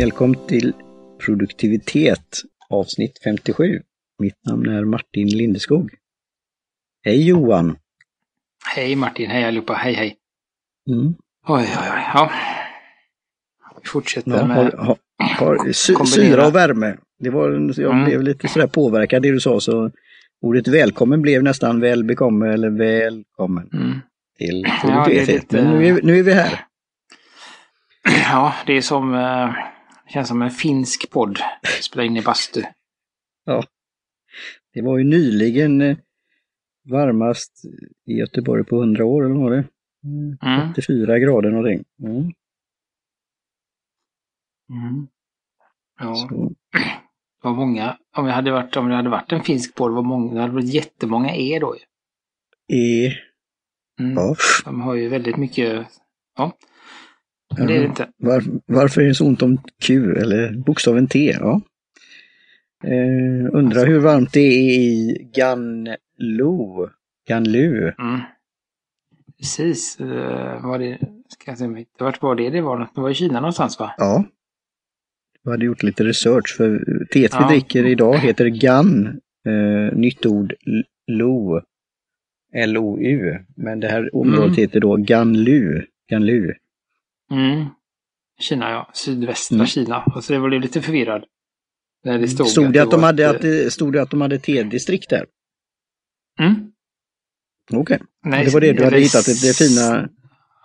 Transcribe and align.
Välkommen 0.00 0.46
till 0.46 0.72
produktivitet 1.26 2.42
avsnitt 2.70 3.20
57. 3.24 3.80
Mitt 4.18 4.44
namn 4.46 4.68
är 4.68 4.84
Martin 4.84 5.28
Lindeskog. 5.28 5.90
Hej 7.04 7.28
Johan! 7.28 7.76
Hej 8.76 8.96
Martin, 8.96 9.30
hej 9.30 9.44
allihopa, 9.44 9.72
hej 9.74 9.94
hej. 9.94 10.16
Mm. 10.90 11.06
Oj, 11.48 11.62
oj, 11.80 11.88
oj, 11.94 12.02
ja. 12.14 12.30
Vi 13.82 13.88
fortsätter 13.88 14.30
Ja, 14.30 14.46
med... 14.46 14.56
har, 14.56 14.72
har, 14.72 14.96
har, 15.18 15.72
sy, 15.72 15.94
syra 16.06 16.46
och 16.46 16.54
värme. 16.54 16.96
Det 17.18 17.30
var, 17.30 17.50
jag 17.80 17.92
Mm. 17.92 18.04
blev 18.04 18.22
lite 18.22 18.48
sådär 18.48 18.66
påverkad 18.66 19.22
det 19.22 19.30
du 19.32 19.40
sa 19.40 19.60
så 19.60 19.90
ordet 20.42 20.68
välkommen 20.68 21.22
blev 21.22 21.42
nästan 21.42 21.80
väl 21.80 22.04
bekommen 22.04 22.50
eller 22.50 22.70
välkommen 22.70 23.70
Mm. 23.72 23.98
till 24.38 24.62
Ja, 24.66 24.78
produktivitet. 24.80 25.28
lite- 25.52 25.56
Men 25.62 25.78
nu 25.78 25.86
är, 25.86 26.02
nu 26.02 26.18
är 26.18 26.22
vi 26.22 26.32
här. 26.32 26.64
Ja, 28.04 28.54
det 28.66 28.72
är 28.76 28.80
som... 28.82 29.14
känns 30.12 30.28
som 30.28 30.42
en 30.42 30.50
finsk 30.50 31.10
podd. 31.10 31.38
Spela 31.82 32.04
in 32.04 32.16
i 32.16 32.22
bastu. 32.22 32.62
Det 34.74 34.82
var 34.82 34.98
ju 34.98 35.04
nyligen 35.04 35.80
eh, 35.80 35.96
varmast 36.90 37.64
i 38.06 38.12
Göteborg 38.12 38.64
på 38.64 38.76
100 38.80 39.04
år, 39.04 39.24
eller 39.24 39.34
var 39.34 39.50
det? 39.50 39.64
Mm, 40.04 40.38
Mm. 40.42 40.70
84 40.70 41.18
grader 41.18 41.50
någonting. 41.50 41.84
Mm. 42.02 42.16
Mm. 44.70 45.08
Ja, 46.00 46.14
Så, 46.14 46.52
det 46.72 47.48
var 47.48 47.54
många. 47.54 47.98
Om 48.16 48.26
det 48.26 48.32
hade 48.32 48.50
varit, 48.52 48.76
om 48.76 48.88
det 48.88 48.94
hade 48.94 49.08
varit 49.10 49.32
en 49.32 49.42
finsk 49.42 49.74
podd, 49.74 49.92
var 49.92 50.02
många, 50.02 50.34
det 50.34 50.40
hade 50.40 50.52
varit 50.54 50.74
jättemånga 50.74 51.34
E 51.36 51.58
då 51.60 51.76
ju. 51.76 51.82
e, 53.06 53.12
Mm. 54.00 54.12
ja. 54.14 54.34
De 54.64 54.80
har 54.80 54.94
ju 54.94 55.08
väldigt 55.08 55.36
mycket... 55.36 55.86
Ja. 56.36 56.52
Men 57.58 57.66
det 57.66 57.74
är 57.76 57.80
det 57.80 57.86
inte. 57.86 58.08
Var, 58.16 58.42
varför 58.66 59.02
är 59.02 59.06
det 59.06 59.14
så 59.14 59.26
ont 59.26 59.42
om 59.42 59.58
Q 59.82 60.14
eller 60.16 60.52
bokstaven 60.52 61.06
T? 61.06 61.36
Ja. 61.40 61.60
Eh, 62.84 63.48
undrar 63.52 63.86
hur 63.86 63.98
varmt 63.98 64.32
det 64.32 64.40
är 64.40 64.78
i 64.80 65.16
Ganlu. 65.34 66.88
Ganlu. 67.28 67.92
Mm. 67.98 68.20
Precis. 69.38 70.00
Uh, 70.00 70.66
var 70.66 70.78
det... 70.78 70.98
Ska 71.28 71.50
jag 71.50 71.58
se, 71.58 71.84
vart 71.98 72.22
var 72.22 72.34
det 72.34 72.50
det 72.50 72.60
var? 72.60 72.78
Det 72.94 73.00
var 73.00 73.10
i 73.10 73.14
Kina 73.14 73.40
någonstans 73.40 73.78
va? 73.78 73.94
Ja. 73.98 74.24
Jag 75.42 75.50
hade 75.50 75.64
gjort 75.64 75.82
lite 75.82 76.04
research 76.04 76.54
för 76.56 76.78
teet 77.12 77.34
vi 77.34 77.38
Ja. 77.40 77.48
dricker 77.48 77.86
idag 77.86 78.18
heter 78.18 78.46
Gan. 78.46 79.20
Eh, 79.46 79.96
nytt 79.98 80.26
ord 80.26 80.54
Lo. 81.06 81.60
L-O-U. 82.54 83.38
Men 83.56 83.80
det 83.80 83.88
här 83.88 84.14
området 84.16 84.44
Mm. 84.44 84.54
heter 84.56 84.80
då 84.80 84.96
Ganlu. 84.96 85.82
Ganlu. 86.10 86.52
Mm. 87.30 87.66
Kina 88.40 88.70
ja, 88.70 88.90
sydvästra 88.94 89.54
Mm. 89.54 89.66
Kina. 89.66 90.04
Och 90.14 90.24
så 90.24 90.32
det 90.32 90.38
var 90.38 90.50
lite 90.50 90.82
förvirrad. 90.82 91.24
När 92.04 92.18
det 92.18 92.28
stod, 92.28 92.48
Stod 92.48 92.72
det 92.72 92.78
att 92.82 92.90
de 92.90 93.00
var 93.00 93.06
hade, 93.08 93.24
ett, 93.24 93.36
att 93.36 93.42
det, 93.42 93.72
stod 93.72 93.92
det 93.92 94.02
att 94.02 94.10
de 94.10 94.20
hade 94.20 94.38
T-distrikt 94.38 95.10
där? 95.10 95.26
Mm. 96.40 96.72
Okej. 97.72 97.98
Nej, 98.24 98.44
Det 98.44 98.50
var 98.54 98.60
det 98.60 98.72
du 98.72 98.84
hade 98.84 98.98
hittat, 99.00 99.26
det, 99.26 99.32
det 99.48 99.56
fina. 99.56 100.08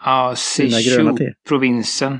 Ja, 0.05 0.35
fina 0.57 0.77
gröna 0.81 1.13
te. 1.17 1.23
Sichu-provinsen. 1.23 2.19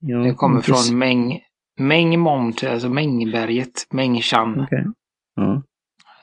Ja, 0.00 0.18
Det 0.18 0.34
kommer 0.34 0.60
precis. 0.60 0.88
från 0.88 0.98
Mäng, 0.98 1.40
Mäng 1.78 2.18
Mount, 2.20 2.70
alltså 2.72 2.88
Mängberget, 2.88 3.86
Mängshan. 3.90 4.60
Okej. 4.60 4.84
Ja. 5.36 5.62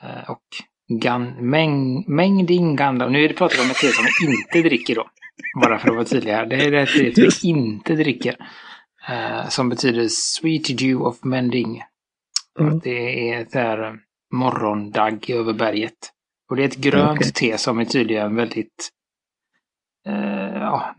eh, 0.02 0.30
Och 0.30 0.42
Gan, 1.00 1.50
Mäng, 1.50 2.04
Mängding 2.14 2.76
Ganda. 2.76 3.08
Nu 3.08 3.24
är 3.24 3.28
det 3.28 3.34
pratar 3.34 3.56
vi 3.56 3.62
om 3.62 3.70
ett 3.70 3.76
te 3.76 3.88
som 3.88 4.04
vi 4.04 4.26
inte 4.58 4.68
dricker 4.68 4.94
då. 4.94 5.06
Bara 5.62 5.78
för 5.78 5.88
att 5.88 5.94
vara 5.94 6.04
tydlig 6.04 6.32
här. 6.32 6.46
Det 6.46 6.56
är 6.56 6.70
det 6.70 7.18
Just. 7.22 7.44
vi 7.44 7.48
inte 7.48 7.94
dricker. 7.94 8.36
eh, 9.08 9.48
som 9.48 9.68
betyder 9.68 10.08
Sweet 10.08 10.78
Dew 10.78 11.04
of 11.04 11.24
Mending. 11.24 11.82
Att 12.58 12.82
det 12.82 13.30
är 13.30 13.44
där 13.52 13.84
eh, 13.84 13.92
morgondagg 14.32 15.30
över 15.30 15.52
berget. 15.52 16.12
Och 16.50 16.56
det 16.56 16.62
är 16.62 16.66
ett 16.68 16.76
grönt 16.76 17.20
Okej. 17.20 17.32
te 17.32 17.58
som 17.58 17.78
är 17.78 17.84
tydligen 17.84 18.36
väldigt 18.36 18.90
eh, 20.06 20.54
ja, 20.54 20.94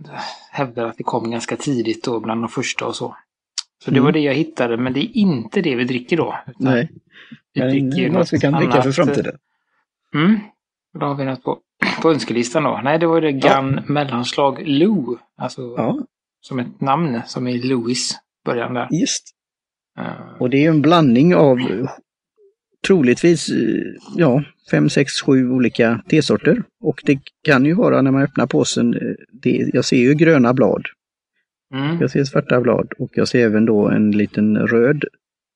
hävdar 0.52 0.86
att 0.86 0.98
det 0.98 1.04
kom 1.04 1.32
ganska 1.32 1.56
tidigt 1.56 2.04
då 2.04 2.20
bland 2.20 2.42
de 2.44 2.50
första 2.50 2.86
och 2.86 2.96
så. 2.96 3.16
Så 3.84 3.92
det 3.92 3.98
Mm. 3.98 4.04
var 4.06 4.12
det 4.12 4.20
jag 4.20 4.34
hittade, 4.34 4.78
men 4.78 4.94
det 4.94 5.00
är 5.00 5.18
inte 5.18 5.62
det 5.62 5.76
vi 5.76 5.84
dricker 5.84 6.18
då. 6.18 6.40
Nej, 6.60 6.90
vi 7.54 7.62
men 7.62 7.70
dricker 7.70 8.06
är 8.06 8.10
något 8.10 8.34
vi 8.34 8.40
kan 8.40 8.54
dricka 8.54 8.72
annat. 8.74 8.84
för 8.86 8.92
framtiden. 8.92 9.38
Mm. 10.16 10.40
Då 11.00 11.06
har 11.06 11.16
vi 11.16 11.26
något 11.26 11.44
på, 11.44 11.60
på 12.02 12.12
önskelistan 12.12 12.64
då. 12.64 12.82
Nej, 12.84 13.00
det 13.00 13.08
var 13.08 13.22
det 13.22 13.32
Gun 13.32 13.80
mellanslag 13.88 14.62
Lou. 14.66 15.18
Alltså 15.38 15.62
Ja, 15.78 16.00
som 16.42 16.60
ett 16.60 16.82
namn 16.82 17.22
som 17.26 17.48
är 17.48 17.58
Louis 17.64 18.18
början 18.46 18.74
där. 18.74 18.88
just. 18.92 19.24
Eh, 20.00 20.06
Och 20.40 20.50
det 20.50 20.66
är 20.66 20.70
en 20.70 20.82
blandning 20.82 21.36
av 21.36 21.58
troligtvis 22.88 23.50
eh, 23.50 23.56
ja, 24.16 24.44
fem, 24.72 24.90
sex, 24.90 25.22
sju 25.22 25.52
olika 25.52 26.02
tesorter. 26.10 26.64
Och 26.82 27.02
det 27.06 27.20
kan 27.44 27.66
ju 27.66 27.74
vara 27.74 28.02
när 28.02 28.12
man 28.12 28.22
öppnar 28.22 28.48
påsen, 28.48 28.94
eh, 28.94 29.16
det, 29.32 29.70
jag 29.74 29.86
ser 29.86 29.98
ju 29.98 30.14
gröna 30.14 30.54
blad, 30.54 30.86
mm. 31.74 31.98
jag 32.02 32.12
ser 32.12 32.24
svarta 32.24 32.62
blad 32.62 32.94
och 32.98 33.10
jag 33.14 33.28
ser 33.28 33.46
även 33.46 33.66
då 33.66 33.90
en 33.90 34.12
liten 34.12 34.58
röd 34.58 35.04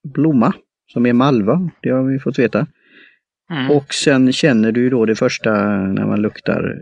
blomma 0.03 0.53
som 0.93 1.05
är 1.05 1.13
malva, 1.13 1.69
det 1.81 1.89
har 1.89 2.03
vi 2.03 2.19
fått 2.19 2.39
veta. 2.39 2.67
Mm. 3.51 3.71
Och 3.71 3.93
sen 3.93 4.33
känner 4.33 4.71
du 4.71 4.81
ju 4.81 4.89
då 4.89 5.05
det 5.05 5.15
första 5.15 5.51
när 5.77 6.05
man 6.05 6.21
luktar 6.21 6.77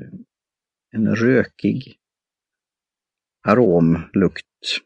en 0.96 1.16
rökig 1.16 1.96
aromlukt. 3.48 4.46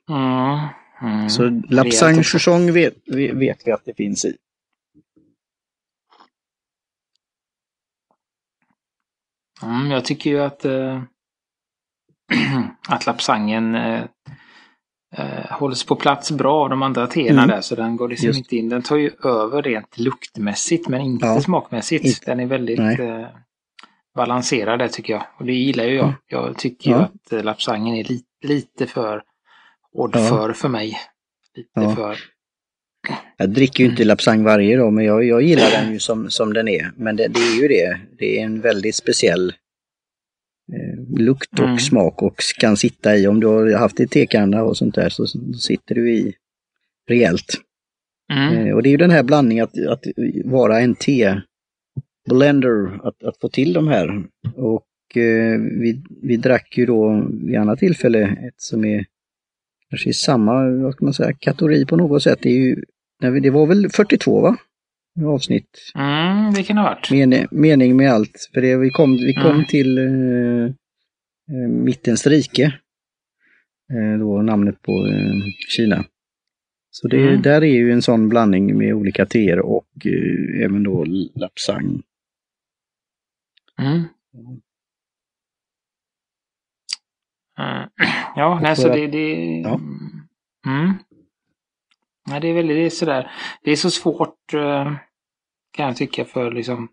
Mm. 0.10 0.68
Mm. 1.02 1.30
Så 1.30 1.62
Lapsang 1.70 2.20
också. 2.20 2.38
Chouchong 2.38 2.72
vet, 2.74 2.94
vi- 3.06 3.32
vet 3.32 3.68
vi 3.68 3.72
att 3.72 3.86
det 3.86 3.94
finns 3.94 4.26
i. 4.26 4.38
Mm, 9.64 9.92
jag 9.92 10.06
tycker 10.06 10.30
ju 10.30 10.40
att, 10.40 10.66
eh, 10.66 11.02
att 12.90 13.06
lapsangen 13.06 13.76
eh, 13.76 14.04
hålls 15.50 15.84
på 15.84 15.96
plats 15.96 16.32
bra 16.32 16.64
av 16.64 16.70
de 16.70 16.82
andra 16.82 17.08
teerna 17.08 17.44
Mm. 17.44 17.56
där. 17.56 17.62
Så 17.62 17.76
den 17.76 17.98
går 17.98 18.10
liksom 18.10 18.28
Just. 18.28 18.38
inte 18.40 18.56
in. 18.56 18.70
Den 18.70 18.82
tar 18.82 18.96
ju 18.96 19.12
över 19.24 19.62
rent 19.62 20.00
luktmässigt 20.00 20.88
men 20.88 21.02
inte 21.02 21.26
Ja. 21.26 21.42
smakmässigt. 21.42 22.06
Inte- 22.06 22.20
Den 22.26 22.40
är 22.40 22.46
väldigt 22.46 22.80
eh, 22.80 23.26
balanserad 24.16 24.80
där 24.80 24.88
tycker 24.88 25.14
jag. 25.14 25.24
Och 25.40 25.46
det 25.46 25.54
gillar 25.54 25.84
ju 25.84 25.96
jag. 25.96 26.04
Mm. 26.06 26.16
Jag 26.28 26.58
tycker 26.58 26.90
ju 26.90 26.96
Ja. 26.96 27.02
att 27.02 27.34
eh, 27.34 27.44
lapsangen 27.44 27.96
är 27.96 28.04
li 28.04 28.22
lite 28.42 28.88
för 28.88 29.24
hård 29.94 30.12
Ja. 30.16 30.28
för 30.30 30.54
för 30.54 30.70
mig. 30.70 30.98
Lite 31.56 31.96
för... 31.96 32.18
Jag 33.38 33.50
dricker 33.50 33.84
ju 33.84 33.90
inte 33.90 34.04
Lapsang 34.04 34.44
varje 34.44 34.78
dag 34.78 34.94
men 34.94 35.06
jag, 35.06 35.24
jag 35.24 35.42
gillar 35.42 35.70
den 35.72 35.94
ju 35.94 36.00
som, 36.00 36.30
som 36.30 36.54
den 36.54 36.68
är. 36.68 36.92
Men 36.98 37.16
det, 37.16 37.28
det 37.28 37.40
är 37.40 37.62
ju 37.62 37.68
det, 37.68 38.00
det 38.20 38.40
är 38.40 38.46
en 38.46 38.62
väldigt 38.62 38.96
speciell 38.96 39.50
eh, 39.50 39.56
lukt 41.18 41.60
och 41.60 41.66
Mm. 41.66 41.80
smak 41.80 42.22
och 42.24 42.36
kan 42.60 42.78
sitta 42.78 43.18
i. 43.18 43.28
Om 43.28 43.40
du 43.40 43.48
har 43.48 43.74
haft 43.74 44.00
i 44.00 44.08
tekanna 44.08 44.64
och 44.64 44.78
sånt 44.78 44.96
där 44.96 45.10
så, 45.10 45.26
sitter 45.60 45.96
du 45.96 46.14
i 46.14 46.34
rejält. 47.10 47.54
Mm. 48.34 48.68
Eh, 48.68 48.76
och 48.76 48.84
det 48.84 48.90
är 48.90 48.92
ju 48.92 48.98
den 48.98 49.12
här 49.12 49.24
blandningen 49.24 49.64
att, 49.64 49.88
att 49.88 50.04
vara 50.46 50.80
en 50.80 50.96
te-blender, 50.96 53.08
att, 53.08 53.24
att 53.24 53.38
få 53.42 53.50
till 53.50 53.74
de 53.74 53.88
här. 53.88 54.24
Och 54.56 55.18
eh, 55.18 55.60
vi, 55.60 56.04
vi 56.22 56.38
drack 56.38 56.78
ju 56.78 56.86
då 56.86 57.28
vid 57.32 57.58
annat 57.58 57.80
tillfälle 57.80 58.22
ett 58.24 58.62
som 58.62 58.86
är 58.86 59.06
kanske 59.90 60.10
i 60.10 60.14
samma, 60.14 60.70
vad 60.70 60.94
ska 60.94 61.06
man 61.06 61.14
säga, 61.14 61.34
kategori 61.34 61.86
på 61.86 61.96
något 61.96 62.24
sätt. 62.24 62.40
Det, 62.42 62.50
är 62.50 62.58
ju, 62.58 62.84
det 63.42 63.50
var 63.50 63.68
väl 63.68 63.90
42 63.90 64.42
va? 64.42 64.58
Avsnitt. 65.24 65.92
Mm, 65.96 66.54
det 66.54 66.64
kan 66.64 66.76
det 66.76 66.82
ha 66.82 66.90
varit. 66.90 67.12
Men, 67.12 67.48
mening 67.52 67.98
med 67.98 68.12
allt. 68.12 68.50
För 68.54 68.62
det, 68.62 68.78
vi 68.78 68.90
kom, 68.90 69.16
vi 69.16 69.34
kom 69.34 69.52
Mm. 69.52 69.66
till 69.66 69.98
eh, 69.98 70.66
eh, 71.56 71.70
Mittens 71.70 72.28
rike. 72.28 72.64
Eh, 73.94 74.20
då 74.20 74.42
namnet 74.42 74.82
på 74.82 74.92
eh, 75.08 75.34
Kina. 75.70 76.06
Så 76.92 77.08
det, 77.08 77.28
Mm. 77.28 77.42
där 77.42 77.62
är 77.64 77.76
ju 77.76 77.92
en 77.92 78.02
sån 78.02 78.30
blandning 78.30 78.78
med 78.78 78.94
olika 78.94 79.26
teer 79.26 79.60
och 79.60 79.88
eh, 80.06 80.64
även 80.66 80.84
då 80.84 81.06
lapsang. 81.36 82.02
Mm. 83.82 84.04
Ja, 88.36 88.60
nej, 88.64 88.76
för 88.76 88.82
så 88.82 88.88
det... 88.90 89.08
det 89.08 89.60
Ja. 89.64 89.80
mm. 90.68 90.94
Nej, 92.30 92.40
det 92.40 92.48
är 92.48 92.54
väldigt 92.54 92.78
det 92.78 92.86
är 92.86 92.90
sådär. 92.90 93.32
Det 93.64 93.72
är 93.72 93.76
så 93.76 93.92
svårt 93.92 94.54
eh, 94.54 94.92
kan 95.74 95.86
jag 95.88 95.98
tycka 95.98 96.26
för 96.26 96.52
liksom 96.52 96.88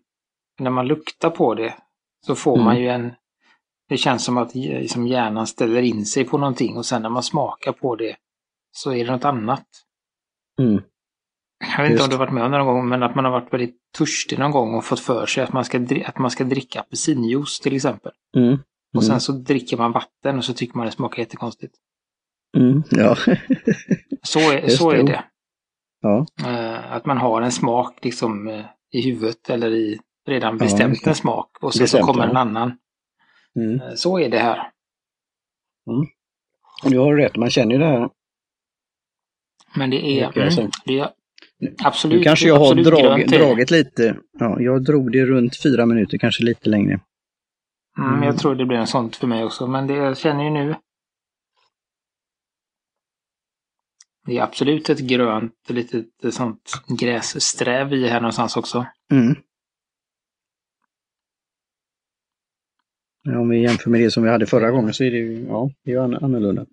när 0.59 0.71
man 0.71 0.87
luktar 0.87 1.29
på 1.29 1.55
det 1.55 1.73
så 2.25 2.35
får 2.35 2.53
Mm. 2.53 2.65
man 2.65 2.79
ju 2.81 2.89
en... 2.89 3.11
Det 3.89 3.97
känns 3.97 4.25
som 4.25 4.37
att 4.37 4.55
liksom 4.55 5.07
hjärnan 5.07 5.47
ställer 5.47 5.81
in 5.81 6.05
sig 6.05 6.23
på 6.25 6.37
någonting 6.37 6.77
och 6.77 6.85
sen 6.85 7.01
när 7.01 7.09
man 7.09 7.23
smakar 7.23 7.71
på 7.71 7.95
det 7.95 8.15
så 8.71 8.93
är 8.93 9.05
det 9.05 9.11
något 9.11 9.25
annat. 9.25 9.65
Mm. 10.59 10.81
Jag 11.77 11.83
vet 11.83 11.91
inte 11.91 11.93
Just. 11.93 12.03
om 12.03 12.09
du 12.09 12.15
har 12.15 12.25
varit 12.25 12.33
med 12.33 12.43
om 12.43 12.51
det 12.51 12.57
någon 12.57 12.67
gång, 12.67 12.89
men 12.89 13.03
att 13.03 13.15
man 13.15 13.25
har 13.25 13.31
varit 13.31 13.53
väldigt 13.53 13.77
törstig 13.97 14.39
någon 14.39 14.51
gång 14.51 14.75
och 14.75 14.85
fått 14.85 14.99
för 14.99 15.25
sig 15.25 15.43
att 15.43 15.53
man 15.53 15.65
ska, 15.65 15.79
att 16.05 16.17
man 16.17 16.31
ska 16.31 16.43
dricka 16.43 16.79
apelsinjuice 16.79 17.59
till 17.59 17.75
exempel. 17.75 18.11
Mm. 18.37 18.57
Och 18.95 19.03
sen 19.03 19.11
Mm. 19.11 19.19
så 19.19 19.31
dricker 19.31 19.77
man 19.77 19.91
vatten 19.91 20.37
och 20.37 20.45
så 20.45 20.53
tycker 20.53 20.77
man 20.77 20.85
det 20.85 20.91
smakar 20.91 21.19
jättekonstigt. 21.19 21.75
Mm, 22.57 22.83
ja. 22.91 23.15
så 24.21 24.39
är, 24.39 24.67
så 24.67 24.91
är 24.91 25.03
det. 25.03 25.23
Ja. 26.01 26.25
Uh, 26.41 26.93
att 26.93 27.05
man 27.05 27.17
har 27.17 27.41
en 27.41 27.51
smak 27.51 27.99
liksom 28.01 28.47
uh, 28.47 28.65
i 28.91 29.01
huvudet 29.01 29.49
eller 29.49 29.71
i 29.71 29.99
redan 30.27 30.57
bestämt 30.57 30.99
ja, 31.03 31.09
en 31.09 31.15
smak 31.15 31.57
och 31.61 31.73
så, 31.73 31.87
så 31.87 31.99
kommer 31.99 32.27
en 32.27 32.37
annan. 32.37 32.77
Mm. 33.55 33.81
Uh, 33.81 33.93
så 33.95 34.19
är 34.19 34.29
det 34.29 34.39
här. 34.39 34.57
Mm. 35.87 36.07
Du 36.83 36.99
har 36.99 37.15
rätt, 37.15 37.35
man 37.35 37.49
känner 37.49 37.71
ju 37.71 37.77
det 37.77 37.85
här. 37.85 38.09
Men 39.75 39.89
det 39.89 40.19
är, 40.21 40.37
mm, 40.37 40.69
det 40.85 40.99
är 40.99 41.09
absolut 41.83 42.17
Nu 42.17 42.23
kanske 42.23 42.47
jag 42.47 42.59
har 42.59 42.75
drag, 42.75 43.27
dragit 43.27 43.71
lite. 43.71 44.17
Ja, 44.39 44.59
jag 44.59 44.83
drog 44.83 45.11
det 45.11 45.25
runt 45.25 45.61
fyra 45.63 45.85
minuter, 45.85 46.17
kanske 46.17 46.43
lite 46.43 46.69
längre. 46.69 46.99
Mm, 47.97 48.13
jag 48.13 48.23
mm. 48.23 48.37
tror 48.37 48.55
det 48.55 48.65
blir 48.65 48.77
en 48.77 48.87
sånt 48.87 49.15
för 49.15 49.27
mig 49.27 49.43
också, 49.43 49.67
men 49.67 49.87
det 49.87 49.93
jag 49.93 50.17
känner 50.17 50.43
ju 50.43 50.49
nu. 50.49 50.75
Det 54.25 54.37
är 54.37 54.43
absolut 54.43 54.89
ett 54.89 54.99
grönt, 54.99 55.53
litet 55.67 56.05
sånt 56.31 56.71
grässträv 56.99 57.93
i 57.93 58.07
här 58.07 58.21
någonstans 58.21 58.57
också. 58.57 58.85
Mm. 59.11 59.35
Ja, 63.23 63.39
om 63.39 63.49
vi 63.49 63.61
jämför 63.61 63.89
med 63.89 64.01
det 64.01 64.11
som 64.11 64.23
vi 64.23 64.29
hade 64.29 64.45
förra 64.45 64.71
gången 64.71 64.93
så 64.93 65.03
är 65.03 65.11
det 65.11 65.17
ju, 65.17 65.45
ja, 65.47 65.71
det 65.83 65.91
är 65.91 66.23
annorlunda. 66.23 66.65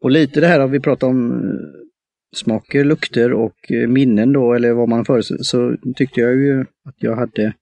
Och 0.00 0.10
lite 0.10 0.40
det 0.40 0.46
här 0.46 0.60
har 0.60 0.68
vi 0.68 0.80
pratat 0.80 1.02
om 1.02 1.32
eh, 1.32 1.56
smaker, 2.36 2.84
lukter 2.84 3.32
och 3.32 3.72
eh, 3.72 3.88
minnen 3.88 4.32
då, 4.32 4.54
eller 4.54 4.72
vad 4.72 4.88
man 4.88 5.04
föreställer 5.04 5.42
så 5.42 5.76
tyckte 5.96 6.20
jag 6.20 6.36
ju 6.36 6.60
att 6.60 6.94
jag 6.98 7.16
hade 7.16 7.54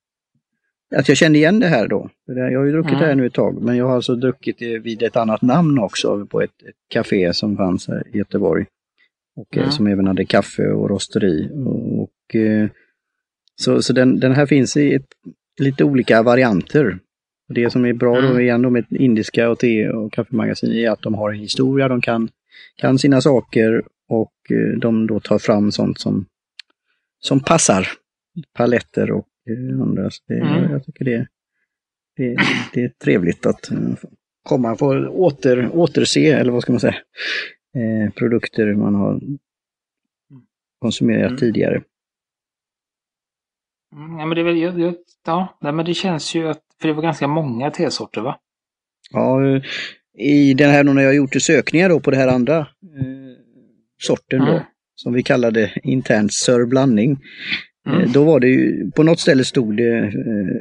att 0.96 1.08
jag 1.08 1.17
kände 1.17 1.38
igen 1.38 1.61
det 1.61 1.67
här 1.67 1.88
då. 1.88 2.11
Jag 2.26 2.58
har 2.58 2.64
ju 2.64 2.73
druckit 2.73 2.90
mm. 2.90 3.00
det 3.00 3.06
här 3.06 3.14
nu 3.14 3.26
ett 3.26 3.34
tag, 3.34 3.62
men 3.62 3.76
jag 3.76 3.87
har 3.87 3.94
alltså 3.94 4.14
druckit 4.14 4.58
det 4.58 4.79
vid 4.79 5.02
ett 5.02 5.17
annat 5.17 5.43
namn 5.43 5.79
också 5.79 6.26
på 6.26 6.40
ett, 6.40 6.62
ett 6.62 6.75
café 6.88 7.34
som 7.34 7.56
fanns 7.56 7.88
här 7.88 8.02
i 8.12 8.19
Göteborg. 8.19 8.67
Och 9.37 9.56
mm. 9.56 9.70
som 9.70 9.87
även 9.87 10.06
hade 10.06 10.25
kaffe 10.25 10.67
och 10.69 10.90
rosteri. 10.90 11.50
Och, 11.67 12.37
eh, 12.37 12.69
så 13.55 13.82
så 13.82 13.93
den, 13.93 14.20
den 14.20 14.32
här 14.32 14.46
finns 14.46 14.76
i 14.76 14.94
ett, 14.94 15.06
lite 15.61 15.84
olika 15.84 16.23
varianter. 16.23 16.99
Det 17.49 17.70
som 17.70 17.84
är 17.84 17.93
bra 17.93 18.19
mm. 18.19 18.31
då 18.31 18.40
igen 18.40 18.62
då 18.62 18.70
med 18.70 18.84
indiska 18.90 19.50
och 19.50 19.58
te 19.58 19.88
och 19.88 20.12
kaffemagasin 20.12 20.73
är 20.73 20.90
att 20.90 21.02
de 21.02 21.14
har 21.14 21.32
en 21.32 21.38
historia, 21.38 21.88
de 21.88 22.00
kan, 22.00 22.29
kan 22.76 22.99
sina 22.99 23.20
saker 23.20 23.82
och 24.08 24.32
eh, 24.50 24.79
de 24.79 25.06
då 25.06 25.20
tar 25.20 25.38
fram 25.38 25.73
sånt 25.73 25.99
som, 25.99 26.26
som 27.20 27.40
passar. 27.40 27.88
Paletter 28.55 29.11
och 29.11 29.26
andra. 29.82 30.11
det, 30.29 30.34
mm. 30.34 30.73
Jag 30.73 30.84
tycker 30.84 31.05
det, 31.05 31.26
det, 32.17 32.37
det 32.75 32.84
är 32.84 32.88
trevligt 32.88 33.46
att 33.46 33.70
komma 34.43 34.73
och 34.73 35.20
åter, 35.20 35.70
återse, 35.73 36.32
eller 36.32 36.52
vad 36.52 36.62
ska 36.62 36.73
man 36.73 36.81
säga, 36.81 36.96
eh, 37.75 38.13
produkter 38.13 38.75
man 38.75 38.95
har 38.95 39.21
konsumerat 40.81 41.31
mm. 41.31 41.39
tidigare. 41.39 41.83
Mm, 43.95 44.19
ja, 44.19 44.27
men 44.27 44.37
det 44.37 44.43
väl, 44.43 44.95
ja, 45.27 45.59
men 45.61 45.85
det 45.85 45.95
känns 45.95 46.35
ju 46.35 46.49
att, 46.49 46.63
för 46.81 46.89
det 46.89 46.95
var 46.95 47.03
ganska 47.03 47.29
många 47.29 47.71
tesorter 47.71 48.21
va? 48.21 48.39
Ja, 49.11 49.41
i 50.19 50.55
den 50.55 50.71
här 50.71 50.85
när 50.85 51.03
jag 51.03 51.15
gjort 51.15 51.43
sökningar 51.43 51.89
då 51.89 52.01
på 52.01 52.11
det 52.11 52.17
här 52.17 52.29
andra 52.29 52.59
eh, 52.59 52.67
sorten 53.99 54.41
mm. 54.41 54.55
då, 54.55 54.63
som 54.95 55.13
vi 55.13 55.23
kallade 55.23 55.73
internt 55.83 56.33
sörblandning, 56.33 57.19
Mm. 57.87 58.01
Eh, 58.01 58.13
då 58.13 58.25
var 58.25 58.41
det 58.41 58.49
ju, 58.49 58.91
på 58.91 59.03
något 59.03 59.21
ställe 59.21 59.45
stod 59.45 59.77
det 59.77 59.99
eh, 59.99 60.57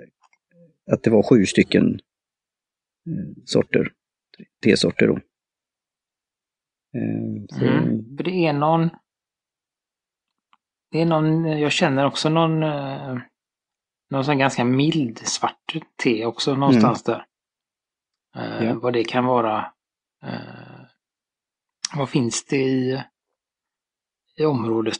att 0.92 1.04
det 1.04 1.10
var 1.10 1.24
sju 1.24 1.46
stycken 1.46 2.00
eh, 3.08 3.44
sorter, 3.46 3.92
tesorter 4.64 5.08
då. 5.08 5.20
Så... 7.50 7.66
Mm. 7.66 8.18
För 8.18 8.24
det 8.24 8.46
är 8.46 8.54
någon, 8.54 8.90
det 10.92 11.02
är 11.02 11.06
någon, 11.06 11.46
jag 11.46 11.72
känner 11.72 12.06
också 12.06 12.30
någon, 12.30 12.60
någon 14.10 14.26
sån 14.26 14.38
ganska 14.38 14.64
mild 14.64 15.20
svart 15.20 15.76
te 16.04 16.26
också 16.26 16.56
någonstans 16.56 17.08
mm. 17.08 17.20
där. 17.20 17.26
Ja. 18.66 18.74
Vad 18.74 18.94
det 18.94 19.04
kan 19.04 19.26
vara. 19.26 19.72
Vad 21.96 22.10
finns 22.10 22.46
det 22.46 22.64
i 22.64 23.04
i 24.38 24.46
området. 24.46 24.98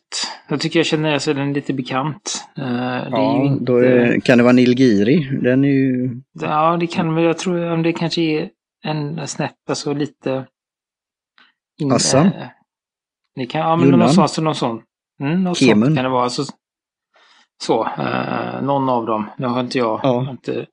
Jag 0.50 0.62
tycker 0.62 0.80
jag 0.80 0.86
känner 0.86 1.14
alltså 1.14 1.34
den 1.34 1.54
lite 1.54 1.74
bekant. 1.74 2.46
Uh, 2.60 3.08
ja, 3.12 3.44
inte... 3.44 3.66
då 3.66 3.78
är, 3.78 4.20
kan 4.20 4.38
det 4.38 4.44
vara 4.44 4.54
Nilgiri? 4.54 5.40
Den 5.42 5.64
är 5.64 5.70
ju... 5.70 6.22
Ja, 6.34 6.78
det 6.78 6.88
kan 6.88 7.14
men 7.14 7.24
jag 7.24 7.38
tror 7.38 7.72
om 7.72 7.84
det 7.84 7.94
kanske 7.94 8.22
är 8.22 8.50
en 8.84 9.28
snäpp, 9.28 9.70
alltså 9.70 9.94
lite... 9.94 10.46
Assam? 11.94 12.30
Det 13.36 13.46
kan, 13.46 13.62
ja, 13.62 13.76
men 13.76 13.86
Yunnan. 13.86 14.00
någonstans 14.00 14.38
någon 14.38 14.56
sån. 14.56 14.82
Mm, 15.22 15.44
något 15.44 15.58
Kemun. 15.58 15.86
sånt 15.86 15.98
kan 15.98 16.04
det 16.04 16.10
vara. 16.10 16.24
Alltså, 16.24 16.44
så, 17.64 17.84
uh, 17.84 18.62
någon 18.62 18.90
av 18.90 19.06
dem. 19.06 19.30
Nu 19.38 19.48
har 19.48 19.60
inte 19.60 19.78
jag, 19.78 20.00
ja. 20.04 20.32
inte, 20.32 20.66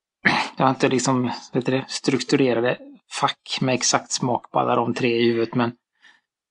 jag 0.57 0.65
har 0.65 0.71
inte 0.71 0.89
liksom, 0.89 1.31
vet 1.53 1.67
du 1.67 1.85
strukturerade 1.89 2.79
fack 3.21 3.59
med 3.61 3.75
exakt 3.75 4.13
smak 4.13 4.51
på 4.51 4.59
alla 4.59 4.77
de 4.77 4.95
tre 4.95 5.17
i 5.17 5.25
huvudet, 5.25 5.55
men 5.55 5.73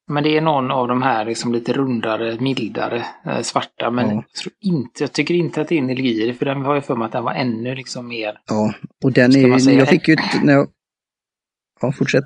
men 0.07 0.23
det 0.23 0.37
är 0.37 0.41
någon 0.41 0.71
av 0.71 0.87
de 0.87 1.01
här 1.01 1.25
liksom 1.25 1.53
lite 1.53 1.73
rundare, 1.73 2.39
mildare, 2.39 3.05
eh, 3.25 3.41
svarta. 3.41 3.91
Men 3.91 4.09
ja. 4.09 4.13
jag, 4.13 4.31
tror 4.41 4.53
inte, 4.61 5.03
jag 5.03 5.13
tycker 5.13 5.33
inte 5.33 5.61
att 5.61 5.67
det 5.67 5.77
är 5.77 5.81
Nilgiri, 5.81 6.33
för 6.33 6.45
den 6.45 6.61
har 6.61 6.75
jag 6.75 6.85
för 6.85 6.95
mig 6.95 7.05
att 7.05 7.11
den 7.11 7.23
var 7.23 7.33
ännu 7.33 7.75
liksom 7.75 8.07
mer... 8.07 8.39
Ja, 8.47 8.73
och 9.03 9.11
den 9.11 9.35
är 9.35 9.39
ju, 9.69 9.73
jag 9.73 9.87
fick 9.87 10.07
ju 10.07 10.15
när 10.43 10.53
jag... 10.53 10.67
Ja, 11.81 11.91
fortsätt. 11.91 12.25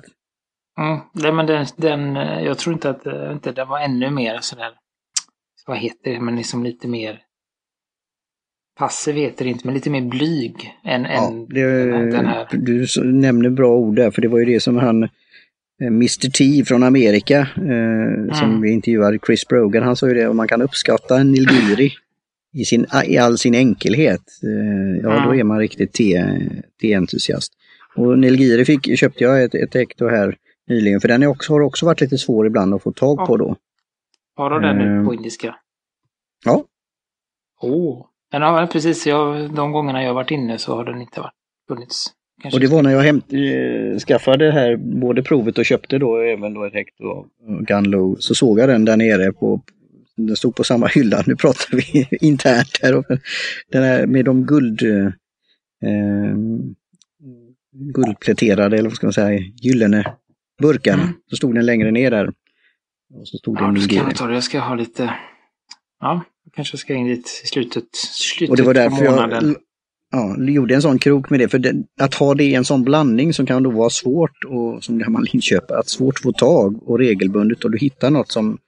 Mm, 0.78 1.00
nej, 1.12 1.32
men 1.32 1.46
den, 1.46 1.66
den, 1.76 2.16
eh, 2.16 2.40
jag 2.40 2.58
tror 2.58 2.72
inte 2.72 2.90
att 2.90 3.06
eh, 3.06 3.32
inte, 3.32 3.52
den 3.52 3.68
var 3.68 3.80
ännu 3.80 4.10
mer 4.10 4.38
sådär, 4.40 4.70
vad 5.66 5.78
heter 5.78 6.10
det, 6.10 6.20
men 6.20 6.36
liksom 6.36 6.64
lite 6.64 6.88
mer 6.88 7.20
passiv 8.78 9.16
heter 9.16 9.44
det 9.44 9.50
inte, 9.50 9.66
men 9.66 9.74
lite 9.74 9.90
mer 9.90 10.00
blyg 10.00 10.74
än, 10.84 11.02
ja, 11.02 11.28
än 11.28 11.46
det, 11.48 12.10
den 12.10 12.26
här. 12.26 12.48
Du 12.50 12.86
nämner 13.04 13.50
bra 13.50 13.76
ord 13.76 13.96
där, 13.96 14.10
för 14.10 14.22
det 14.22 14.28
var 14.28 14.38
ju 14.38 14.44
det 14.44 14.60
som 14.60 14.76
han 14.76 15.08
Eh, 15.82 15.86
Mr 15.86 16.30
T 16.30 16.64
från 16.64 16.82
Amerika 16.82 17.38
eh, 17.56 18.12
mm. 18.14 18.34
som 18.34 18.60
vi 18.60 18.70
intervjuade, 18.70 19.18
Chris 19.26 19.48
Brogan, 19.48 19.82
han 19.82 19.96
sa 19.96 20.08
ju 20.08 20.14
det, 20.14 20.28
om 20.28 20.36
man 20.36 20.48
kan 20.48 20.62
uppskatta 20.62 21.20
en 21.20 21.32
nilgiri 21.32 21.92
i, 22.54 22.64
sin, 22.64 22.86
i 23.06 23.18
all 23.18 23.38
sin 23.38 23.54
enkelhet, 23.54 24.22
eh, 24.42 25.00
ja 25.02 25.12
mm. 25.12 25.28
då 25.28 25.34
är 25.34 25.44
man 25.44 25.58
riktigt 25.58 25.92
te-entusiast. 26.80 27.52
Och 27.96 28.18
nilgiri 28.18 28.64
fick, 28.64 28.98
köpte 28.98 29.24
jag 29.24 29.44
ett, 29.44 29.54
ett 29.54 29.74
hekto 29.74 30.08
här 30.08 30.36
nyligen, 30.72 31.00
för 31.00 31.08
den 31.08 31.26
också, 31.26 31.52
har 31.52 31.60
också 31.60 31.86
varit 31.86 32.00
lite 32.00 32.18
svår 32.18 32.46
ibland 32.46 32.74
att 32.74 32.82
få 32.82 32.92
tag 32.92 33.20
ja. 33.20 33.26
på 33.26 33.36
då. 33.36 33.56
Har 34.36 34.50
du 34.50 34.60
den 34.60 34.78
nu 34.78 35.06
på 35.06 35.14
indiska? 35.14 35.56
Ja. 36.44 36.64
Oh. 37.60 38.06
ja, 38.30 38.68
precis, 38.72 39.06
jag, 39.06 39.54
de 39.54 39.72
gångerna 39.72 40.02
jag 40.02 40.14
varit 40.14 40.30
inne 40.30 40.58
så 40.58 40.76
har 40.76 40.84
den 40.84 41.00
inte 41.00 41.20
varit, 41.20 41.34
funnits. 41.68 42.06
Kanske 42.42 42.56
och 42.56 42.60
det 42.60 42.66
var 42.66 42.82
när 42.82 42.90
jag 42.90 43.00
hämt, 43.00 43.32
äh, 43.32 43.98
skaffade 43.98 44.52
här 44.52 44.76
både 44.76 45.22
provet 45.22 45.58
och 45.58 45.64
köpte 45.64 45.98
då 45.98 46.16
även 46.16 46.54
då 46.54 46.64
ett 46.64 46.72
hekto 46.72 47.04
av 47.04 47.26
Gunlow. 47.64 48.16
Så 48.18 48.34
såg 48.34 48.58
jag 48.58 48.68
den 48.68 48.84
där 48.84 48.96
nere 48.96 49.32
på, 49.32 49.60
den 50.16 50.36
stod 50.36 50.56
på 50.56 50.64
samma 50.64 50.86
hylla, 50.86 51.22
nu 51.26 51.36
pratar 51.36 51.76
vi 51.76 52.08
internt 52.26 52.78
här. 52.82 53.04
Den 53.68 53.82
här 53.82 54.06
med 54.06 54.24
de 54.24 54.46
guld, 54.46 54.82
eh, 54.82 56.36
guldpläterade, 57.72 58.78
eller 58.78 58.88
vad 58.88 58.96
ska 58.96 59.06
man 59.06 59.12
säga, 59.12 59.40
gyllene 59.62 60.14
burkarna. 60.62 61.02
Mm. 61.02 61.14
Så 61.30 61.36
stod 61.36 61.54
den 61.54 61.66
längre 61.66 61.90
ner 61.90 62.10
där. 62.10 62.28
Och 63.14 63.28
så 63.28 63.38
stod 63.38 63.58
ja, 63.60 63.66
det 63.66 63.80
ska 63.80 63.94
jag, 63.94 64.16
ta 64.16 64.26
det. 64.26 64.34
jag 64.34 64.44
ska 64.44 64.60
ha 64.60 64.74
lite, 64.74 65.14
ja, 66.00 66.24
kanske 66.52 66.76
ska 66.76 66.94
in 66.94 67.06
dit 67.06 67.40
i 67.44 67.46
slutet, 67.46 67.84
slutet 67.94 68.50
och 68.50 68.56
det 68.56 68.62
var 68.62 68.74
därför 68.74 69.10
månaden. 69.10 69.56
Jag 70.10 70.38
ja, 70.38 70.50
gjorde 70.52 70.74
en 70.74 70.82
sån 70.82 70.98
krok 70.98 71.30
med 71.30 71.40
det. 71.40 71.48
För 71.48 71.58
det, 71.58 71.74
att 72.00 72.14
ha 72.14 72.34
det 72.34 72.44
i 72.44 72.54
en 72.54 72.64
sån 72.64 72.84
blandning 72.84 73.34
som 73.34 73.46
kan 73.46 73.62
då 73.62 73.70
vara 73.70 73.90
svårt 73.90 74.44
och 74.44 74.84
som 74.84 74.98
gammal 74.98 75.28
inköpare, 75.32 75.78
att 75.78 75.88
svårt 75.88 76.18
få 76.18 76.32
tag 76.32 76.88
och 76.88 76.98
regelbundet 76.98 77.64
och 77.64 77.70
du 77.70 77.78
hittar 77.78 78.10
något 78.10 78.32
som 78.32 78.58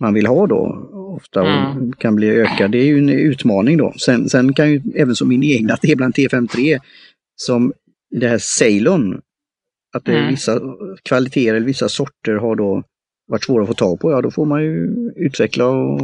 man 0.00 0.14
vill 0.14 0.26
ha 0.26 0.46
då 0.46 0.88
ofta 1.16 1.42
och 1.42 1.48
mm. 1.48 1.92
kan 1.92 2.16
bli 2.16 2.30
ökad. 2.30 2.70
Det 2.70 2.78
är 2.78 2.84
ju 2.84 2.98
en 2.98 3.08
utmaning 3.08 3.76
då. 3.76 3.92
Sen, 3.96 4.28
sen 4.28 4.52
kan 4.52 4.70
ju 4.70 4.82
även 4.94 5.16
som 5.16 5.28
min 5.28 5.42
egna 5.42 5.76
det 5.82 5.92
är 5.92 5.96
bland 5.96 6.14
T53 6.14 6.80
som 7.36 7.72
det 8.10 8.28
här 8.28 8.38
Ceylon, 8.38 9.20
att 9.92 10.04
det 10.04 10.18
mm. 10.18 10.30
vissa 10.30 10.60
kvaliteter 11.02 11.54
eller 11.54 11.66
vissa 11.66 11.88
sorter 11.88 12.34
har 12.34 12.56
då 12.56 12.82
varit 13.26 13.44
svåra 13.44 13.62
att 13.62 13.68
få 13.68 13.74
tag 13.74 14.00
på, 14.00 14.10
ja 14.10 14.22
då 14.22 14.30
får 14.30 14.46
man 14.46 14.62
ju 14.62 14.88
utveckla 15.16 15.66
och 15.66 16.00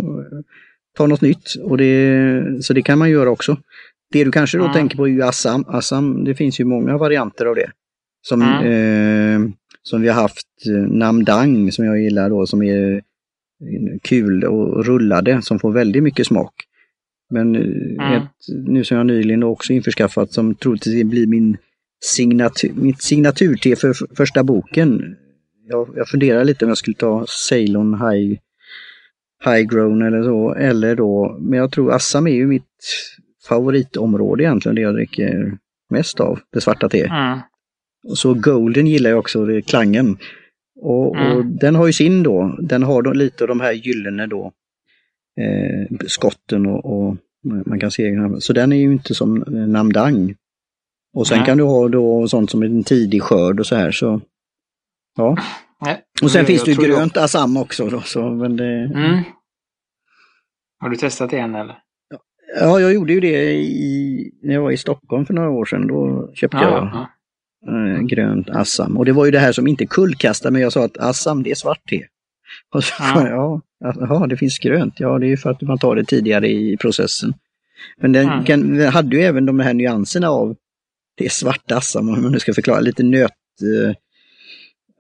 ta 0.97 1.07
något 1.07 1.21
nytt. 1.21 1.55
Och 1.63 1.79
det, 1.79 2.43
så 2.61 2.73
det 2.73 2.83
kan 2.83 2.99
man 2.99 3.11
göra 3.11 3.31
också. 3.31 3.57
Det 4.13 4.25
du 4.25 4.33
kanske 4.33 4.59
då 4.59 4.65
mm. 4.65 4.75
tänker 4.75 4.97
på 4.97 5.07
är 5.07 5.11
ju 5.11 5.23
Assam. 5.23 5.65
Assam, 5.69 6.25
det 6.25 6.35
finns 6.35 6.61
ju 6.61 6.65
många 6.65 6.97
varianter 6.97 7.47
av 7.47 7.55
det. 7.55 7.71
Som, 8.23 8.43
mm. 8.43 9.45
eh, 9.45 9.51
som 9.83 10.03
vi 10.03 10.09
har 10.09 10.23
haft 10.23 10.47
eh, 10.67 10.73
Namdang 10.73 11.73
som 11.73 11.85
jag 11.85 12.01
gillar 12.01 12.31
då 12.31 12.47
som 12.47 12.63
är 12.63 12.93
eh, 12.95 13.01
kul 14.03 14.45
och 14.45 14.85
rullade 14.87 15.43
som 15.43 15.59
får 15.59 15.73
väldigt 15.73 16.03
mycket 16.03 16.27
smak. 16.27 16.55
Men 17.31 17.57
mm. 17.57 18.13
ett, 18.13 18.31
nu 18.67 18.85
som 18.85 18.97
jag 18.97 19.07
nyligen 19.07 19.43
också 19.43 19.73
införskaffat 19.73 20.33
som 20.33 20.55
troligtvis 20.55 21.05
blir 21.05 21.27
min 21.27 21.57
signatur, 22.01 22.73
mitt 22.75 23.03
signaturte 23.03 23.77
för 23.77 24.17
första 24.17 24.45
boken 24.45 25.17
jag, 25.69 25.89
jag 25.97 26.09
funderar 26.09 26.45
lite 26.45 26.65
om 26.65 26.69
jag 26.69 26.79
skulle 26.79 26.97
ta 26.97 27.27
Ceylon 27.49 27.95
High, 27.95 28.39
high 29.45 29.69
Grown 29.69 30.03
eller 30.03 30.23
så, 30.23 30.55
eller 30.55 30.97
då, 30.97 31.37
men 31.41 31.59
jag 31.59 31.73
tror 31.73 31.93
Assam 31.93 32.27
är 32.27 32.35
ju 32.35 32.47
mitt 32.47 32.65
favoritområde 33.49 34.43
egentligen, 34.43 34.77
det 34.77 34.81
jag 34.81 34.95
dricker 34.95 35.59
mest 35.91 36.21
av, 36.21 36.41
det 36.53 36.61
svarta 36.61 36.89
te. 36.89 37.05
Mm. 37.05 37.39
Och 38.09 38.19
så 38.19 38.35
Golden 38.35 38.87
gillar 38.87 39.11
jag 39.11 39.19
också, 39.19 39.47
det 39.47 39.57
är 39.57 39.61
klangen. 39.61 40.17
Och, 40.81 41.17
mm. 41.17 41.37
och, 41.37 41.45
den 41.45 41.75
har 41.75 41.87
ju 41.87 41.93
sin 41.93 42.23
då, 42.23 42.57
den 42.61 42.83
har 42.83 43.03
då 43.03 43.13
lite 43.13 43.45
av 43.45 43.49
de 43.49 43.61
här 43.61 43.73
gyllene 43.73 44.27
då, 44.27 44.53
eh, 45.41 45.97
skotten 46.07 46.67
och, 46.67 46.85
och, 46.85 47.17
man 47.67 47.81
kan 47.81 47.91
se, 47.91 48.13
så 48.41 48.53
den 48.53 48.73
är 48.73 48.77
ju 48.77 48.93
inte 48.93 49.15
som 49.15 49.45
Namdang. 49.49 50.35
Och 51.19 51.27
sen 51.27 51.37
mm. 51.37 51.47
kan 51.47 51.59
du 51.59 51.65
ha 51.65 51.89
då 51.89 52.29
sånt 52.29 52.51
som 52.51 52.63
en 52.63 52.85
tidig 52.85 53.23
skörd 53.23 53.61
och 53.61 53.67
så 53.67 53.77
här 53.77 53.91
så. 53.91 54.21
Ja. 55.17 55.37
Nej, 55.81 56.03
och 56.23 56.31
sen 56.31 56.47
finns 56.47 56.65
det 56.65 56.71
ju 56.71 56.83
grönt 56.83 57.17
jag... 57.17 57.25
Assam 57.25 57.57
också 57.57 57.89
då. 57.89 58.01
Så, 58.01 58.31
men 58.31 58.57
det... 58.57 58.85
Mm. 58.95 59.23
Har 60.81 60.89
du 60.89 60.97
testat 60.97 61.31
det 61.31 61.39
än 61.39 61.55
eller? 61.55 61.79
Ja, 62.61 62.81
jag 62.81 62.95
gjorde 62.95 63.13
ju 63.13 63.21
det 63.21 63.53
i, 63.55 64.33
när 64.43 64.55
jag 64.55 64.63
var 64.63 64.71
i 64.71 64.77
Stockholm 64.77 65.27
för 65.27 65.35
några 65.35 65.51
år 65.51 65.65
sedan. 65.65 65.87
Då 65.87 66.31
köpte 66.35 66.57
ja, 66.57 66.63
jag 66.63 67.09
ja. 67.67 67.97
Äh, 67.97 68.03
grönt 68.03 68.51
Assam. 68.51 68.97
Och 68.97 69.05
det 69.05 69.13
var 69.13 69.25
ju 69.25 69.31
det 69.31 69.39
här 69.39 69.53
som 69.53 69.67
inte 69.67 69.87
kullkastade 69.87 70.53
men 70.53 70.63
jag 70.63 70.73
sa 70.73 70.85
att 70.85 70.99
Assam 70.99 71.43
det 71.43 71.51
är 71.51 71.55
svart 71.55 71.89
te. 71.89 72.05
Och 72.75 72.85
så, 72.85 72.95
ja. 72.99 73.61
ja, 73.81 74.27
det 74.27 74.37
finns 74.37 74.59
grönt. 74.59 75.01
Ja, 75.01 75.19
det 75.19 75.27
är 75.27 75.31
ju 75.31 75.37
för 75.37 75.51
att 75.51 75.63
man 75.63 75.79
tar 75.79 75.97
det 75.97 76.05
tidigare 76.05 76.49
i 76.49 76.77
processen. 76.77 77.35
Men 77.97 78.13
den, 78.13 78.45
kan, 78.45 78.77
den 78.77 78.93
hade 78.93 79.17
ju 79.17 79.23
även 79.23 79.47
de 79.47 79.61
här 79.61 79.75
nyanserna 79.75 80.29
av 80.29 80.57
det 81.19 81.33
svarta 81.33 81.77
Assam, 81.77 82.09
om 82.09 82.23
man 82.23 82.33
nu 82.33 82.41
ska 82.41 82.55
förklara, 82.55 82.81
lite 82.81 83.03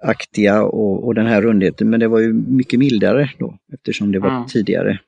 nötaktiga 0.02 0.62
och, 0.62 1.06
och 1.06 1.14
den 1.14 1.26
här 1.26 1.42
rundheten. 1.42 1.90
Men 1.90 2.00
det 2.00 2.08
var 2.08 2.18
ju 2.18 2.32
mycket 2.32 2.78
mildare 2.78 3.30
då 3.38 3.58
eftersom 3.72 4.12
det 4.12 4.18
var 4.18 4.30
mm. 4.30 4.46
tidigare 4.46 4.98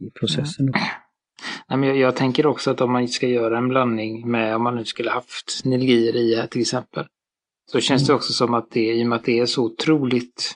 i 0.00 0.10
processen. 0.10 0.68
Mm. 0.68 0.80
Nej, 1.68 1.78
men 1.78 1.88
jag, 1.88 1.98
jag, 1.98 2.16
tänker 2.16 2.46
också 2.46 2.70
att 2.70 2.80
om 2.80 2.92
man 2.92 3.08
ska 3.08 3.26
göra 3.26 3.58
en 3.58 3.68
blandning 3.68 4.30
med, 4.30 4.56
om 4.56 4.62
man 4.62 4.76
nu 4.76 4.84
skulle 4.84 5.10
haft 5.10 5.64
nilgier 5.64 6.16
i 6.16 6.48
till 6.50 6.60
exempel, 6.60 7.06
så 7.72 7.80
känns 7.80 8.06
det 8.06 8.12
mm. 8.12 8.16
också 8.16 8.32
som 8.32 8.54
att 8.54 8.70
det, 8.70 8.94
i 8.94 9.02
och 9.02 9.06
med 9.06 9.16
att 9.16 9.24
det 9.24 9.38
är 9.38 9.46
så 9.46 9.64
otroligt, 9.64 10.54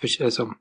för, 0.00 0.24
alltså, 0.24 0.54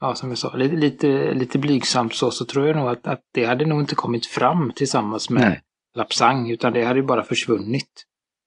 ja 0.00 0.14
som 0.14 0.28
jag 0.28 0.38
sa, 0.38 0.56
lite, 0.56 0.76
lite, 0.76 1.34
lite 1.34 1.58
blygsamt 1.58 2.14
så, 2.14 2.30
så 2.30 2.44
tror 2.44 2.66
jag 2.66 2.76
nog 2.76 2.88
att, 2.88 3.06
att 3.06 3.20
det 3.32 3.44
hade 3.44 3.66
nog 3.66 3.80
inte 3.80 3.94
kommit 3.94 4.26
fram 4.26 4.72
tillsammans 4.76 5.30
med 5.30 5.42
Nej. 5.42 5.60
Lapsang, 5.94 6.50
utan 6.50 6.72
det 6.72 6.84
hade 6.84 7.00
ju 7.00 7.06
bara 7.06 7.24
försvunnit. 7.24 8.06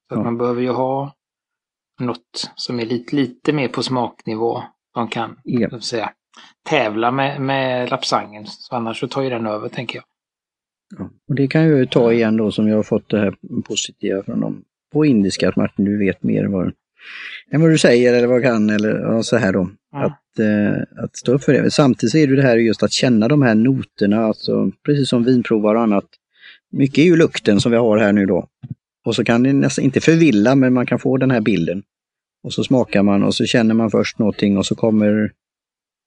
Så 0.09 0.15
ja. 0.15 0.23
man 0.23 0.37
behöver 0.37 0.61
ju 0.61 0.69
ha 0.69 1.13
något 1.99 2.51
som 2.55 2.79
är 2.79 2.85
lite, 2.85 3.15
lite 3.15 3.53
mer 3.53 3.67
på 3.67 3.83
smaknivå, 3.83 4.63
som 4.93 5.07
kan, 5.07 5.39
ja. 5.43 5.69
så 5.69 5.79
säga, 5.79 6.11
tävla 6.69 7.11
med, 7.11 7.41
med 7.41 7.91
lapsangen. 7.91 8.45
Så 8.47 8.75
annars 8.75 8.99
så 8.99 9.07
tar 9.07 9.21
ju 9.21 9.29
den 9.29 9.45
över, 9.45 9.69
tänker 9.69 9.95
jag. 9.95 10.05
Ja, 10.97 11.09
och 11.29 11.35
det 11.35 11.47
kan 11.47 11.61
jag 11.61 11.77
ju 11.77 11.85
ta 11.85 12.13
igen 12.13 12.37
då 12.37 12.51
som 12.51 12.67
jag 12.67 12.75
har 12.75 12.83
fått 12.83 13.09
det 13.09 13.19
här 13.19 13.35
positiva 13.67 14.23
från 14.23 14.39
dem 14.39 14.63
på 14.93 15.05
indiska, 15.05 15.49
att 15.49 15.55
Martin 15.55 15.85
du 15.85 15.97
vet 15.97 16.23
mer 16.23 16.45
vad, 16.45 16.73
än 17.51 17.61
vad 17.61 17.69
du 17.69 17.77
säger 17.77 18.13
eller 18.13 18.27
vad 18.27 18.43
kan 18.43 18.69
eller 18.69 18.99
ja, 18.99 19.23
så 19.23 19.37
här 19.37 19.53
då. 19.53 19.69
Ja. 19.91 20.05
Att, 20.05 20.39
eh, 20.39 21.03
att 21.03 21.15
stå 21.17 21.33
upp 21.33 21.43
för 21.43 21.53
det. 21.53 21.71
Samtidigt 21.71 22.11
så 22.11 22.17
är 22.17 22.27
det 22.27 22.35
det 22.35 22.41
här 22.41 22.57
just 22.57 22.83
att 22.83 22.91
känna 22.91 23.27
de 23.27 23.41
här 23.41 23.55
noterna, 23.55 24.25
alltså 24.25 24.71
precis 24.85 25.09
som 25.09 25.23
vinprovar 25.23 25.75
och 25.75 25.81
annat. 25.81 26.05
Mycket 26.77 26.97
är 26.97 27.03
ju 27.03 27.15
lukten 27.15 27.61
som 27.61 27.71
vi 27.71 27.77
har 27.77 27.97
här 27.97 28.13
nu 28.13 28.25
då. 28.25 28.47
Och 29.05 29.15
så 29.15 29.23
kan 29.23 29.43
det 29.43 29.53
nästan 29.53 29.85
inte 29.85 30.01
förvilla 30.01 30.55
men 30.55 30.73
man 30.73 30.85
kan 30.85 30.99
få 30.99 31.17
den 31.17 31.31
här 31.31 31.41
bilden. 31.41 31.83
Och 32.43 32.53
så 32.53 32.63
smakar 32.63 33.03
man 33.03 33.23
och 33.23 33.35
så 33.35 33.45
känner 33.45 33.73
man 33.73 33.91
först 33.91 34.19
någonting 34.19 34.57
och 34.57 34.65
så 34.65 34.75
kommer 34.75 35.31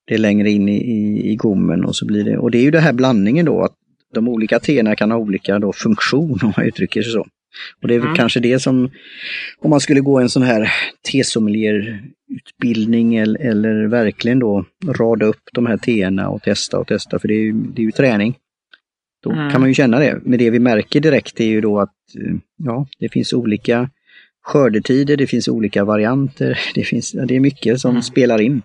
det 0.07 0.19
längre 0.19 0.51
in 0.51 0.69
i, 0.69 0.77
i, 0.77 1.31
i 1.33 1.37
gommen 1.37 1.85
och 1.85 1.97
så 1.97 2.07
blir 2.07 2.25
det, 2.25 2.39
och 2.39 2.51
det 2.51 2.59
är 2.59 2.63
ju 2.63 2.71
det 2.71 2.81
här 2.81 2.93
blandningen 2.93 3.47
då 3.47 3.63
att 3.63 3.75
de 4.15 4.29
olika 4.29 4.59
teerna 4.59 4.97
kan 4.97 5.11
ha 5.11 5.19
olika 5.19 5.59
då 5.59 5.73
funktion 5.73 6.39
om 6.43 6.53
man 6.57 6.67
uttrycker 6.67 7.03
sig 7.03 7.13
så. 7.13 7.27
Och 7.83 7.89
det 7.89 7.95
är 7.95 7.99
väl 7.99 8.07
mm. 8.07 8.17
kanske 8.17 8.41
det 8.41 8.61
som, 8.61 8.91
om 9.59 9.71
man 9.71 9.81
skulle 9.81 10.01
gå 10.01 10.19
en 10.19 10.29
sån 10.29 10.43
här 10.43 10.73
tesommelier-utbildning 11.13 13.17
eller, 13.17 13.41
eller, 13.41 13.87
verkligen 13.87 14.39
då 14.39 14.65
rada 14.87 15.27
upp 15.27 15.43
de 15.53 15.67
här 15.67 15.77
teerna 15.77 16.29
och 16.29 16.43
testa 16.43 16.79
och 16.79 16.87
testa, 16.87 17.19
för 17.19 17.29
det 17.29 17.35
är 17.35 17.43
ju, 17.43 17.53
det 17.53 17.83
är 17.83 17.87
ju 17.87 17.93
träning. 17.93 18.37
Då 19.23 19.33
mm. 19.33 19.51
kan 19.51 19.61
man 19.61 19.71
ju 19.71 19.75
känna 19.75 19.99
det. 19.99 20.21
Men 20.23 20.39
det 20.39 20.51
vi 20.51 20.59
märker 20.59 21.01
direkt 21.01 21.41
är 21.41 21.45
ju 21.45 21.61
då 21.61 21.81
att 21.81 21.95
eh, 22.19 22.37
ja, 22.57 22.87
det 22.99 23.09
finns 23.09 23.33
olika 23.33 23.91
skördetider, 24.43 25.17
det 25.17 25.27
finns 25.27 25.49
olika 25.49 25.85
varianter, 25.85 26.59
det, 26.75 26.85
finns, 26.85 27.13
det 27.13 27.37
är 27.37 27.41
mycket 27.41 27.81
som 27.81 27.91
mm. 27.91 28.03
spelar 28.03 28.41
in. 28.41 28.63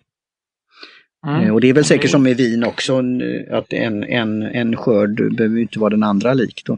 Mm. 1.27 1.53
Och 1.53 1.61
det 1.61 1.69
är 1.69 1.73
väl 1.73 1.85
säkert 1.85 2.11
som 2.11 2.23
med 2.23 2.37
vin 2.37 2.63
också, 2.63 3.03
att 3.51 3.73
en, 3.73 4.03
en, 4.03 4.41
en 4.41 4.75
skörd 4.75 5.35
behöver 5.35 5.59
inte 5.59 5.79
vara 5.79 5.89
den 5.89 6.03
andra 6.03 6.33
lik 6.33 6.61
då. 6.65 6.77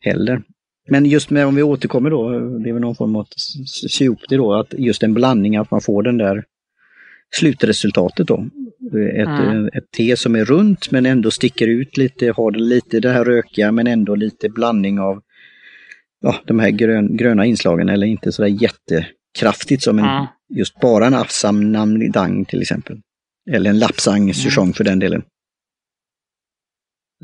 Heller. 0.00 0.42
Men 0.88 1.06
just 1.06 1.30
med, 1.30 1.46
om 1.46 1.54
vi 1.54 1.62
återkommer 1.62 2.10
då, 2.10 2.30
det 2.58 2.68
är 2.68 2.72
väl 2.72 2.80
någon 2.80 2.94
form 2.94 3.16
av 3.16 3.22
att 3.22 3.34
sy 3.90 4.04
ihop 4.04 4.20
det 4.28 4.36
då, 4.36 4.54
att 4.54 4.74
just 4.78 5.02
en 5.02 5.14
blandning, 5.14 5.56
att 5.56 5.70
man 5.70 5.80
får 5.80 6.02
den 6.02 6.18
där 6.18 6.44
slutresultatet 7.34 8.26
då. 8.26 8.46
Ett, 8.92 9.28
mm. 9.28 9.66
ett 9.66 9.90
te 9.96 10.16
som 10.16 10.34
är 10.34 10.44
runt 10.44 10.90
men 10.90 11.06
ändå 11.06 11.30
sticker 11.30 11.66
ut 11.66 11.96
lite, 11.96 12.32
har 12.36 12.50
lite 12.50 13.00
det 13.00 13.10
här 13.10 13.24
rökiga 13.24 13.72
men 13.72 13.86
ändå 13.86 14.14
lite 14.14 14.48
blandning 14.48 15.00
av 15.00 15.22
ja, 16.20 16.34
de 16.46 16.58
här 16.58 16.70
grön, 16.70 17.16
gröna 17.16 17.44
inslagen 17.44 17.88
eller 17.88 18.06
inte 18.06 18.32
sådär 18.32 18.48
jättekraftigt 18.48 19.82
som 19.82 19.98
en, 19.98 20.04
mm. 20.04 20.26
just 20.54 20.80
bara 20.80 21.06
en 21.06 21.14
Assam 21.14 21.72
Namdang 21.72 22.44
till 22.44 22.62
exempel. 22.62 23.00
Eller 23.50 23.70
en 23.70 23.78
Lapsang 23.78 24.34
Souchong 24.34 24.64
mm. 24.64 24.74
för 24.74 24.84
den 24.84 24.98
delen. 24.98 25.22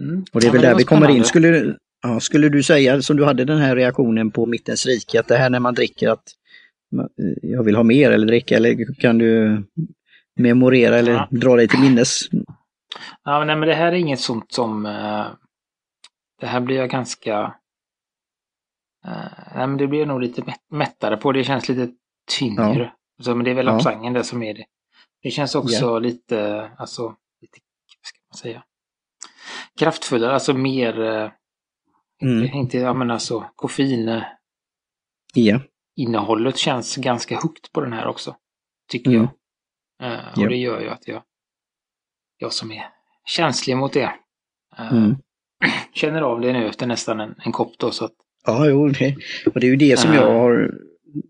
Mm. 0.00 0.24
Och 0.32 0.40
det 0.40 0.46
är 0.46 0.52
väl 0.52 0.62
där 0.62 0.74
vi 0.74 0.84
kommer 0.84 1.10
in. 1.10 1.24
Skulle, 1.24 1.76
ja, 2.02 2.20
skulle 2.20 2.48
du 2.48 2.62
säga, 2.62 3.02
som 3.02 3.16
du 3.16 3.24
hade 3.24 3.44
den 3.44 3.58
här 3.58 3.76
reaktionen 3.76 4.30
på 4.30 4.46
Mittens 4.46 4.86
rike, 4.86 5.20
att 5.20 5.28
det 5.28 5.36
här 5.36 5.50
när 5.50 5.60
man 5.60 5.74
dricker 5.74 6.08
att 6.08 6.24
jag 7.42 7.62
vill 7.62 7.76
ha 7.76 7.82
mer 7.82 8.10
eller 8.10 8.26
dricka, 8.26 8.56
eller 8.56 8.94
kan 8.94 9.18
du 9.18 9.62
memorera 10.36 10.98
eller 10.98 11.12
ja. 11.12 11.28
dra 11.30 11.56
dig 11.56 11.68
till 11.68 11.80
minnes? 11.80 12.18
Ja, 13.24 13.44
men, 13.44 13.60
men 13.60 13.68
det 13.68 13.74
här 13.74 13.92
är 13.92 13.96
inget 13.96 14.20
sånt 14.20 14.52
som... 14.52 14.86
Uh, 14.86 15.26
det 16.40 16.46
här 16.46 16.60
blir 16.60 16.76
jag 16.76 16.90
ganska... 16.90 17.54
Uh, 19.06 19.54
nej, 19.54 19.66
men 19.66 19.76
det 19.76 19.86
blir 19.86 19.98
jag 19.98 20.08
nog 20.08 20.20
lite 20.20 20.54
mättare 20.70 21.16
på. 21.16 21.32
Det 21.32 21.44
känns 21.44 21.68
lite 21.68 21.92
tyngre. 22.38 22.78
Ja. 22.78 23.24
Så, 23.24 23.34
men 23.34 23.44
det 23.44 23.50
är 23.50 23.54
väl 23.54 23.66
lapsangen 23.66 24.14
ja. 24.14 24.18
det 24.18 24.24
som 24.24 24.42
är 24.42 24.54
det. 24.54 24.64
Det 25.22 25.30
känns 25.30 25.54
också 25.54 25.84
yeah. 25.84 26.00
lite, 26.00 26.70
alltså, 26.78 27.16
lite, 27.40 27.58
vad 28.00 28.06
ska 28.06 28.18
man 28.30 28.36
säga, 28.36 28.64
kraftfullare, 29.78 30.34
alltså 30.34 30.54
mer, 30.54 31.00
eh, 31.00 31.30
mm. 32.22 32.54
inte, 32.54 32.78
ja 32.78 32.94
men 32.94 33.10
alltså 33.10 33.50
koffein. 33.54 34.22
Yeah. 35.36 35.60
Innehållet 35.96 36.56
känns 36.56 36.96
ganska 36.96 37.34
högt 37.34 37.72
på 37.72 37.80
den 37.80 37.92
här 37.92 38.06
också, 38.06 38.36
tycker 38.90 39.10
mm. 39.10 39.22
jag. 39.22 39.30
Uh, 40.02 40.32
och 40.32 40.38
yeah. 40.38 40.48
det 40.48 40.56
gör 40.56 40.80
ju 40.80 40.88
att 40.88 41.08
jag, 41.08 41.22
jag 42.38 42.52
som 42.52 42.72
är 42.72 42.82
känslig 43.24 43.76
mot 43.76 43.92
det, 43.92 44.12
uh, 44.80 44.92
mm. 44.92 45.16
känner 45.94 46.22
av 46.22 46.40
det 46.40 46.52
nu 46.52 46.66
efter 46.66 46.86
nästan 46.86 47.20
en, 47.20 47.34
en 47.44 47.52
kopp 47.52 47.78
då. 47.78 47.90
Så 47.90 48.04
att, 48.04 48.12
ja, 48.46 48.66
jo, 48.66 48.88
det, 48.88 49.16
och 49.54 49.60
det 49.60 49.66
är 49.66 49.70
ju 49.70 49.76
det 49.76 49.98
som 49.98 50.14
jag 50.14 50.32
har 50.32 50.70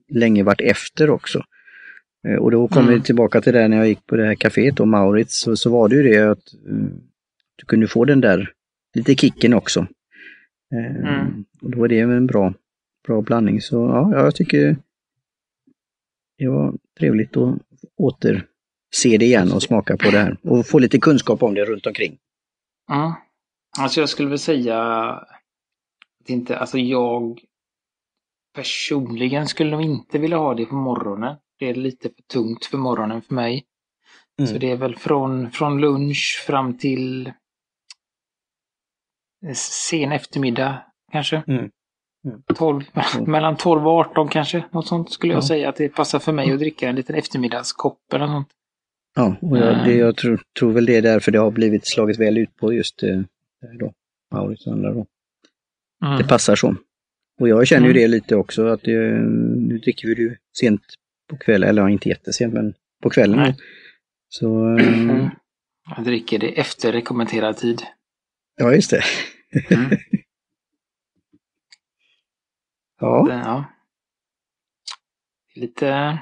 länge 0.09 0.43
varit 0.43 0.61
efter 0.61 1.11
också. 1.11 1.45
Eh, 2.29 2.35
och 2.35 2.51
då 2.51 2.69
kommer 2.69 2.89
mm. 2.89 2.95
vi 2.95 3.05
tillbaka 3.05 3.41
till 3.41 3.53
det 3.53 3.69
när 3.69 3.77
jag 3.77 3.89
gick 3.89 4.07
på 4.07 4.17
det 4.17 4.27
här 4.27 4.35
kaféet 4.35 4.81
och 4.81 4.89
Maurits, 4.89 5.41
så, 5.41 5.57
så 5.57 5.71
var 5.71 5.89
det 5.89 5.97
ju 5.97 6.03
det 6.03 6.31
att 6.31 6.55
uh, 6.69 6.89
du 7.57 7.65
kunde 7.67 7.89
få 7.89 8.05
den 8.05 8.21
där 8.21 8.53
lite 8.95 9.15
kicken 9.15 9.55
också. 9.55 9.87
Mm. 10.73 11.45
Och 11.63 11.71
då 11.71 11.85
är 11.85 11.89
det 11.89 11.99
en 12.01 12.27
bra, 12.27 12.55
bra 13.07 13.23
blandning. 13.23 13.61
Så 13.61 13.77
ja, 13.77 14.13
jag 14.13 14.35
tycker 14.35 14.77
det 16.39 16.49
var 16.49 16.75
trevligt 16.99 17.37
att 17.37 17.59
åter 17.97 18.47
se 18.95 19.19
det 19.19 19.25
igen 19.25 19.53
och 19.53 19.63
smaka 19.63 19.97
på 19.97 20.11
det 20.11 20.19
här 20.19 20.37
och 20.43 20.67
få 20.67 20.79
lite 20.79 20.99
kunskap 20.99 21.43
om 21.43 21.55
det 21.55 21.65
runt 21.65 21.87
omkring. 21.87 22.19
Mm. 22.93 23.13
Alltså 23.79 24.01
jag 24.01 24.09
skulle 24.09 24.29
väl 24.29 24.39
säga 24.39 24.83
att 26.21 26.31
inte, 26.31 26.59
alltså 26.59 26.79
jag 26.79 27.41
personligen 28.55 29.47
skulle 29.47 29.71
nog 29.71 29.83
inte 29.83 30.19
vilja 30.19 30.37
ha 30.37 30.55
det 30.55 30.67
på 30.67 30.75
morgonen 30.75 31.37
det 31.61 31.69
är 31.69 31.75
lite 31.75 32.09
för 32.09 32.23
tungt 32.23 32.65
för 32.65 32.79
morgonen 32.79 33.23
för 33.23 33.35
mig. 33.35 33.65
Mm. 34.39 34.53
Så 34.53 34.59
det 34.59 34.71
är 34.71 34.77
väl 34.77 34.97
från, 34.97 35.51
från 35.51 35.81
lunch 35.81 36.45
fram 36.47 36.79
till 36.79 37.27
eh, 39.47 39.55
sen 39.55 40.13
eftermiddag 40.13 40.83
kanske. 41.13 41.43
Mm. 41.47 41.71
Mm. 42.25 42.43
12, 42.55 42.85
mellan 43.27 43.57
12 43.57 43.87
och 43.87 43.93
18 43.93 44.29
kanske, 44.29 44.65
något 44.71 44.87
sånt 44.87 45.13
skulle 45.13 45.33
jag 45.33 45.45
säga 45.45 45.69
att 45.69 45.77
det 45.77 45.89
passar 45.89 46.19
för 46.19 46.33
mig 46.33 46.53
att 46.53 46.59
dricka 46.59 46.89
en 46.89 46.97
liten 46.97 47.17
eftermiddagskopp 47.17 48.13
eller 48.13 48.27
något 48.27 48.35
sånt. 48.35 48.49
Ja, 49.15 49.37
och 49.41 49.59
jag, 49.59 49.85
det, 49.85 49.95
jag 49.95 50.17
tror, 50.17 50.41
tror 50.59 50.73
väl 50.73 50.87
det 50.87 50.97
är 50.97 51.03
därför 51.03 51.33
det 51.33 51.39
har 51.39 51.51
blivit 51.51 51.87
slaget 51.87 52.19
väl 52.19 52.39
ut 52.39 52.57
på 52.57 52.73
just 52.73 53.03
eh, 53.03 53.21
då, 53.79 53.93
Maurits 54.33 54.67
och 54.67 54.73
andra 54.73 54.93
då. 54.93 55.07
Mm. 56.05 56.19
Det 56.19 56.25
passar 56.25 56.57
så. 56.57 56.77
Och 57.41 57.49
jag 57.49 57.67
känner 57.67 57.87
ju 57.87 57.93
det 57.93 58.09
lite 58.09 58.37
också 58.37 58.67
att 58.67 58.83
det, 58.83 58.99
nu 59.57 59.79
dricker 59.79 60.09
vi 60.09 60.15
ju 60.15 60.37
sent 60.59 60.83
på 61.29 61.37
kvällen, 61.37 61.69
eller 61.69 61.89
inte 61.89 62.09
jättesent 62.09 62.55
men 62.55 62.75
på 63.03 63.11
kvällen. 63.11 63.39
Nej. 63.39 63.57
Så... 64.29 64.65
Mm. 64.65 65.29
Jag 65.97 66.05
dricker 66.05 66.39
det 66.39 66.61
efter 66.61 66.93
rekommenderad 66.93 67.57
tid. 67.57 67.83
Ja, 68.57 68.75
just 68.75 68.91
det. 68.91 69.03
Mm. 69.71 69.91
ja. 73.01 73.27
Det, 73.29 73.35
ja. 73.35 73.65
Lite, 75.55 76.19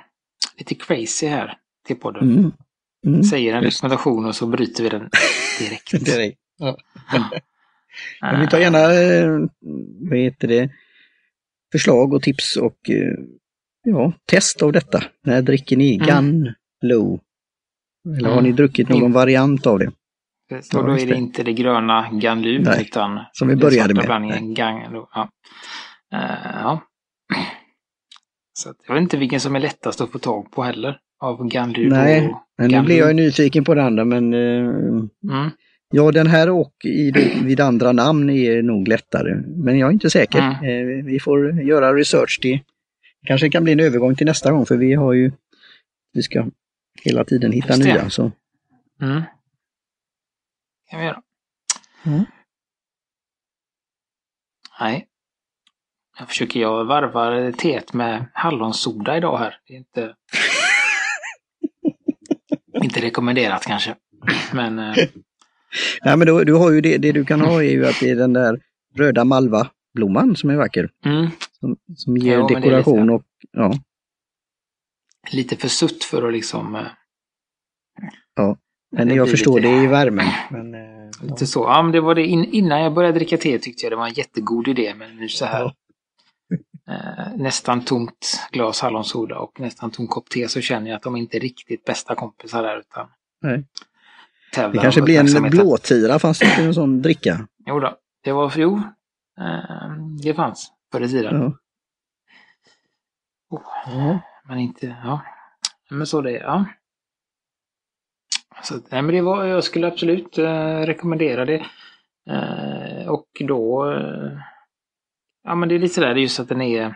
lite 0.59 0.75
crazy 0.75 1.27
här 1.27 1.59
till 1.87 1.97
podden. 1.97 2.39
Mm. 2.39 2.53
Mm. 3.07 3.23
Säger 3.23 3.55
en 3.55 3.63
rekommendation 3.63 4.27
och 4.27 4.35
så 4.35 4.47
bryter 4.47 4.83
vi 4.83 4.89
den 4.89 5.11
direkt. 5.59 6.05
direkt. 6.05 6.41
Ja. 6.59 6.77
Men 8.21 8.41
vi 8.41 8.47
tar 8.47 8.59
gärna, 8.59 8.79
eh, 8.79 9.49
vad 10.11 10.19
heter 10.19 10.49
det, 10.49 10.71
förslag 11.73 12.13
och 12.13 12.23
tips 12.23 12.57
och 12.57 12.91
eh, 12.91 13.15
ja, 13.85 14.13
test 14.27 14.63
av 14.63 14.73
detta. 14.73 15.03
När 15.25 15.43
dricker 15.43 15.77
ni 15.77 15.95
mm. 15.95 16.07
Gun 16.07 16.55
Low? 16.83 17.21
Eller 18.19 18.29
har 18.29 18.43
ni 18.43 18.49
mm. 18.49 18.57
druckit 18.57 18.89
någon 18.89 19.13
variant 19.13 19.67
av 19.67 19.79
det? 19.79 19.93
Så 20.63 20.83
då 20.83 20.99
är 20.99 21.07
det 21.07 21.15
inte 21.15 21.43
det 21.43 21.53
gröna 21.53 22.11
Ganlu 22.13 22.63
Nej, 22.63 22.83
utan 22.83 23.21
som 23.33 23.49
vi 23.49 23.57
började 23.57 23.95
med. 23.95 24.05
blandningen 24.05 24.55
Gang. 24.55 24.83
Ja. 24.93 25.29
Uh, 26.15 26.61
ja. 26.63 26.81
Så 28.53 28.75
jag 28.87 28.95
vet 28.95 29.03
inte 29.03 29.17
vilken 29.17 29.41
som 29.41 29.57
är 29.57 29.61
lättast 29.61 30.01
att 30.01 30.13
få 30.13 30.19
tag 30.19 30.51
på 30.51 30.63
heller. 30.63 30.99
Av 31.21 31.49
Ganlu 31.49 31.89
Nej, 31.89 32.35
men 32.59 32.71
nu 32.71 32.83
blir 32.83 32.99
jag 32.99 33.17
nyfiken 33.17 33.65
på 33.65 33.75
den 33.75 33.87
andra 33.87 34.05
men 34.05 34.35
uh, 34.35 34.69
mm. 35.25 35.51
Ja, 35.91 36.13
den 36.13 36.27
här 36.27 36.51
och 36.51 36.75
i, 36.85 37.11
vid 37.45 37.61
andra 37.61 37.93
namn 37.93 38.31
är 38.31 38.63
nog 38.63 38.89
lättare. 38.89 39.35
Men 39.47 39.79
jag 39.79 39.89
är 39.89 39.93
inte 39.93 40.11
säker. 40.11 40.39
Mm. 40.39 40.65
Uh, 40.65 41.05
vi 41.05 41.21
får 41.21 41.61
göra 41.63 41.95
research. 41.95 42.39
Det 42.43 42.61
kanske 43.27 43.51
kan 43.51 43.65
bli 43.65 43.73
en 43.73 43.81
övergång 43.81 44.15
till 44.15 44.27
nästa 44.27 44.53
gång 44.53 44.67
för 44.67 44.77
vi 44.77 44.95
har 44.95 45.13
ju 45.13 45.33
vi 46.13 46.23
ska 46.23 46.47
hela 47.03 47.25
tiden 47.25 47.53
hitta 47.53 47.77
nya. 47.77 48.11
Så. 48.11 48.33
Mm. 49.03 49.23
kan 50.91 51.01
vi 51.01 51.07
göra. 51.07 51.23
Mm. 52.07 52.25
Nej. 54.81 55.07
Jag 56.19 56.29
försöker 56.29 56.61
jag 56.61 56.85
varva 56.85 57.53
teet 57.53 57.93
med 57.93 58.25
hallonsoda 58.33 59.17
idag 59.17 59.39
här. 59.39 59.61
Det 59.67 59.75
är 59.75 59.79
inte... 59.79 60.15
inte 62.89 63.01
rekommenderat 63.01 63.67
kanske. 63.67 63.95
Men... 64.53 64.79
Eh... 64.79 64.95
Ja, 66.01 66.17
men 66.17 66.27
då, 66.27 66.45
du 66.45 66.55
har 66.55 66.71
ju 66.71 66.81
det, 66.81 66.99
det 66.99 67.13
du 67.13 67.25
kan 67.25 67.41
ha 67.41 67.63
är 67.63 67.71
ju 67.71 67.87
att 67.87 68.01
det 68.01 68.11
är 68.11 68.17
den 68.17 68.33
där 68.33 68.61
röda 68.97 69.25
malva-blomman 69.25 70.37
som 70.37 70.51
är 70.51 70.57
vacker. 70.57 70.91
Mm. 71.05 71.27
Som, 71.61 71.77
som 71.97 72.17
ger 72.17 72.39
ja, 72.39 72.47
dekoration 72.47 73.11
och 73.11 73.23
ja 73.53 73.75
lite 75.33 75.57
för 75.57 75.69
sutt 75.69 76.05
för 76.05 76.27
att 76.27 76.33
liksom... 76.33 76.75
Eh, 76.75 76.83
ja, 78.35 78.57
men 78.91 79.11
jag 79.11 79.31
förstår 79.31 79.61
lite, 79.61 79.75
det 79.75 79.83
i 79.83 79.87
värmen. 79.87 80.27
Men, 80.51 80.75
eh, 80.75 81.11
lite 81.23 81.35
ja. 81.39 81.47
så. 81.47 81.61
Ja, 81.61 81.83
men 81.83 81.93
det 81.93 82.01
var 82.01 82.15
det 82.15 82.27
in, 82.27 82.45
innan 82.45 82.81
jag 82.81 82.95
började 82.95 83.19
dricka 83.19 83.37
te 83.37 83.59
tyckte 83.59 83.85
jag 83.85 83.93
det 83.93 83.97
var 83.97 84.07
en 84.07 84.15
jättegod 84.15 84.69
idé, 84.69 84.95
men 84.95 85.17
nu 85.17 85.29
så 85.29 85.45
här. 85.45 85.61
Ja. 85.61 85.75
Eh, 86.89 87.37
nästan 87.37 87.85
tomt 87.85 88.41
glas 88.53 88.81
hallonsoda 88.81 89.39
och 89.39 89.61
nästan 89.61 89.91
tom 89.91 90.07
kopp 90.07 90.31
te 90.31 90.49
så 90.49 90.61
känner 90.61 90.91
jag 90.91 90.97
att 90.97 91.03
de 91.03 91.17
inte 91.17 91.37
är 91.37 91.41
riktigt 91.41 91.85
bästa 91.85 92.15
kompisar 92.15 92.63
där 92.63 92.79
utan 92.79 93.09
Nej. 93.41 93.65
Det 94.55 94.79
kanske 94.79 95.03
blir 95.03 95.37
en 95.37 95.51
blåtira, 95.51 96.19
fanns 96.19 96.39
det 96.39 96.47
inte 96.47 96.63
en 96.63 96.75
sån 96.75 97.03
dricka? 97.03 97.49
Jo 97.67 97.81
då, 97.81 97.97
det 98.25 98.33
var, 98.33 98.53
jo, 98.57 98.83
eh, 99.41 99.91
det 100.23 100.35
fanns 100.35 100.73
förr 100.93 101.01
i 101.01 101.09
tiden. 101.09 101.43
Ja. 101.43 101.53
Oh. 103.51 104.17
Men 104.49 104.59
inte, 104.59 104.97
ja. 105.05 105.21
Men 105.91 106.07
så 106.07 106.21
det, 106.21 106.31
ja. 106.31 106.65
Så, 108.63 108.75
nej, 108.75 109.03
men 109.03 109.15
det 109.15 109.21
var, 109.21 109.45
jag 109.45 109.65
skulle 109.65 109.87
absolut 109.87 110.39
eh, 110.39 110.79
rekommendera 110.79 111.45
det. 111.45 111.67
Eh, 112.31 113.09
och 113.09 113.29
då, 113.41 113.93
eh, 113.93 114.33
ja 115.45 115.55
men 115.55 115.69
det 115.69 115.75
är 115.75 115.79
lite 115.79 115.95
sådär 115.95 116.15
just 116.15 116.41
att 116.41 116.49
den 116.49 116.61
är, 116.61 116.95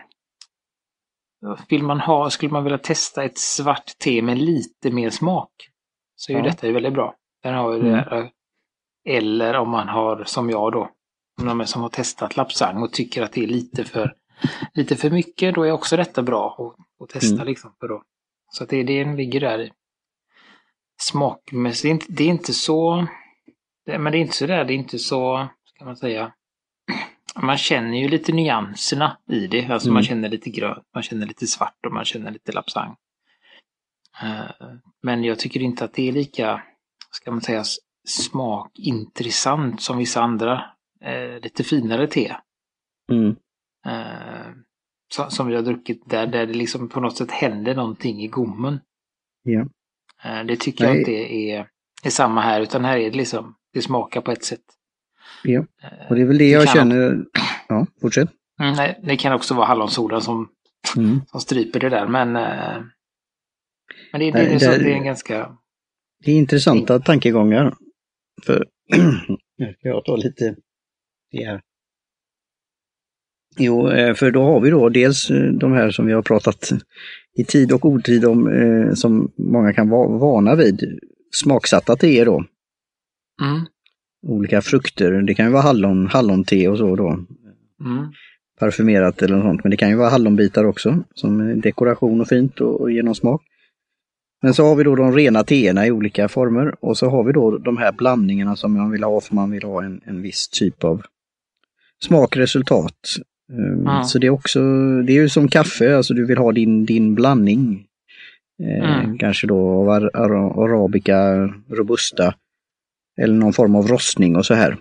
vill 1.69 1.83
man 1.83 1.99
ha, 1.99 2.29
skulle 2.29 2.51
man 2.51 2.63
vilja 2.63 2.77
testa 2.77 3.23
ett 3.23 3.37
svart 3.37 3.97
te 3.99 4.21
med 4.21 4.37
lite 4.37 4.91
mer 4.91 5.09
smak, 5.09 5.51
så 6.15 6.31
är 6.31 6.37
ja. 6.37 6.43
ju 6.43 6.49
detta 6.49 6.67
ju 6.67 6.73
väldigt 6.73 6.93
bra. 6.93 7.15
Den 7.43 7.53
har 7.53 7.75
mm. 7.75 7.91
det 7.91 8.31
eller 9.09 9.53
om 9.55 9.69
man 9.69 9.87
har, 9.87 10.23
som 10.23 10.49
jag 10.49 10.71
då, 10.71 10.89
de 11.37 11.65
som 11.65 11.81
har 11.81 11.89
testat 11.89 12.37
lapsang 12.37 12.83
och 12.83 12.93
tycker 12.93 13.23
att 13.23 13.31
det 13.31 13.43
är 13.43 13.47
lite 13.47 13.83
för, 13.83 14.15
lite 14.73 14.95
för 14.95 15.09
mycket, 15.09 15.55
då 15.55 15.63
är 15.63 15.71
också 15.71 15.97
detta 15.97 16.23
bra. 16.23 16.55
Och 16.57 16.75
och 17.03 17.09
testa 17.09 17.35
mm. 17.35 17.47
liksom. 17.47 17.75
För 17.79 17.87
då. 17.87 18.03
Så 18.51 18.63
att 18.63 18.69
det, 18.69 18.83
det 18.83 19.15
ligger 19.15 19.39
där 19.39 19.59
i. 19.59 19.71
Smakmässigt, 21.01 22.05
det 22.09 22.23
är 22.23 22.27
inte 22.27 22.53
så... 22.53 23.07
Det, 23.85 23.99
men 23.99 24.11
det 24.11 24.17
är 24.17 24.19
inte 24.19 24.35
så 24.35 24.45
där, 24.45 24.65
det 24.65 24.73
är 24.73 24.75
inte 24.75 24.99
så, 24.99 25.47
ska 25.63 25.85
man 25.85 25.97
säga. 25.97 26.33
Man 27.35 27.57
känner 27.57 27.97
ju 27.97 28.07
lite 28.07 28.31
nyanserna 28.31 29.17
i 29.29 29.47
det. 29.47 29.65
Alltså 29.65 29.87
mm. 29.87 29.93
man 29.93 30.03
känner 30.03 30.29
lite 30.29 30.49
grönt, 30.49 30.85
man 30.93 31.03
känner 31.03 31.27
lite 31.27 31.47
svart 31.47 31.85
och 31.85 31.93
man 31.93 32.05
känner 32.05 32.31
lite 32.31 32.51
lapsang. 32.51 32.95
Uh, 34.23 34.75
men 35.01 35.23
jag 35.23 35.39
tycker 35.39 35.59
inte 35.59 35.85
att 35.85 35.93
det 35.93 36.07
är 36.07 36.11
lika, 36.11 36.63
ska 37.11 37.31
man 37.31 37.41
säga, 37.41 37.63
smakintressant 38.07 39.81
som 39.81 39.97
vissa 39.97 40.21
andra 40.21 40.53
uh, 41.05 41.39
lite 41.41 41.63
finare 41.63 42.07
te. 42.07 42.35
Mm. 43.11 43.35
Uh, 43.87 44.53
som 45.29 45.47
vi 45.47 45.55
har 45.55 45.61
druckit 45.61 46.09
där, 46.09 46.27
där 46.27 46.45
det 46.45 46.53
liksom 46.53 46.89
på 46.89 46.99
något 46.99 47.17
sätt 47.17 47.31
händer 47.31 47.75
någonting 47.75 48.21
i 48.21 48.27
gommen. 48.27 48.79
Eh, 50.23 50.43
det 50.45 50.55
tycker 50.55 50.83
nej. 50.83 50.93
jag 50.93 50.99
inte 51.01 51.11
är, 51.11 51.67
är 52.03 52.09
samma 52.09 52.41
här, 52.41 52.61
utan 52.61 52.85
här 52.85 52.97
är 52.97 53.11
det 53.11 53.17
liksom, 53.17 53.55
det 53.73 53.81
smakar 53.81 54.21
på 54.21 54.31
ett 54.31 54.43
sätt. 54.43 54.63
Ja, 55.43 55.65
eh, 55.83 56.07
och 56.09 56.15
det 56.15 56.21
är 56.21 56.25
väl 56.25 56.37
det, 56.37 56.43
det 56.43 56.49
jag 56.49 56.69
känner. 56.69 57.25
Ja, 57.67 57.87
fortsätt. 58.01 58.29
Mm, 58.61 58.75
nej, 58.75 58.99
det 59.03 59.17
kan 59.17 59.33
också 59.33 59.53
vara 59.53 59.65
hallonsodan 59.65 60.21
som, 60.21 60.49
mm. 60.97 61.21
som 61.25 61.39
stryper 61.39 61.79
det 61.79 61.89
där, 61.89 62.07
men, 62.07 62.35
eh, 62.35 62.81
men 64.11 64.21
det, 64.21 64.31
det, 64.31 64.33
nej, 64.33 64.57
det, 64.59 64.77
det, 64.77 64.91
är 64.91 64.95
en 64.95 65.05
ganska... 65.05 65.57
Det 66.25 66.31
är 66.31 66.35
intressanta 66.35 66.99
tankegångar. 66.99 67.73
För 68.45 68.65
nu 69.57 69.73
ska 69.73 69.87
jag 69.87 70.05
ta 70.05 70.15
lite 70.15 70.55
det 71.31 71.45
här. 71.45 71.61
Jo, 73.57 73.89
eh, 73.89 74.13
för 74.13 74.31
då 74.31 74.43
har 74.43 74.59
vi 74.59 74.69
då 74.69 74.89
dels 74.89 75.27
de 75.59 75.73
här 75.73 75.91
som 75.91 76.05
vi 76.05 76.13
har 76.13 76.21
pratat 76.21 76.69
i 77.37 77.43
tid 77.43 77.71
och 77.71 77.85
otid 77.85 78.25
om, 78.25 78.49
som 78.95 79.31
många 79.37 79.73
kan 79.73 79.89
vara 79.89 80.17
vana 80.17 80.55
vid, 80.55 80.99
smaksatta 81.31 81.95
teer 81.95 82.25
då. 82.25 82.43
Mm. 83.41 83.65
Olika 84.23 84.61
frukter, 84.61 85.21
det 85.21 85.33
kan 85.33 85.45
ju 85.45 85.51
vara 85.51 85.61
hallon, 85.61 86.07
hallonte 86.07 86.67
och 86.67 86.77
så 86.77 86.95
då. 86.95 87.07
Mm. 87.07 88.11
Parfymerat 88.59 89.21
eller 89.21 89.35
något 89.35 89.45
sånt, 89.45 89.63
men 89.63 89.71
det 89.71 89.77
kan 89.77 89.89
ju 89.89 89.95
vara 89.95 90.09
hallonbitar 90.09 90.63
också 90.63 91.03
som 91.13 91.61
dekoration 91.61 92.21
och 92.21 92.27
fint 92.27 92.61
och, 92.61 92.81
och 92.81 92.91
genom 92.91 93.15
smak. 93.15 93.41
Men 94.41 94.53
så 94.53 94.65
har 94.65 94.75
vi 94.75 94.83
då 94.83 94.95
de 94.95 95.15
rena 95.15 95.43
teerna 95.43 95.87
i 95.87 95.91
olika 95.91 96.27
former 96.27 96.75
och 96.79 96.97
så 96.97 97.09
har 97.09 97.23
vi 97.23 97.31
då 97.31 97.57
de 97.57 97.77
här 97.77 97.91
blandningarna 97.91 98.55
som 98.55 98.73
man 98.73 98.91
vill 98.91 99.03
ha 99.03 99.21
för 99.21 99.35
man 99.35 99.51
vill 99.51 99.63
ha 99.63 99.83
en, 99.83 100.01
en 100.05 100.21
viss 100.21 100.47
typ 100.47 100.83
av 100.83 101.01
smakresultat. 102.03 102.97
Mm. 103.51 104.03
Så 104.03 104.19
det 104.19 104.27
är 104.27 104.31
också, 104.31 104.59
det 105.01 105.13
är 105.13 105.21
ju 105.21 105.29
som 105.29 105.47
kaffe, 105.47 105.97
alltså 105.97 106.13
du 106.13 106.25
vill 106.25 106.37
ha 106.37 106.51
din, 106.51 106.85
din 106.85 107.15
blandning. 107.15 107.85
Eh, 108.63 109.03
mm. 109.03 109.17
Kanske 109.17 109.47
då 109.47 109.67
av 109.67 109.89
arabica, 109.89 111.49
robusta 111.69 112.33
eller 113.21 113.33
någon 113.33 113.53
form 113.53 113.75
av 113.75 113.87
rostning 113.87 114.35
och 114.35 114.45
så 114.45 114.53
här. 114.53 114.77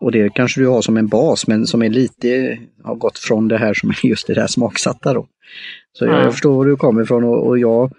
Och 0.00 0.12
det 0.12 0.34
kanske 0.34 0.60
du 0.60 0.66
har 0.66 0.82
som 0.82 0.96
en 0.96 1.06
bas 1.06 1.46
men 1.46 1.66
som 1.66 1.82
är 1.82 1.88
lite, 1.88 2.58
har 2.84 2.94
gått 2.94 3.18
från 3.18 3.48
det 3.48 3.58
här 3.58 3.74
som 3.74 3.90
är 3.90 4.06
just 4.06 4.26
det 4.26 4.34
där 4.34 4.46
smaksatta 4.46 5.14
då. 5.14 5.26
Så 5.92 6.04
mm. 6.04 6.16
jag 6.20 6.32
förstår 6.32 6.56
var 6.56 6.64
du 6.64 6.76
kommer 6.76 7.02
ifrån 7.02 7.24
och, 7.24 7.46
och 7.46 7.58
jag 7.58 7.92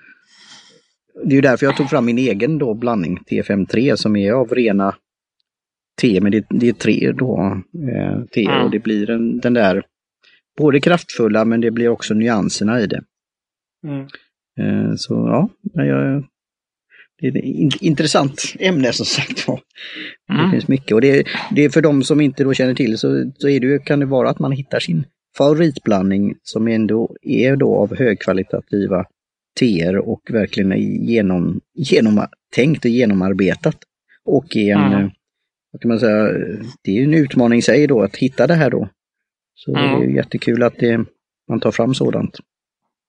det 1.24 1.32
är 1.32 1.36
ju 1.36 1.42
därför 1.42 1.66
jag 1.66 1.78
tog 1.78 1.90
fram 1.90 2.06
min 2.06 2.18
egen 2.18 2.58
då 2.58 2.74
blandning 2.74 3.20
T53 3.32 3.96
som 3.96 4.16
är 4.16 4.32
av 4.32 4.50
rena 4.50 4.96
te, 6.02 6.22
men 6.22 6.32
det, 6.32 6.46
det 6.50 6.70
är 6.70 6.74
tre 6.74 7.12
då 7.12 7.62
eh, 7.94 8.24
te 8.32 8.46
mm. 8.46 8.66
och 8.66 8.72
det 8.72 8.80
blir 8.80 9.10
en, 9.10 9.40
den 9.40 9.54
där 9.54 9.84
både 10.58 10.80
kraftfulla 10.80 11.46
men 11.46 11.62
det 11.62 11.72
blir 11.72 11.90
också 11.90 12.14
nyanserna 12.14 12.82
i 12.82 12.88
det. 12.88 13.04
Mm. 13.88 14.08
Eh, 14.60 14.96
så 14.96 15.14
ja, 15.14 15.50
jag, 15.84 16.24
det 17.20 17.28
är 17.28 17.68
ett 17.68 17.82
intressant 17.82 18.54
ämne 18.60 18.94
som 18.94 19.06
sagt 19.06 19.48
var. 19.48 19.60
Mm. 20.30 20.46
Det 20.46 20.52
finns 20.52 20.68
mycket 20.68 20.92
och 20.92 21.02
det, 21.02 21.28
det 21.52 21.66
är 21.66 21.70
för 21.70 21.82
de 21.82 22.04
som 22.04 22.22
inte 22.22 22.44
då 22.44 22.54
känner 22.54 22.74
till 22.74 22.98
så, 22.98 23.32
så 23.38 23.50
är 23.50 23.60
det, 23.60 23.86
kan 23.86 24.00
det 24.00 24.06
vara 24.06 24.30
att 24.30 24.40
man 24.40 24.52
hittar 24.52 24.80
sin 24.80 25.06
favoritblandning 25.38 26.36
som 26.44 26.68
ändå 26.68 27.16
är 27.22 27.56
då 27.56 27.76
av 27.76 27.98
högkvalitativa 27.98 29.06
teer 29.60 29.98
och 29.98 30.22
verkligen 30.30 30.72
är 30.72 30.78
genom, 30.78 31.62
genomtänkt 31.74 32.86
och 32.86 32.92
genomarbetat. 32.92 33.78
Och 34.26 34.58
är 34.58 34.76
en, 34.76 34.94
mm. 34.94 35.10
vad 35.72 35.82
kan 35.82 35.90
man 35.90 36.00
säga, 36.00 36.24
det 36.84 36.98
är 36.98 37.04
en 37.04 37.14
utmaning 37.14 37.60
i 37.60 37.62
sig 37.62 37.88
då 37.88 38.02
att 38.02 38.16
hitta 38.16 38.48
det 38.48 38.54
här 38.54 38.70
då 38.70 38.90
Så 39.56 39.76
mm. 39.76 40.00
det 40.00 40.06
är 40.06 40.10
jättekul 40.10 40.64
att 40.64 40.80
det, 40.80 41.06
man 41.50 41.60
tar 41.60 41.72
fram 41.72 41.94
sådant. 41.94 42.38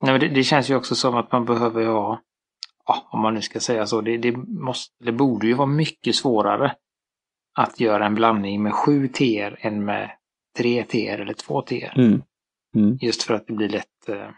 Nej, 0.02 0.12
men 0.12 0.20
det, 0.20 0.28
det, 0.28 0.44
känns 0.44 0.70
ju 0.70 0.74
också 0.74 0.94
som 0.94 1.14
att 1.14 1.32
man 1.32 1.44
behöver 1.44 1.86
ha, 1.86 2.20
ja, 2.88 3.08
om 3.10 3.20
man 3.20 3.34
nu 3.34 3.42
ska 3.42 3.60
säga 3.60 3.86
så, 3.86 4.00
det, 4.00 4.16
det, 4.16 4.36
måste, 4.36 5.04
det 5.04 5.12
borde 5.12 5.46
ju 5.46 5.54
vara 5.54 5.66
mycket 5.66 6.16
svårare 6.16 6.74
att 7.58 7.80
göra 7.80 8.06
en 8.06 8.14
blandning 8.14 8.62
med 8.62 8.72
sju 8.72 9.08
teer 9.08 9.58
än 9.60 9.84
med 9.84 10.10
tre 10.56 10.84
teer 10.84 11.18
eller 11.18 11.34
två 11.34 11.62
teer. 11.62 11.94
Mm. 11.96 12.22
Mm. 12.74 12.98
Just 13.00 13.22
för 13.22 13.34
att 13.34 13.46
det 13.46 13.52
blir 13.52 13.68
lätt 13.68 14.08
eh, 14.08 14.30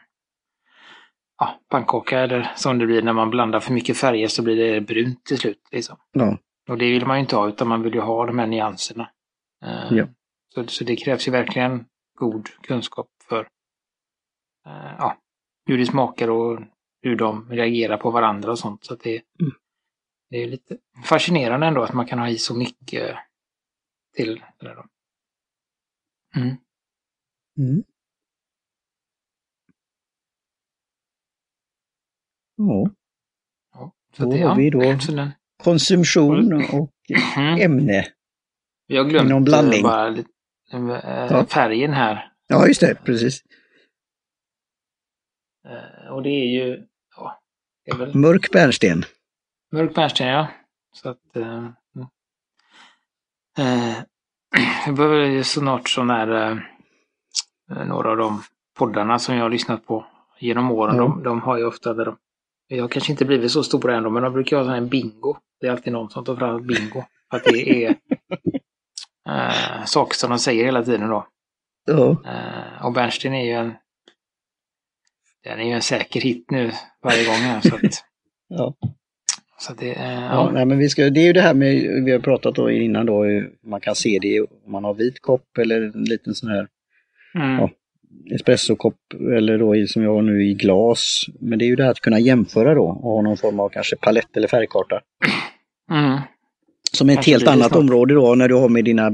ja, 1.39 1.61
pannkaka 1.69 2.21
eller 2.21 2.53
som 2.57 2.79
det 2.79 2.87
blir 2.87 3.03
när 3.03 3.13
man 3.13 3.31
blandar 3.31 3.61
för 3.61 3.73
mycket 3.73 3.97
färger 3.97 4.29
så 4.29 4.43
blir 4.43 4.57
det 4.57 4.81
brunt 4.81 5.25
till 5.25 5.39
slut. 5.39 5.69
Liksom. 5.71 5.97
Ja. 6.13 6.39
Och 6.69 6.79
det 6.79 6.91
vill 6.91 7.07
man 7.07 7.17
ju 7.17 7.21
inte 7.21 7.37
ha 7.37 7.49
utan 7.49 7.69
man 7.69 7.83
vill 7.83 7.95
ju 7.95 8.01
ha 8.01 8.27
de 8.27 8.39
här 8.39 8.47
nyanserna. 8.47 9.11
Eh, 9.65 9.97
ja. 9.97 10.07
så, 10.55 10.67
så 10.67 10.85
det 10.85 10.97
krävs 10.97 11.29
ju 11.29 11.33
verkligen 11.33 11.85
god 12.19 12.49
kunskap 12.63 13.09
för 13.29 13.41
eh, 14.67 14.95
ja, 14.99 15.17
hur 15.67 15.79
det 15.79 15.87
smakar 15.87 16.31
och 16.31 16.61
hur 17.03 17.17
de 17.17 17.51
reagerar 17.51 17.97
på 17.97 18.11
varandra 18.11 18.51
och 18.51 18.59
sånt. 18.59 18.85
Så 18.85 18.95
det, 18.95 19.23
mm. 19.41 19.53
det 20.31 20.37
är 20.37 20.49
lite 20.49 20.77
fascinerande 21.05 21.67
ändå 21.67 21.83
att 21.83 21.93
man 21.93 22.07
kan 22.07 22.19
ha 22.19 22.29
i 22.29 22.39
så 22.39 22.57
mycket 22.57 23.17
till 24.17 24.43
det 24.59 24.67
där. 24.67 24.85
Mm. 26.37 26.57
Mm. 27.59 27.85
Ja. 32.57 32.91
ja 33.73 33.93
så 34.17 34.23
då 34.23 34.31
det, 34.31 34.43
har 34.43 34.57
vi 34.57 34.71
då 34.71 34.99
konsumtion 35.65 36.53
och 36.53 36.93
mm. 37.37 37.61
ämne. 37.61 38.07
Glömt 38.89 39.13
Inom 39.13 39.45
blandning. 39.45 39.83
bara 39.83 40.09
lite, 40.09 40.31
äh, 40.73 41.47
färgen 41.47 41.93
här. 41.93 42.33
Ja, 42.47 42.67
just 42.67 42.81
det, 42.81 42.95
precis. 43.05 43.45
Uh, 45.67 46.13
och 46.13 46.23
det 46.23 46.31
är 46.31 46.47
ju... 46.47 46.87
Väl... 47.99 48.15
Mörk 48.15 48.51
bärnsten. 48.51 49.05
Mörk 49.73 49.95
bärnsten, 49.95 50.27
ja. 50.29 50.47
Så 50.93 51.09
att... 51.09 51.37
Uh, 51.37 51.65
uh, 53.59 53.99
vi 54.87 54.93
behöver 54.93 55.25
ju 55.25 55.45
snart 55.45 55.89
sån 55.89 56.11
här... 56.11 56.61
några 57.87 58.11
av 58.11 58.17
de 58.17 58.43
poddarna 58.79 59.19
som 59.19 59.35
jag 59.35 59.43
har 59.43 59.51
lyssnat 59.51 59.87
på 59.87 60.07
genom 60.39 60.71
åren, 60.71 60.95
mm. 60.95 61.11
de, 61.11 61.23
de 61.23 61.41
har 61.41 61.59
ju 61.59 61.65
ofta 61.65 61.95
där 61.95 62.05
de 62.05 62.17
jag 62.73 62.85
har 62.85 62.89
kanske 62.89 63.13
inte 63.13 63.25
blivit 63.25 63.51
så 63.51 63.63
stora 63.63 63.97
ändå, 63.97 64.11
men 64.11 64.23
de 64.23 64.33
brukar 64.33 64.65
ha 64.65 64.77
en 64.77 64.89
bingo. 64.89 65.37
Det 65.61 65.67
är 65.67 65.71
alltid 65.71 65.93
någon 65.93 66.11
som 66.11 66.25
tar 66.25 66.37
fram 66.37 66.67
bingo. 66.67 67.05
Att 67.29 67.45
det 67.45 67.85
är 67.85 67.97
äh, 69.29 69.85
saker 69.87 70.15
som 70.15 70.31
de 70.31 70.39
säger 70.39 70.65
hela 70.65 70.83
tiden 70.83 71.09
då. 71.09 71.27
Ja. 71.87 72.11
Äh, 72.11 72.87
och 72.87 72.93
Bernstein 72.93 73.35
är 73.35 73.45
ju 73.45 73.53
en 73.53 73.75
den 75.45 75.61
är 75.61 75.65
ju 75.65 75.73
en 75.73 75.83
säker 75.83 76.21
hit 76.21 76.51
nu 76.51 76.73
varje 77.03 77.25
gång 77.25 77.35
här. 77.35 77.61
Så 77.61 77.75
att, 77.75 78.05
ja. 78.49 78.75
Så 79.59 79.73
det, 79.75 79.93
äh, 79.93 80.13
ja. 80.13 80.21
ja. 80.21 80.51
nej, 80.51 80.67
men 80.67 80.79
vi 80.79 80.89
ska, 80.89 81.11
det 81.11 81.21
är 81.21 81.25
ju 81.25 81.33
det 81.33 81.41
här 81.41 81.55
med, 81.55 82.05
vi 82.05 82.13
har 82.13 82.19
pratat 82.19 82.55
då 82.55 82.71
innan 82.71 83.07
då, 83.07 83.25
man 83.67 83.81
kan 83.81 83.95
se 83.95 84.19
det 84.23 84.41
om 84.41 84.73
man 84.73 84.85
har 84.85 84.95
vit 84.95 85.21
kopp 85.21 85.59
eller 85.59 85.83
en 85.83 86.05
liten 86.05 86.35
sån 86.35 86.51
här 86.51 86.69
mm. 87.35 87.59
ja, 87.59 87.71
espressokopp 88.35 89.15
eller 89.37 89.59
då 89.59 89.87
som 89.87 90.03
jag 90.03 90.15
har 90.15 90.23
nu 90.23 90.45
i 90.45 90.55
glas. 90.55 91.25
Men 91.41 91.59
det 91.59 91.65
är 91.65 91.67
ju 91.67 91.77
det 91.77 91.83
här 91.85 91.91
att 91.91 92.01
kunna 92.01 92.19
jämföra 92.19 92.75
då 92.75 92.85
och 92.85 93.13
ha 93.13 93.23
någon 93.23 93.37
form 93.37 93.61
av 93.61 93.69
kanske 93.69 93.97
palett 93.97 94.37
eller 94.37 94.49
färgkarta. 94.49 95.01
Mm. 95.91 96.19
Som 96.93 97.09
är 97.09 97.13
ett 97.13 97.17
kanske 97.17 97.31
helt 97.31 97.49
annat 97.49 97.69
snart. 97.69 97.79
område 97.81 98.15
då 98.15 98.35
när 98.35 98.49
du 98.49 98.55
har 98.55 98.69
med 98.69 98.85
dina 98.85 99.11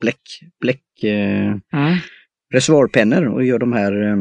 bläck, 0.00 0.20
bläck 0.60 1.04
eh, 1.04 1.46
mm. 1.46 1.96
reservoarpennor 2.52 3.26
och 3.26 3.44
gör 3.44 3.58
de 3.58 3.72
här 3.72 4.02
eh, 4.02 4.16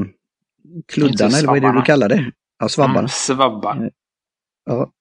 kluddarna 0.87 1.37
eller 1.37 1.47
vad 1.47 1.57
är 1.57 1.61
det 1.61 1.79
du 1.79 1.81
kallar 1.81 2.09
det? 2.09 2.31
Ja, 2.59 2.69
svabbarna. 2.69 2.99
Mm, 2.99 3.07
svabbar. 3.07 3.83
Eh, 3.83 3.89
ja, 4.65 4.91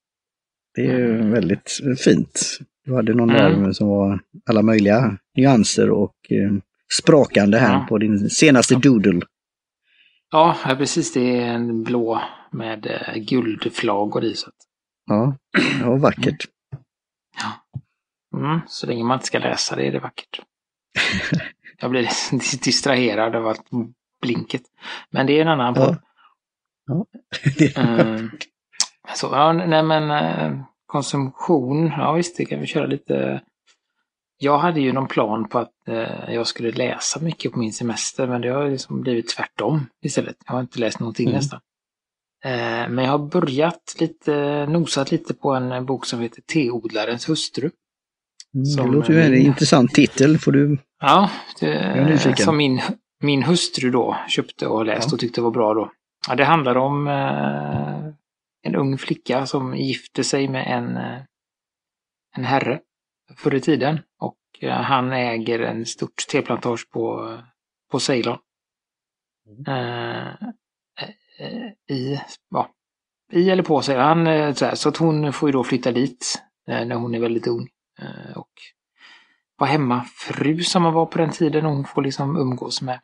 det 0.74 0.86
är 0.86 1.14
mm. 1.14 1.30
väldigt 1.30 1.80
fint. 2.04 2.58
Du 2.84 2.94
hade 2.94 3.14
någon 3.14 3.30
mm. 3.30 3.62
där 3.62 3.72
som 3.72 3.88
var 3.88 4.20
alla 4.50 4.62
möjliga 4.62 5.18
nyanser 5.36 5.90
och 5.90 6.14
eh, 6.30 6.52
sprakande 7.02 7.58
här 7.58 7.72
ja. 7.72 7.86
på 7.88 7.98
din 7.98 8.30
senaste 8.30 8.74
doodle. 8.74 9.20
Ja, 10.30 10.56
precis. 10.78 11.12
Det 11.12 11.40
är 11.40 11.46
en 11.46 11.84
blå 11.84 12.22
med 12.50 12.86
eh, 12.86 13.22
guldflagor 13.22 14.24
i. 14.24 14.34
Så. 14.34 14.50
Ja, 15.06 15.36
var 15.84 15.98
vackert. 15.98 16.46
Ja. 17.36 17.78
Mm, 18.38 18.60
så 18.66 18.86
länge 18.86 19.04
man 19.04 19.14
inte 19.14 19.26
ska 19.26 19.38
läsa 19.38 19.76
det 19.76 19.86
är 19.86 19.92
det 19.92 20.00
vackert. 20.00 20.40
Jag 21.78 21.90
blir 21.90 22.08
distraherad 22.64 23.36
av 23.36 23.46
att 23.46 23.66
blinket. 24.22 24.62
Men 25.10 25.26
det 25.26 25.38
är 25.38 25.42
en 25.42 25.48
annan 25.48 25.74
podd. 25.74 25.96
Ja. 26.86 27.06
ja. 27.58 27.82
mm. 27.82 28.30
Så, 29.14 29.26
ja, 29.26 29.52
nej 29.52 29.82
men 29.82 30.10
eh, 30.10 30.60
konsumtion, 30.86 31.86
ja 31.86 32.12
visst, 32.12 32.36
det 32.36 32.44
kan 32.44 32.60
vi 32.60 32.66
köra 32.66 32.86
lite 32.86 33.42
jag 34.38 34.58
hade 34.58 34.80
ju 34.80 34.92
någon 34.92 35.08
plan 35.08 35.48
på 35.48 35.58
att 35.58 35.88
eh, 35.88 36.34
jag 36.34 36.46
skulle 36.46 36.70
läsa 36.70 37.20
mycket 37.20 37.52
på 37.52 37.58
min 37.58 37.72
semester, 37.72 38.26
men 38.26 38.40
det 38.40 38.48
har 38.48 38.70
liksom 38.70 39.00
blivit 39.00 39.28
tvärtom 39.28 39.86
istället. 40.02 40.36
Jag 40.46 40.52
har 40.52 40.60
inte 40.60 40.80
läst 40.80 41.00
någonting 41.00 41.26
mm. 41.28 41.36
nästan. 41.36 41.60
Eh, 42.44 42.88
men 42.88 42.98
jag 42.98 43.10
har 43.10 43.18
börjat 43.18 43.96
lite, 44.00 44.66
nosat 44.66 45.10
lite 45.10 45.34
på 45.34 45.54
en 45.54 45.86
bok 45.86 46.06
som 46.06 46.20
heter 46.20 46.42
Teodlarens 46.42 47.28
hustru. 47.28 47.70
Mm, 48.54 48.90
det 48.90 48.96
låter 48.96 49.12
ju 49.12 49.22
en 49.22 49.34
intressant 49.34 49.94
titel, 49.94 50.38
får 50.38 50.52
du... 50.52 50.78
Ja, 51.00 51.30
det, 51.60 52.36
som 52.38 52.56
min, 52.56 52.80
min 53.18 53.42
hustru 53.42 53.90
då 53.90 54.16
köpte 54.28 54.66
och 54.66 54.84
läst 54.84 55.08
ja. 55.08 55.14
och 55.14 55.20
tyckte 55.20 55.40
var 55.40 55.50
bra 55.50 55.74
då. 55.74 55.92
Ja, 56.28 56.34
det 56.34 56.44
handlar 56.44 56.76
om 56.76 57.08
eh, 57.08 58.06
en 58.62 58.76
ung 58.76 58.98
flicka 58.98 59.46
som 59.46 59.76
gifte 59.76 60.24
sig 60.24 60.48
med 60.48 60.66
en, 60.66 60.96
eh, 60.96 61.22
en 62.36 62.44
herre 62.44 62.80
förr 63.36 63.54
i 63.54 63.60
tiden. 63.60 63.98
Och 64.18 64.38
eh, 64.60 64.80
han 64.80 65.12
äger 65.12 65.60
en 65.60 65.86
stort 65.86 66.26
teplantage 66.30 66.90
på, 66.90 67.36
på 67.90 68.00
Ceylon. 68.00 68.38
Mm. 69.46 70.36
I, 71.88 72.20
ja, 72.50 72.70
i 73.32 73.50
eller 73.50 73.62
på 73.62 73.82
sig. 73.82 73.96
Han, 73.96 74.54
så 74.54 74.88
att 74.88 74.96
hon 74.96 75.32
får 75.32 75.48
ju 75.48 75.52
då 75.52 75.64
flytta 75.64 75.92
dit 75.92 76.42
när 76.66 76.94
hon 76.94 77.14
är 77.14 77.20
väldigt 77.20 77.46
ung. 77.46 77.68
Och 78.34 78.50
vara 79.56 79.70
hemmafru 79.70 80.62
som 80.62 80.82
man 80.82 80.92
var 80.92 81.06
på 81.06 81.18
den 81.18 81.30
tiden. 81.30 81.66
Och 81.66 81.72
hon 81.72 81.84
får 81.84 82.02
liksom 82.02 82.36
umgås 82.36 82.82
med 82.82 83.00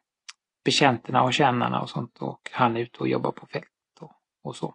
betjänterna 0.64 1.22
och 1.22 1.34
tjänarna 1.34 1.80
och 1.80 1.90
sånt. 1.90 2.18
Och 2.18 2.50
han 2.52 2.76
är 2.76 2.80
ute 2.80 2.98
och 2.98 3.08
jobbar 3.08 3.32
på 3.32 3.46
fält 3.46 3.66
och, 4.00 4.12
och 4.44 4.56
så. 4.56 4.74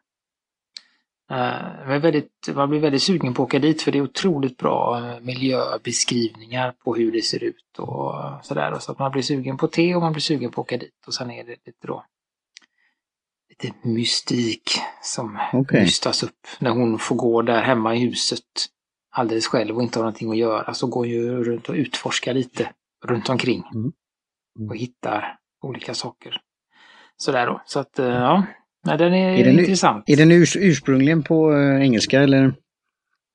Uh, 1.31 1.99
väldigt, 1.99 2.49
man 2.55 2.69
blir 2.69 2.79
väldigt 2.79 3.03
sugen 3.03 3.33
på 3.33 3.43
att 3.43 3.47
åka 3.47 3.59
dit 3.59 3.81
för 3.81 3.91
det 3.91 3.97
är 3.97 4.01
otroligt 4.01 4.57
bra 4.57 4.99
eh, 4.99 5.19
miljöbeskrivningar 5.19 6.71
på 6.71 6.95
hur 6.95 7.11
det 7.11 7.21
ser 7.21 7.43
ut 7.43 7.79
och 7.79 8.13
sådär. 8.41 8.79
Så 8.79 8.91
att 8.91 8.99
man 8.99 9.11
blir 9.11 9.21
sugen 9.21 9.57
på 9.57 9.67
te 9.67 9.95
och 9.95 10.01
man 10.01 10.11
blir 10.11 10.21
sugen 10.21 10.51
på 10.51 10.61
att 10.61 10.67
åka 10.67 10.77
dit. 10.77 11.07
Och 11.07 11.13
sen 11.13 11.31
är 11.31 11.43
det 11.43 11.55
lite 11.65 11.87
då 11.87 12.05
lite 13.63 13.87
mystik 13.87 14.71
som 15.01 15.39
okay. 15.53 15.81
mystas 15.81 16.23
upp 16.23 16.47
när 16.59 16.71
hon 16.71 16.99
får 16.99 17.15
gå 17.15 17.41
där 17.41 17.61
hemma 17.61 17.95
i 17.95 17.99
huset 17.99 18.43
alldeles 19.17 19.47
själv 19.47 19.75
och 19.75 19.83
inte 19.83 19.99
har 19.99 20.03
någonting 20.03 20.31
att 20.31 20.37
göra. 20.37 20.73
Så 20.73 20.87
går 20.87 21.07
ju 21.07 21.43
runt 21.43 21.69
och 21.69 21.75
utforskar 21.75 22.33
lite 22.33 22.69
runt 23.05 23.29
omkring 23.29 23.63
mm. 23.73 23.91
Mm. 24.59 24.69
och 24.69 24.75
hittar 24.75 25.37
olika 25.61 25.93
saker. 25.93 26.41
Sådär 27.17 27.47
då. 27.47 27.61
Så 27.65 27.79
att 27.79 27.99
eh, 27.99 28.05
ja, 28.05 28.43
Nej, 28.87 28.97
den 28.97 29.13
är, 29.13 29.39
är 29.39 29.45
den, 29.45 29.59
intressant. 29.59 30.03
Är 30.07 30.17
den 30.17 30.31
urs 30.31 30.57
ursprungligen 30.59 31.23
på 31.23 31.51
uh, 31.51 31.81
engelska 31.81 32.21
eller? 32.21 32.53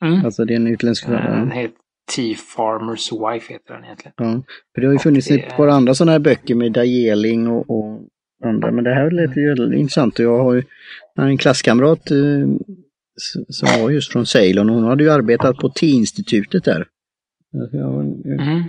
Mm. 0.04 0.24
Alltså 0.24 0.44
det 0.44 0.54
är 0.54 0.56
en 0.56 0.66
utländsk 0.66 1.04
författare? 1.04 1.38
Den 1.38 1.50
heter 1.50 1.76
T-Farmers 2.16 3.12
Wife 3.12 3.52
heter 3.52 3.74
den 3.74 3.84
egentligen. 3.84 4.14
Ja, 4.16 4.42
för 4.74 4.80
det 4.80 4.86
har 4.86 4.92
ju 4.92 4.98
funnits 4.98 5.28
det... 5.28 5.34
ett 5.34 5.56
par 5.56 5.68
andra 5.68 5.94
sådana 5.94 6.12
här 6.12 6.18
böcker 6.18 6.54
med 6.54 6.72
Dajeling 6.72 7.48
och, 7.48 7.70
och 7.70 8.00
andra, 8.44 8.70
men 8.70 8.84
det 8.84 8.94
här 8.94 9.10
lät 9.10 9.36
ju 9.36 9.52
mm. 9.52 9.72
intressant 9.72 10.18
jag 10.18 10.38
har 10.38 10.52
ju 10.52 10.62
en 11.18 11.38
klasskamrat 11.38 12.10
som 13.48 13.82
var 13.82 13.90
just 13.90 14.12
från 14.12 14.26
Ceylon 14.26 14.68
hon 14.68 14.84
hade 14.84 15.04
ju 15.04 15.10
arbetat 15.10 15.56
på 15.56 15.68
T-institutet 15.68 16.64
där. 16.64 16.88
Jag 17.50 17.84
har 17.84 18.00
mm. 18.02 18.64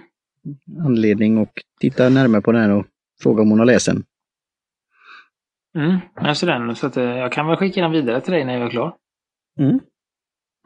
anledning 0.86 1.42
att 1.42 1.54
titta 1.80 2.10
närmare 2.10 2.42
på 2.42 2.52
den 2.52 2.62
här 2.62 2.70
och 2.70 2.86
fråga 3.22 3.42
om 3.42 3.50
hon 3.50 3.60
har 3.60 3.66
läst 3.66 3.86
den. 3.86 4.04
Mm, 5.76 6.00
alltså 6.16 6.46
den. 6.46 6.76
Så 6.76 6.88
att, 6.88 6.98
eh, 6.98 7.04
jag 7.04 7.32
kan 7.32 7.48
väl 7.48 7.58
skicka 7.58 7.82
den 7.82 7.92
vidare 7.92 8.22
till 8.22 8.34
dig 8.34 8.46
när 8.46 8.54
jag 8.54 8.66
är 8.66 8.70
klar. 8.70 8.96
Mm. 9.60 9.80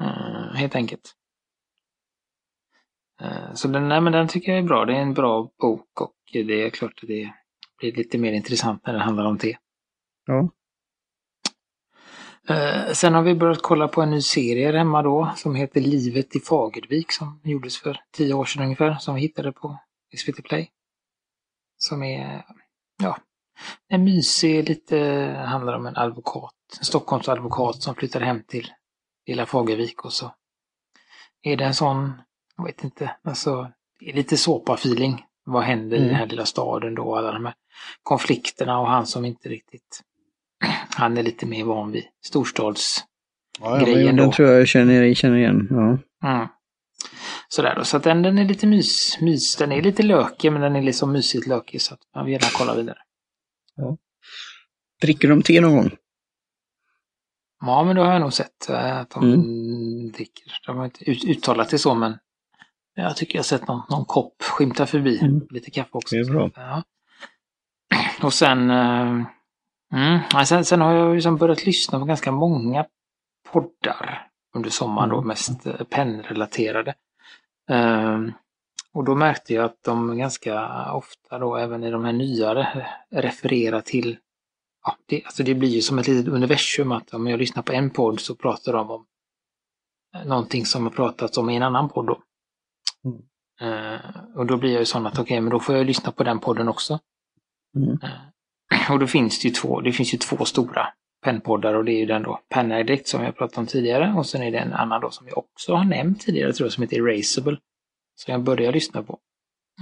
Mm, 0.01 0.55
helt 0.55 0.75
enkelt. 0.75 1.13
Eh, 3.21 3.53
så 3.53 3.67
den, 3.67 3.87
nej, 3.87 4.01
men 4.01 4.13
den 4.13 4.27
tycker 4.27 4.51
jag 4.51 4.59
är 4.59 4.67
bra. 4.67 4.85
Det 4.85 4.93
är 4.93 5.01
en 5.01 5.13
bra 5.13 5.51
bok 5.61 6.01
och 6.01 6.15
det 6.31 6.65
är 6.65 6.69
klart 6.69 6.99
att 7.01 7.07
det 7.07 7.33
blir 7.79 7.95
lite 7.95 8.17
mer 8.17 8.31
intressant 8.31 8.85
när 8.85 8.93
det 8.93 8.99
handlar 8.99 9.25
om 9.25 9.37
te. 9.37 9.57
Ja. 10.25 10.49
Eh, 12.49 12.93
sen 12.93 13.13
har 13.13 13.21
vi 13.21 13.35
börjat 13.35 13.61
kolla 13.61 13.87
på 13.87 14.01
en 14.01 14.09
ny 14.09 14.21
serie 14.21 14.77
hemma 14.77 15.01
då 15.01 15.31
som 15.35 15.55
heter 15.55 15.81
Livet 15.81 16.35
i 16.35 16.39
Fagervik 16.39 17.11
som 17.11 17.39
gjordes 17.43 17.77
för 17.77 17.99
tio 18.11 18.33
år 18.33 18.45
sedan 18.45 18.63
ungefär 18.63 18.95
som 18.95 19.15
vi 19.15 19.21
hittade 19.21 19.51
på 19.51 19.79
SVT 20.17 20.43
Play. 20.43 20.71
som 21.77 22.03
är, 22.03 22.45
ja, 23.03 23.17
en 23.87 24.03
mysig, 24.03 24.69
lite, 24.69 24.97
handlar 25.47 25.73
om 25.73 25.85
en 25.85 25.97
advokat, 25.97 26.53
en 26.79 26.85
Stockholmsadvokat 26.85 27.81
som 27.81 27.95
flyttar 27.95 28.21
hem 28.21 28.43
till 28.43 28.71
lilla 29.27 29.45
Fagervik 29.45 30.05
och 30.05 30.13
så 30.13 30.31
är 31.41 31.57
det 31.57 31.65
en 31.65 31.73
sån, 31.73 32.21
jag 32.57 32.65
vet 32.65 32.83
inte, 32.83 33.15
alltså, 33.23 33.71
lite 33.99 34.37
såpa-feeling. 34.37 35.23
Vad 35.43 35.63
händer 35.63 35.97
mm. 35.97 36.05
i 36.05 36.09
den 36.09 36.19
här 36.19 36.27
lilla 36.27 36.45
staden 36.45 36.95
då? 36.95 37.15
Alla 37.15 37.31
de 37.31 37.45
här 37.45 37.55
konflikterna 38.03 38.79
och 38.79 38.87
han 38.87 39.07
som 39.07 39.25
inte 39.25 39.49
riktigt, 39.49 40.01
han 40.95 41.17
är 41.17 41.23
lite 41.23 41.45
mer 41.45 41.63
van 41.63 41.91
vid 41.91 42.03
storstads 42.25 43.03
ja, 43.59 43.87
ja, 43.87 44.11
Den 44.11 44.31
tror 44.31 44.49
jag 44.49 44.67
känner, 44.67 45.13
känner 45.13 45.37
igen. 45.37 45.67
Ja. 45.69 45.97
Mm. 46.29 46.47
Sådär 47.47 47.75
då, 47.75 47.83
så 47.83 47.97
att 47.97 48.03
den, 48.03 48.21
den 48.21 48.37
är 48.37 48.45
lite 48.45 48.67
mys, 48.67 49.17
mys. 49.21 49.55
Den 49.55 49.71
är 49.71 49.81
lite 49.81 50.03
lökig 50.03 50.51
men 50.51 50.61
den 50.61 50.75
är 50.75 50.81
liksom 50.81 51.11
mysigt 51.11 51.47
lökig 51.47 51.81
så 51.81 51.93
att 51.93 51.99
man 52.15 52.25
vill 52.25 52.33
gärna 52.33 52.47
kolla 52.53 52.75
vidare. 52.75 52.97
Ja. 53.75 53.97
Dricker 55.01 55.27
de 55.27 55.41
te 55.41 55.61
någon 55.61 55.75
gång? 55.75 55.91
Ja, 57.61 57.83
men 57.83 57.95
det 57.95 58.01
har 58.01 58.11
jag 58.11 58.21
nog 58.21 58.33
sett 58.33 58.69
eh, 58.69 58.97
att 58.97 59.09
de 59.09 59.23
mm. 59.23 60.11
dricker. 60.11 60.59
De 60.65 60.77
har 60.77 60.85
inte 60.85 61.11
uttalat 61.11 61.69
det 61.69 61.77
så, 61.77 61.95
men 61.95 62.17
jag 62.95 63.17
tycker 63.17 63.35
jag 63.35 63.45
sett 63.45 63.67
någon, 63.67 63.81
någon 63.89 64.05
kopp 64.05 64.43
skymta 64.43 64.85
förbi. 64.85 65.19
Mm. 65.19 65.47
Lite 65.49 65.71
kaffe 65.71 65.89
också. 65.91 66.15
Det 66.15 66.21
är 66.21 66.31
bra. 66.31 66.49
Ja. 66.55 66.83
Och 68.21 68.33
sen, 68.33 68.69
äh, 68.69 69.25
mm, 69.93 70.45
sen, 70.45 70.65
sen 70.65 70.81
har 70.81 70.93
jag 70.93 71.15
liksom 71.15 71.37
börjat 71.37 71.65
lyssna 71.65 71.99
på 71.99 72.05
ganska 72.05 72.31
många 72.31 72.85
poddar 73.51 74.27
under 74.55 74.69
sommaren, 74.69 75.09
då 75.09 75.15
mm. 75.15 75.27
mest 75.27 75.65
eh, 75.65 75.83
pennrelaterade. 75.89 76.95
Uh, 77.71 78.29
och 78.93 79.03
då 79.03 79.15
märkte 79.15 79.53
jag 79.53 79.65
att 79.65 79.83
de 79.83 80.17
ganska 80.17 80.85
ofta 80.93 81.39
då, 81.39 81.55
även 81.55 81.83
i 81.83 81.91
de 81.91 82.05
här 82.05 82.13
nyare, 82.13 82.87
refererar 83.11 83.81
till 83.81 84.17
ja, 84.85 84.97
det, 85.05 85.23
alltså 85.25 85.43
det 85.43 85.55
blir 85.55 85.69
ju 85.69 85.81
som 85.81 85.99
ett 85.99 86.07
litet 86.07 86.33
universum 86.33 86.91
att 86.91 87.13
om 87.13 87.27
jag 87.27 87.39
lyssnar 87.39 87.63
på 87.63 87.73
en 87.73 87.89
podd 87.89 88.19
så 88.19 88.35
pratar 88.35 88.73
de 88.73 88.91
om 88.91 89.05
någonting 90.25 90.65
som 90.65 90.83
har 90.83 90.91
pratats 90.91 91.37
om 91.37 91.49
i 91.49 91.55
en 91.55 91.63
annan 91.63 91.89
podd. 91.89 92.07
Då. 92.07 92.21
Mm. 93.03 93.21
Uh, 93.61 93.99
och 94.35 94.45
då 94.45 94.57
blir 94.57 94.71
jag 94.71 94.79
ju 94.79 94.85
sån 94.85 95.07
att 95.07 95.13
okej, 95.13 95.23
okay, 95.23 95.41
men 95.41 95.51
då 95.51 95.59
får 95.59 95.75
jag 95.75 95.85
lyssna 95.85 96.11
på 96.11 96.23
den 96.23 96.39
podden 96.39 96.67
också. 96.67 96.99
Mm. 97.75 97.89
Uh, 97.89 98.09
och 98.89 98.99
då 98.99 99.07
finns 99.07 99.39
det 99.39 99.47
ju 99.47 99.53
två, 99.53 99.81
det 99.81 99.91
finns 99.91 100.13
ju 100.13 100.17
två 100.17 100.45
stora 100.45 100.87
pennpoddar 101.23 101.73
och 101.73 101.85
det 101.85 101.91
är 101.91 101.99
ju 101.99 102.05
den 102.05 102.23
då 102.23 102.39
Pen 102.49 102.71
Addict 102.71 103.07
som 103.07 103.23
jag 103.23 103.37
pratat 103.37 103.57
om 103.57 103.67
tidigare 103.67 104.13
och 104.17 104.25
sen 104.25 104.43
är 104.43 104.51
det 104.51 104.57
en 104.57 104.73
annan 104.73 105.01
då 105.01 105.09
som 105.09 105.27
jag 105.27 105.37
också 105.37 105.75
har 105.75 105.85
nämnt 105.85 106.21
tidigare 106.21 106.53
tror 106.53 106.65
jag 106.65 106.73
som 106.73 106.83
heter 106.83 106.97
Erasable. 106.97 107.57
Som 108.15 108.31
jag 108.31 108.43
börjar 108.43 108.71
lyssna 108.71 109.03
på. 109.03 109.19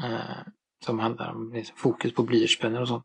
Uh, 0.03 0.47
som 0.85 0.99
handlar 0.99 1.31
om 1.31 1.53
liksom, 1.53 1.75
fokus 1.77 2.13
på 2.13 2.23
blyertspennor 2.23 2.81
och 2.81 2.87
sånt. 2.87 3.03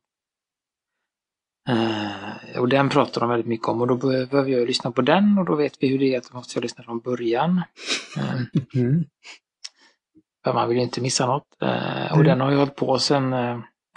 Uh, 1.71 2.59
och 2.61 2.69
den 2.69 2.89
pratar 2.89 3.21
de 3.21 3.31
väldigt 3.31 3.47
mycket 3.47 3.69
om 3.69 3.81
och 3.81 3.87
då 3.87 3.97
behöver 3.97 4.51
jag 4.51 4.67
lyssna 4.67 4.93
på 4.93 5.03
den 5.03 5.39
och 5.39 5.45
då 5.45 5.55
vet 5.55 5.77
vi 5.81 5.89
hur 5.89 5.99
det 5.99 6.15
är 6.15 6.19
att 6.19 6.31
då 6.31 6.37
måste 6.37 6.57
jag 6.57 6.63
lyssna 6.63 6.85
från 6.85 7.01
början. 7.01 7.63
Uh, 8.19 8.43
mm. 8.75 9.05
För 10.45 10.55
man 10.55 10.69
vill 10.69 10.77
ju 10.77 10.83
inte 10.83 11.01
missa 11.01 11.27
något. 11.27 11.57
Uh, 11.63 12.13
och 12.13 12.17
mm. 12.17 12.27
den 12.27 12.41
har 12.41 12.51
jag 12.51 12.59
hållit 12.59 12.77
på 12.77 12.99
sen 12.99 13.33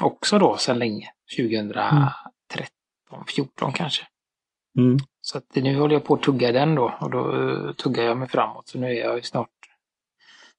också 0.03 0.39
då 0.39 0.57
sen 0.57 0.79
länge. 0.79 1.09
2013, 1.37 1.87
mm. 3.11 3.25
14 3.27 3.73
kanske. 3.73 4.07
Mm. 4.77 4.97
Så 5.21 5.37
att 5.37 5.55
nu 5.55 5.79
håller 5.79 5.93
jag 5.93 6.03
på 6.03 6.13
att 6.13 6.21
tugga 6.21 6.51
den 6.51 6.75
då 6.75 6.97
och 7.01 7.09
då 7.09 7.73
tuggar 7.73 8.03
jag 8.03 8.17
mig 8.17 8.27
framåt. 8.27 8.67
Så 8.67 8.79
nu 8.79 8.87
är 8.87 9.05
jag 9.05 9.25
snart, 9.25 9.49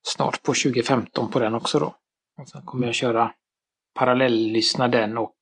snart 0.03 0.43
på 0.43 0.55
2015 0.55 1.31
på 1.31 1.39
den 1.39 1.55
också 1.55 1.79
då. 1.79 1.95
Och 2.41 2.49
sen 2.49 2.63
kommer 2.63 2.87
jag 2.87 2.95
köra 2.95 3.33
parallelllyssna 3.95 4.89
den 4.89 5.19
och 5.19 5.37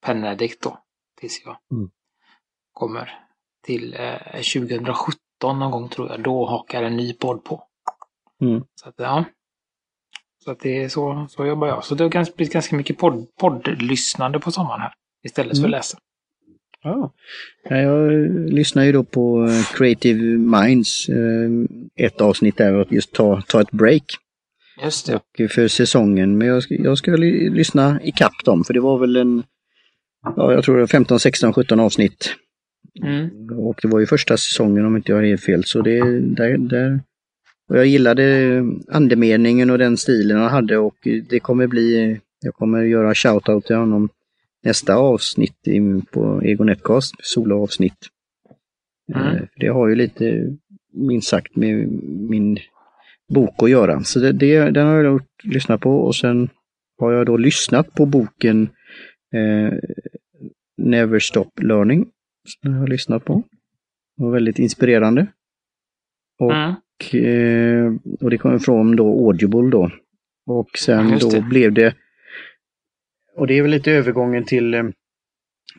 Penedict 0.00 0.62
då 0.62 0.78
tills 1.20 1.42
jag 1.44 1.56
mm. 1.72 1.90
kommer 2.72 3.18
till 3.62 3.94
eh, 3.94 4.32
2017 4.32 5.58
någon 5.58 5.70
gång 5.70 5.88
tror 5.88 6.08
jag. 6.08 6.22
Då 6.22 6.46
hakar 6.46 6.82
en 6.82 6.96
ny 6.96 7.12
podd 7.12 7.44
på. 7.44 7.64
Mm. 8.40 8.64
Så 8.74 8.88
att, 8.88 8.94
ja. 8.98 9.24
Så 10.48 10.52
att 10.52 10.60
det 10.60 10.82
är 10.82 10.88
så, 10.88 11.26
så 11.30 11.46
jobbar 11.46 11.68
jag. 11.68 11.84
Så 11.84 11.94
det 11.94 12.04
har 12.04 12.36
blivit 12.36 12.52
ganska 12.52 12.76
mycket 12.76 12.98
podd, 12.98 13.26
poddlyssnande 13.40 14.40
på 14.40 14.50
sommaren 14.50 14.80
här. 14.80 14.92
Istället 15.24 15.52
mm. 15.52 15.62
för 15.62 15.68
att 15.68 15.70
läsa. 15.70 15.98
Ja. 16.82 17.12
Jag 17.68 18.12
lyssnar 18.52 18.84
ju 18.84 18.92
då 18.92 19.04
på 19.04 19.44
eh, 19.44 19.76
Creative 19.76 20.22
Minds, 20.38 21.08
eh, 21.08 21.50
ett 22.06 22.20
avsnitt 22.20 22.56
där 22.56 22.74
att 22.74 22.92
just 22.92 23.12
ta, 23.12 23.42
ta 23.42 23.60
ett 23.60 23.70
break. 23.70 24.02
Just 24.82 25.06
det. 25.06 25.16
Och 25.16 25.50
för 25.50 25.68
säsongen. 25.68 26.38
Men 26.38 26.48
jag 26.48 26.62
ska, 26.62 26.74
jag 26.74 26.98
ska 26.98 27.10
lyssna 27.10 28.00
i 28.02 28.12
kapp 28.12 28.44
dem 28.44 28.64
för 28.64 28.74
det 28.74 28.80
var 28.80 28.98
väl 28.98 29.16
en 29.16 29.42
ja, 30.36 30.52
jag 30.52 30.64
tror 30.64 30.74
det 30.74 30.82
var 30.82 30.86
15, 30.86 31.20
16, 31.20 31.52
17 31.52 31.80
avsnitt. 31.80 32.34
Mm. 33.04 33.30
Och 33.58 33.78
det 33.82 33.88
var 33.88 34.00
ju 34.00 34.06
första 34.06 34.36
säsongen 34.36 34.86
om 34.86 34.96
inte 34.96 35.12
jag 35.12 35.22
helt 35.22 35.44
fel. 35.44 35.64
Så 35.64 35.82
det 35.82 36.20
där, 36.20 36.58
där. 36.58 37.00
Och 37.68 37.76
jag 37.76 37.86
gillade 37.86 38.64
andemeningen 38.88 39.70
och 39.70 39.78
den 39.78 39.96
stilen 39.96 40.38
han 40.38 40.50
hade 40.50 40.78
och 40.78 40.96
det 41.28 41.40
kommer 41.40 41.66
bli, 41.66 42.20
jag 42.40 42.54
kommer 42.54 42.82
göra 42.82 43.14
shoutout 43.14 43.66
till 43.66 43.76
honom 43.76 44.08
nästa 44.62 44.94
avsnitt 44.94 45.56
på 46.10 46.42
Ego 46.44 46.64
Netcast, 46.64 47.14
soloavsnitt. 47.18 48.08
Mm. 49.14 49.26
Eh, 49.26 49.42
det 49.56 49.68
har 49.68 49.88
ju 49.88 49.94
lite, 49.94 50.56
minst 50.92 51.28
sagt, 51.28 51.56
med 51.56 51.88
min 52.30 52.58
bok 53.28 53.62
att 53.62 53.70
göra. 53.70 54.02
Så 54.04 54.18
det, 54.18 54.32
det, 54.32 54.70
den 54.70 54.86
har 54.86 54.94
jag 54.96 55.12
gjort, 55.12 55.44
lyssnat 55.44 55.80
på 55.80 56.00
och 56.00 56.16
sen 56.16 56.48
har 56.98 57.12
jag 57.12 57.26
då 57.26 57.36
lyssnat 57.36 57.94
på 57.94 58.06
boken 58.06 58.68
eh, 59.34 59.78
Never 60.76 61.18
Stop 61.18 61.50
Learning 61.60 62.06
som 62.44 62.72
jag 62.72 62.80
har 62.80 62.86
lyssnat 62.86 63.24
på. 63.24 63.42
Det 64.16 64.24
var 64.24 64.30
väldigt 64.30 64.58
inspirerande. 64.58 65.26
Och, 66.38 66.54
mm. 66.54 66.74
Eh, 67.14 67.92
och 68.20 68.30
det 68.30 68.38
kom 68.38 68.60
från 68.60 68.96
då 68.96 69.26
Audible 69.26 69.70
då. 69.70 69.90
Och 70.46 70.78
sen 70.78 71.18
då 71.18 71.40
blev 71.40 71.72
det, 71.72 71.94
och 73.34 73.46
det 73.46 73.58
är 73.58 73.62
väl 73.62 73.70
lite 73.70 73.92
övergången 73.92 74.44
till 74.44 74.74
eh, 74.74 74.84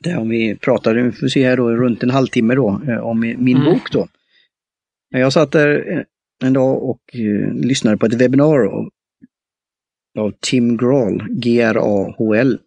det 0.04 0.16
om 0.16 0.30
vi 0.30 0.56
pratade, 0.56 1.04
vi 1.04 1.12
får 1.12 1.28
se 1.28 1.48
här 1.48 1.58
då, 1.58 1.70
runt 1.70 2.04
en 2.04 2.10
halvtimme 2.10 2.56
då, 2.56 2.82
eh, 2.88 2.98
om 2.98 3.20
min 3.20 3.58
mm. 3.58 3.64
bok 3.64 3.92
då. 3.92 4.08
Jag 5.10 5.34
satt 5.34 5.52
där 5.52 6.06
en 6.44 6.54
dag 6.54 6.84
och 6.84 7.02
lyssnade 7.54 7.98
på 7.98 8.06
ett 8.06 8.22
webbinar 8.22 8.66
av, 8.66 8.90
av 10.18 10.34
Tim 10.40 10.78
Grahl, 10.78 11.28
G-R-A-H-L. 11.30 12.60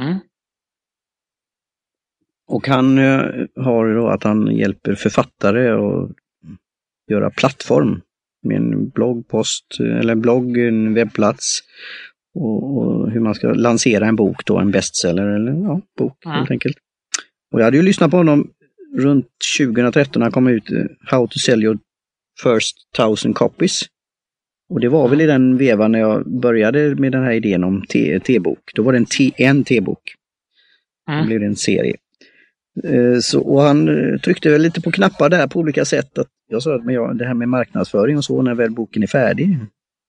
Mm. 0.00 0.18
Och 2.46 2.68
han 2.68 2.98
har 3.56 3.94
då 3.94 4.08
att 4.08 4.24
han 4.24 4.56
hjälper 4.56 4.94
författare 4.94 5.68
att 5.68 6.10
göra 7.10 7.30
plattform 7.30 8.00
med 8.42 8.56
en 8.56 8.88
bloggpost 8.88 9.80
eller 9.80 10.12
en 10.12 10.20
blogg, 10.20 10.58
en 10.58 10.94
webbplats 10.94 11.60
och, 12.34 12.76
och, 12.76 13.10
hur 13.10 13.20
man 13.20 13.34
ska 13.34 13.52
lansera 13.52 14.06
en 14.06 14.16
bok 14.16 14.44
då, 14.44 14.58
en 14.58 14.70
bestseller 14.70 15.26
eller 15.26 15.52
ja, 15.52 15.80
bok 15.98 16.24
mm. 16.24 16.36
helt 16.36 16.50
enkelt. 16.50 16.76
Och 17.52 17.60
jag 17.60 17.64
hade 17.64 17.76
ju 17.76 17.82
lyssnat 17.82 18.10
på 18.10 18.16
honom 18.16 18.50
runt 18.96 19.26
2013 19.58 20.20
när 20.20 20.24
han 20.24 20.32
kom 20.32 20.48
ut, 20.48 20.70
eh, 20.70 20.84
How 21.00 21.26
to 21.26 21.38
sell 21.38 21.64
your 21.64 21.78
first 22.42 22.76
thousand 22.96 23.34
copies. 23.34 23.82
Och 24.70 24.80
det 24.80 24.88
var 24.88 25.08
väl 25.08 25.20
i 25.20 25.26
den 25.26 25.56
vevan 25.56 25.92
när 25.92 25.98
jag 25.98 26.40
började 26.40 26.94
med 26.94 27.12
den 27.12 27.24
här 27.24 27.32
idén 27.32 27.64
om 27.64 27.84
T-bok. 28.26 28.70
Då 28.74 28.82
var 28.82 28.92
det 28.92 28.98
en, 28.98 29.06
en 29.36 29.64
T-bok. 29.64 30.14
Mm. 31.08 31.20
Då 31.20 31.26
blev 31.26 31.40
det 31.40 31.46
en 31.46 31.56
serie. 31.56 31.96
Eh, 32.84 33.18
så, 33.20 33.40
och 33.40 33.62
han 33.62 33.88
eh, 33.88 34.18
tryckte 34.20 34.50
väl 34.50 34.62
lite 34.62 34.80
på 34.80 34.90
knappar 34.92 35.28
där 35.28 35.46
på 35.46 35.58
olika 35.58 35.84
sätt. 35.84 36.18
Att 36.18 36.28
jag 36.48 36.62
sa 36.62 36.74
att 36.74 36.84
men 36.84 36.94
jag, 36.94 37.16
det 37.16 37.24
här 37.24 37.34
med 37.34 37.48
marknadsföring 37.48 38.16
och 38.16 38.24
så 38.24 38.42
när 38.42 38.54
väl 38.54 38.70
boken 38.70 39.02
är 39.02 39.06
färdig. 39.06 39.58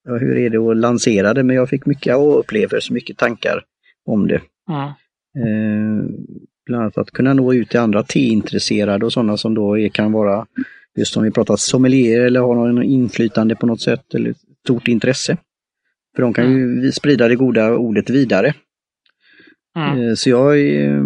Ja, 0.07 0.17
hur 0.17 0.37
är 0.37 0.49
det 0.49 0.57
att 0.57 0.77
lansera 0.77 1.33
det? 1.33 1.43
Men 1.43 1.55
jag 1.55 1.69
fick 1.69 1.85
mycket 1.85 2.17
upplevelser, 2.17 2.93
mycket 2.93 3.17
tankar 3.17 3.63
om 4.05 4.27
det. 4.27 4.41
Mm. 4.69 4.89
Eh, 5.37 6.05
bland 6.65 6.81
annat 6.83 6.97
att 6.97 7.11
kunna 7.11 7.33
nå 7.33 7.53
ut 7.53 7.69
till 7.69 7.79
andra 7.79 8.03
teintresserade 8.03 9.05
och 9.05 9.13
sådana 9.13 9.37
som 9.37 9.53
då 9.53 9.79
är, 9.79 9.89
kan 9.89 10.11
vara, 10.11 10.45
just 10.95 11.13
som 11.13 11.23
vi 11.23 11.31
pratat, 11.31 11.59
sommelier 11.59 12.21
eller 12.21 12.39
har 12.39 12.55
någon 12.55 12.83
inflytande 12.83 13.55
på 13.55 13.65
något 13.65 13.81
sätt 13.81 14.15
eller 14.15 14.33
stort 14.63 14.87
intresse. 14.87 15.37
För 16.15 16.21
de 16.21 16.33
kan 16.33 16.45
mm. 16.45 16.83
ju 16.83 16.91
sprida 16.91 17.27
det 17.27 17.35
goda 17.35 17.75
ordet 17.75 18.09
vidare. 18.09 18.53
Mm. 19.75 20.09
Eh, 20.09 20.13
så 20.13 20.29
jag 20.29 20.75
eh, 20.75 21.03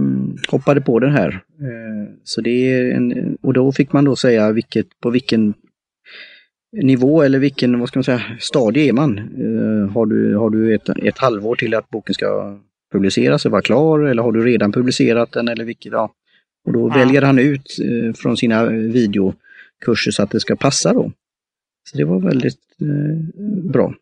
hoppade 0.50 0.82
på 0.82 1.00
den 1.00 1.12
här. 1.12 1.30
Eh, 1.62 2.14
så 2.24 2.42
det 2.42 2.74
är 2.74 2.92
en, 2.92 3.38
och 3.42 3.54
då 3.54 3.72
fick 3.72 3.94
man 3.94 4.06
då 4.06 4.16
säga 4.16 4.52
vilket, 4.52 4.88
på 5.00 5.10
vilken 5.10 5.54
nivå 6.82 7.22
eller 7.22 7.40
vilken, 7.40 7.80
vad 7.80 7.88
ska 7.88 8.00
man 8.00 8.04
säga, 8.04 8.22
stadie 8.40 8.90
är 8.90 8.94
man? 8.94 9.18
Har 9.94 10.06
du, 10.06 10.36
har 10.36 10.50
du 10.50 10.76
ett, 10.76 10.90
ett 10.90 11.18
halvår 11.18 11.56
till 11.56 11.76
att 11.76 11.90
boken 11.90 12.14
ska 12.14 12.60
publiceras 12.92 13.46
och 13.46 13.52
vara 13.52 13.62
klar 13.62 14.00
eller 14.00 14.24
har 14.24 14.32
du 14.32 14.46
redan 14.46 14.72
publicerat 14.72 15.32
den 15.32 15.48
eller 15.48 15.66
vilket, 15.66 15.92
ja. 15.92 16.14
Och 16.66 16.74
då 16.74 16.86
mm. 16.86 17.00
väljer 17.00 17.22
han 17.22 17.40
ut 17.40 17.78
från 18.16 18.38
sina 18.38 18.66
videokurser 18.66 20.12
så 20.12 20.24
att 20.24 20.32
det 20.32 20.40
ska 20.40 20.56
passa 20.56 20.94
då. 20.94 21.12
Så 21.90 21.98
det 21.98 22.04
var 22.04 22.20
väldigt 22.20 22.60
bra. 23.64 23.94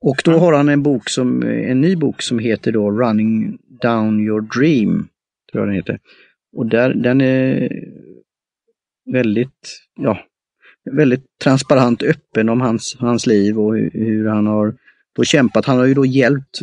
Och 0.00 0.22
då 0.24 0.38
har 0.38 0.52
han 0.52 0.68
en 0.68 0.82
bok 0.82 1.08
som, 1.08 1.42
en 1.42 1.80
ny 1.80 1.96
bok 1.96 2.22
som 2.22 2.38
heter 2.38 2.72
då 2.72 2.90
Running 2.90 3.58
Down 3.82 4.20
Your 4.20 4.40
Dream, 4.40 5.08
tror 5.52 5.62
jag 5.62 5.68
den 5.68 5.74
heter. 5.74 5.98
Och 6.56 6.66
där, 6.66 6.94
den 6.94 7.20
är 7.20 7.68
väldigt, 9.12 9.80
ja, 10.00 10.18
väldigt 10.90 11.24
transparent 11.42 12.02
öppen 12.02 12.48
om 12.48 12.60
hans, 12.60 12.96
hans 12.98 13.26
liv 13.26 13.58
och 13.60 13.76
hur, 13.76 14.28
han 14.28 14.46
har 14.46 14.74
då 15.16 15.24
kämpat. 15.24 15.66
Han 15.66 15.78
har 15.78 15.86
ju 15.86 15.94
då 15.94 16.06
hjälpt 16.06 16.58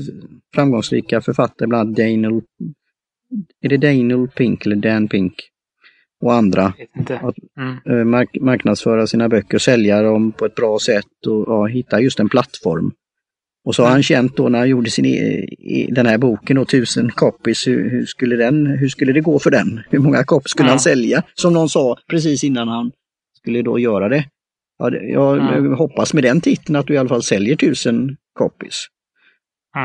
framgångsrika 0.55 1.21
författare, 1.21 1.67
bland 1.67 1.81
annat 1.81 1.97
Daniel, 1.97 2.41
är 3.61 3.69
det 3.69 3.77
Daniel 3.77 4.27
Pink 4.27 4.65
eller 4.65 4.75
Dan 4.75 5.07
Pink? 5.07 5.33
Och 6.19 6.33
andra. 6.33 6.73
Att 7.21 7.35
mm. 7.57 7.99
Eh, 7.99 8.05
mark 8.05 8.29
marknadsföra 8.41 9.07
sina 9.07 9.29
böcker, 9.29 9.57
sälja 9.57 10.01
dem 10.01 10.31
på 10.31 10.45
ett 10.45 10.55
bra 10.55 10.79
sätt 10.79 11.27
och 11.27 11.45
ja, 11.47 11.65
hitta 11.65 12.01
just 12.01 12.19
en 12.19 12.29
plattform. 12.29 12.91
Och 13.67 13.75
så 13.75 13.83
har 13.83 13.89
han 13.89 14.03
känt 14.03 14.37
då 14.37 14.49
när 14.49 14.59
han 14.59 14.69
gjorde 14.69 14.89
sin, 14.89 15.05
e 15.05 15.87
den 15.91 16.05
här 16.05 16.17
boken, 16.17 16.55
då, 16.55 16.65
tusen 16.65 17.11
copies, 17.11 17.67
hur, 17.67 17.89
hur, 17.89 18.05
skulle 18.05 18.35
den, 18.35 18.65
hur 18.65 18.89
skulle 18.89 19.13
det 19.13 19.21
gå 19.21 19.39
för 19.39 19.51
den? 19.51 19.81
Hur 19.89 19.99
många 19.99 20.23
copies 20.23 20.51
skulle 20.51 20.67
ja. 20.67 20.71
han 20.71 20.79
sälja? 20.79 21.23
Som 21.33 21.53
någon 21.53 21.69
sa 21.69 21.97
precis 22.09 22.43
innan 22.43 22.67
han 22.67 22.91
skulle 23.37 23.61
då 23.61 23.79
göra 23.79 24.09
det. 24.09 24.25
Ja, 24.79 24.91
jag 24.91 25.37
ja. 25.37 25.75
hoppas 25.75 26.13
med 26.13 26.23
den 26.23 26.41
titeln 26.41 26.75
att 26.75 26.87
du 26.87 26.93
i 26.93 26.97
alla 26.97 27.09
fall 27.09 27.23
säljer 27.23 27.55
tusen 27.55 28.17
copies. 28.33 28.85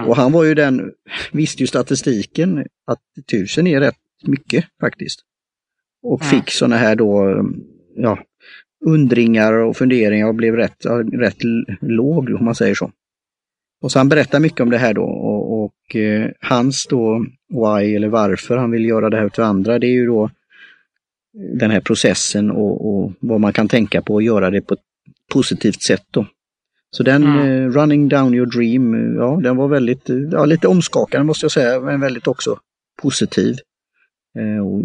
Och 0.07 0.17
han 0.17 0.33
var 0.33 0.45
ju 0.45 0.55
den, 0.55 0.93
visste 1.33 1.63
ju 1.63 1.67
statistiken 1.67 2.67
att 2.87 3.01
tusen 3.31 3.67
är 3.67 3.81
rätt 3.81 3.99
mycket 4.27 4.65
faktiskt. 4.81 5.21
Och 6.03 6.25
fick 6.25 6.51
sådana 6.51 6.77
här 6.77 6.97
då, 6.97 7.43
ja, 7.97 8.19
undringar 8.87 9.53
och 9.53 9.77
funderingar 9.77 10.29
och 10.29 10.35
blev 10.35 10.57
rätt, 10.57 10.87
rätt 11.13 11.39
låg 11.81 12.31
om 12.31 12.45
man 12.45 12.55
säger 12.55 12.75
så. 12.75 12.91
Och 13.83 13.93
så 13.93 13.99
han 13.99 14.09
berättar 14.09 14.41
mycket 14.41 14.61
om 14.61 14.71
det 14.71 14.79
här 14.79 14.95
då 14.95 15.05
och, 15.05 15.65
och 15.65 15.97
eh, 15.97 16.31
hans 16.41 16.87
då 16.87 17.27
why 17.49 17.95
eller 17.95 18.09
varför 18.09 18.57
han 18.57 18.71
vill 18.71 18.85
göra 18.85 19.11
det 19.11 19.17
här 19.17 19.29
till 19.29 19.43
andra 19.43 19.79
det 19.79 19.87
är 19.87 19.93
ju 19.93 20.07
då 20.07 20.31
den 21.33 21.71
här 21.71 21.81
processen 21.81 22.51
och, 22.51 22.89
och 22.89 23.13
vad 23.21 23.41
man 23.41 23.53
kan 23.53 23.69
tänka 23.69 24.03
på 24.03 24.15
och 24.15 24.23
göra 24.23 24.51
det 24.51 24.61
på 24.61 24.75
ett 24.75 24.81
positivt 25.33 25.83
sätt 25.83 26.05
då. 26.11 26.27
Så 26.91 27.03
den 27.03 27.23
mm. 27.23 27.47
eh, 27.47 27.71
Running 27.71 28.09
Down 28.09 28.35
Your 28.35 28.47
Dream, 28.47 28.95
eh, 28.95 29.17
ja 29.17 29.41
den 29.43 29.57
var 29.57 29.69
väldigt, 29.69 30.11
eh, 30.11 30.17
ja, 30.17 30.45
lite 30.45 30.69
omskakande 30.69 31.25
måste 31.25 31.45
jag 31.45 31.53
säga, 31.53 31.81
men 31.81 32.01
väldigt 32.01 32.27
också 32.27 32.59
positiv. 33.03 33.57
Eh, 34.39 34.67
och 34.67 34.81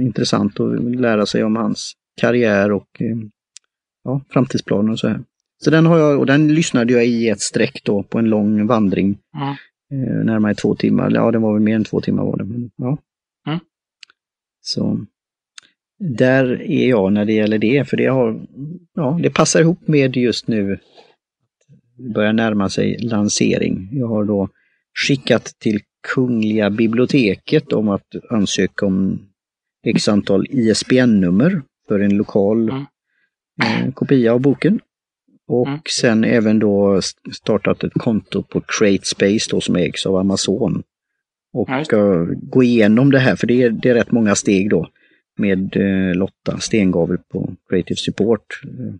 intressant 0.00 0.60
att 0.60 0.80
lära 1.00 1.26
sig 1.26 1.44
om 1.44 1.56
hans 1.56 1.92
karriär 2.20 2.72
och 2.72 2.88
eh, 3.00 3.16
ja, 4.04 4.20
framtidsplaner 4.30 4.92
och 4.92 4.98
så 4.98 5.08
här. 5.08 5.20
Så 5.64 5.70
den 5.70 5.86
har 5.86 5.98
jag, 5.98 6.18
och 6.18 6.26
den 6.26 6.54
lyssnade 6.54 6.92
jag 6.92 7.06
i 7.06 7.28
ett 7.28 7.40
streck 7.40 7.80
då 7.84 8.02
på 8.02 8.18
en 8.18 8.24
lång 8.24 8.66
vandring. 8.66 9.18
Mm. 9.36 9.48
Eh, 9.92 10.24
närmare 10.24 10.54
två 10.54 10.74
timmar, 10.74 11.10
ja 11.14 11.30
det 11.30 11.38
var 11.38 11.52
väl 11.52 11.62
mer 11.62 11.76
än 11.76 11.84
två 11.84 12.00
timmar 12.00 12.24
var 12.24 12.36
det. 12.36 12.44
Men, 12.44 12.70
ja. 12.76 12.98
Mm. 13.46 13.58
Så 14.60 15.06
där 15.98 16.62
är 16.62 16.88
jag 16.88 17.12
när 17.12 17.24
det 17.24 17.32
gäller 17.32 17.58
det, 17.58 17.88
för 17.88 17.96
det 17.96 18.06
har, 18.06 18.46
ja 18.94 19.18
det 19.22 19.30
passar 19.30 19.60
ihop 19.60 19.88
med 19.88 20.16
just 20.16 20.48
nu 20.48 20.78
börjar 22.14 22.32
närma 22.32 22.68
sig 22.68 22.98
lansering. 22.98 23.88
Jag 23.92 24.08
har 24.08 24.24
då 24.24 24.48
skickat 25.06 25.44
till 25.58 25.80
Kungliga 26.14 26.70
biblioteket 26.70 27.72
om 27.72 27.88
att 27.88 28.06
ansöka 28.30 28.86
om 28.86 29.28
x 29.86 30.08
antal 30.08 30.46
ISBN-nummer 30.50 31.62
för 31.88 32.00
en 32.00 32.16
lokal 32.16 32.68
mm. 32.68 32.84
eh, 33.62 33.92
kopia 33.92 34.32
av 34.32 34.40
boken. 34.40 34.80
Och 35.46 35.68
mm. 35.68 35.80
sen 35.90 36.24
även 36.24 36.58
då 36.58 37.00
startat 37.32 37.84
ett 37.84 37.92
konto 37.94 38.42
på 38.42 38.60
CreateSpace 38.60 39.50
då 39.50 39.60
som 39.60 39.76
ägs 39.76 40.06
av 40.06 40.16
Amazon. 40.16 40.82
Och 41.52 41.68
ja, 41.90 42.26
gå 42.42 42.62
igenom 42.62 43.10
det 43.10 43.18
här, 43.18 43.36
för 43.36 43.46
det 43.46 43.62
är, 43.62 43.70
det 43.70 43.88
är 43.88 43.94
rätt 43.94 44.10
många 44.10 44.34
steg 44.34 44.70
då 44.70 44.88
med 45.36 45.76
eh, 45.76 46.14
Lotta 46.14 46.58
Stengavel 46.58 47.18
på 47.18 47.56
Creative 47.68 47.96
Support. 47.96 48.60
Eh, 48.64 48.94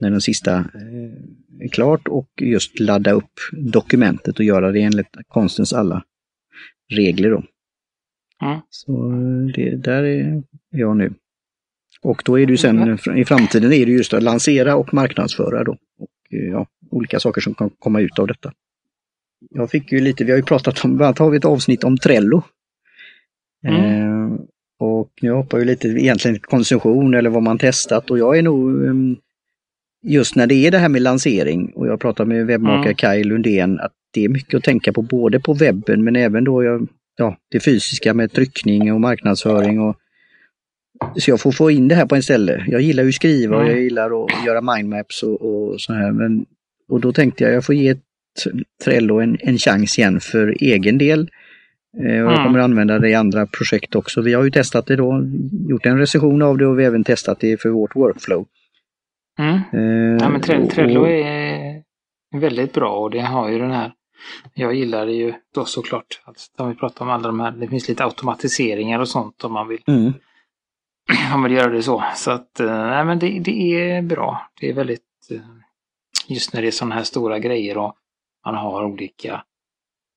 när 0.00 0.10
den 0.10 0.20
sista 0.20 0.56
eh, 0.56 1.64
är 1.64 1.68
klart 1.68 2.08
och 2.08 2.28
just 2.40 2.80
ladda 2.80 3.12
upp 3.12 3.32
dokumentet 3.52 4.38
och 4.38 4.44
göra 4.44 4.72
det 4.72 4.82
enligt 4.82 5.16
konstens 5.28 5.72
alla 5.72 6.04
regler. 6.92 7.30
Då. 7.30 7.42
Mm. 8.42 8.60
Så 8.70 9.12
eh, 9.12 9.54
det, 9.54 9.76
där 9.76 10.02
är 10.02 10.42
jag 10.70 10.96
nu. 10.96 11.14
Och 12.02 12.22
då 12.24 12.38
är 12.38 12.46
det 12.46 12.52
ju 12.52 12.56
sen 12.56 12.78
mm. 12.78 13.18
i 13.18 13.24
framtiden 13.24 13.72
är 13.72 13.86
det 13.86 13.92
just 13.92 14.14
att 14.14 14.22
lansera 14.22 14.76
och 14.76 14.94
marknadsföra 14.94 15.64
då. 15.64 15.72
Och, 15.98 16.34
eh, 16.34 16.50
ja, 16.50 16.66
olika 16.90 17.20
saker 17.20 17.40
som 17.40 17.54
kan 17.54 17.70
komma 17.78 18.00
ut 18.00 18.18
av 18.18 18.26
detta. 18.26 18.52
Jag 19.50 19.70
fick 19.70 19.92
ju 19.92 20.00
lite, 20.00 20.24
vi 20.24 20.30
har 20.30 20.38
ju 20.38 20.44
pratat 20.44 20.84
om, 20.84 20.96
bland 20.96 21.06
annat 21.06 21.18
har 21.18 21.30
vi 21.30 21.36
ett 21.36 21.44
avsnitt 21.44 21.84
om 21.84 21.98
Trello. 21.98 22.42
Mm. 23.66 23.84
Eh, 23.84 24.40
och 24.78 25.10
nu 25.20 25.30
hoppar 25.30 25.58
ju 25.58 25.64
lite 25.64 25.88
egentligen 25.88 26.38
konsumtion 26.38 27.14
eller 27.14 27.30
vad 27.30 27.42
man 27.42 27.58
testat 27.58 28.10
och 28.10 28.18
jag 28.18 28.38
är 28.38 28.42
nog 28.42 28.86
ehm, 28.86 29.16
just 30.02 30.36
när 30.36 30.46
det 30.46 30.54
är 30.54 30.70
det 30.70 30.78
här 30.78 30.88
med 30.88 31.02
lansering 31.02 31.72
och 31.74 31.86
jag 31.86 32.00
pratar 32.00 32.24
med 32.24 32.46
webbmakare 32.46 32.82
mm. 32.82 32.94
Kaj 32.94 33.24
Lundén 33.24 33.80
att 33.80 33.92
det 34.12 34.24
är 34.24 34.28
mycket 34.28 34.54
att 34.54 34.64
tänka 34.64 34.92
på 34.92 35.02
både 35.02 35.40
på 35.40 35.54
webben 35.54 36.04
men 36.04 36.16
även 36.16 36.44
då 36.44 36.64
jag, 36.64 36.88
ja, 37.16 37.36
det 37.50 37.60
fysiska 37.60 38.14
med 38.14 38.32
tryckning 38.32 38.92
och 38.92 39.00
marknadsföring 39.00 39.80
och 39.80 39.96
så 41.16 41.30
jag 41.30 41.40
får 41.40 41.52
få 41.52 41.70
in 41.70 41.88
det 41.88 41.94
här 41.94 42.06
på 42.06 42.14
en 42.14 42.22
ställe. 42.22 42.64
Jag 42.66 42.80
gillar 42.80 43.02
ju 43.02 43.08
att 43.08 43.14
skriva 43.14 43.56
och 43.56 43.66
jag 43.66 43.80
gillar 43.80 44.24
att 44.24 44.46
göra 44.46 44.60
mindmaps 44.74 45.22
och, 45.22 45.42
och 45.42 45.80
så 45.80 45.92
här. 45.92 46.12
Men, 46.12 46.46
och 46.88 47.00
då 47.00 47.12
tänkte 47.12 47.44
jag 47.44 47.52
jag 47.52 47.64
får 47.64 47.74
ge 47.74 47.96
Trello 48.84 49.20
en, 49.20 49.38
en 49.40 49.58
chans 49.58 49.98
igen 49.98 50.20
för 50.20 50.56
egen 50.60 50.98
del. 50.98 51.20
Eh, 51.98 52.24
och 52.24 52.32
jag 52.32 52.32
mm. 52.32 52.44
kommer 52.44 52.58
använda 52.58 52.98
det 52.98 53.08
i 53.08 53.14
andra 53.14 53.46
projekt 53.46 53.94
också. 53.94 54.20
Vi 54.22 54.34
har 54.34 54.44
ju 54.44 54.50
testat 54.50 54.86
det 54.86 54.96
då, 54.96 55.26
gjort 55.68 55.86
en 55.86 55.98
recension 55.98 56.42
av 56.42 56.58
det 56.58 56.66
och 56.66 56.78
vi 56.78 56.82
har 56.82 56.90
även 56.90 57.04
testat 57.04 57.40
det 57.40 57.60
för 57.60 57.68
vårt 57.68 57.96
workflow. 57.96 58.46
Mm. 59.38 59.54
Eh, 59.54 60.18
ja, 60.20 60.28
men 60.28 60.68
Trello 60.68 61.06
är 61.06 61.82
väldigt 62.36 62.72
bra 62.72 62.96
och 62.96 63.10
det 63.10 63.20
har 63.20 63.50
ju 63.50 63.58
den 63.58 63.70
här 63.70 63.92
jag 64.54 64.74
gillar 64.74 65.06
det 65.06 65.12
ju 65.12 65.32
då 65.54 65.64
såklart. 65.64 66.20
Alltså, 66.24 66.68
vi 66.68 66.74
pratar 66.74 67.04
om 67.04 67.10
alla 67.10 67.26
de 67.26 67.40
här, 67.40 67.50
det 67.50 67.68
finns 67.68 67.88
lite 67.88 68.04
automatiseringar 68.04 69.00
och 69.00 69.08
sånt 69.08 69.44
om 69.44 69.52
man 69.52 69.68
vill. 69.68 69.80
Mm 69.86 70.12
han 71.30 71.42
vill 71.42 71.52
göra 71.52 71.70
det 71.70 71.82
så. 71.82 72.04
Så 72.14 72.30
att, 72.30 72.60
eh, 72.60 72.86
nej 72.86 73.04
men 73.04 73.18
det, 73.18 73.38
det 73.40 73.74
är 73.74 74.02
bra. 74.02 74.50
Det 74.60 74.68
är 74.68 74.74
väldigt, 74.74 75.30
eh, 75.30 75.40
just 76.28 76.52
när 76.52 76.62
det 76.62 76.68
är 76.68 76.72
sådana 76.72 76.94
här 76.94 77.02
stora 77.02 77.38
grejer 77.38 77.78
och 77.78 77.96
man 78.44 78.54
har 78.54 78.84
olika, 78.84 79.44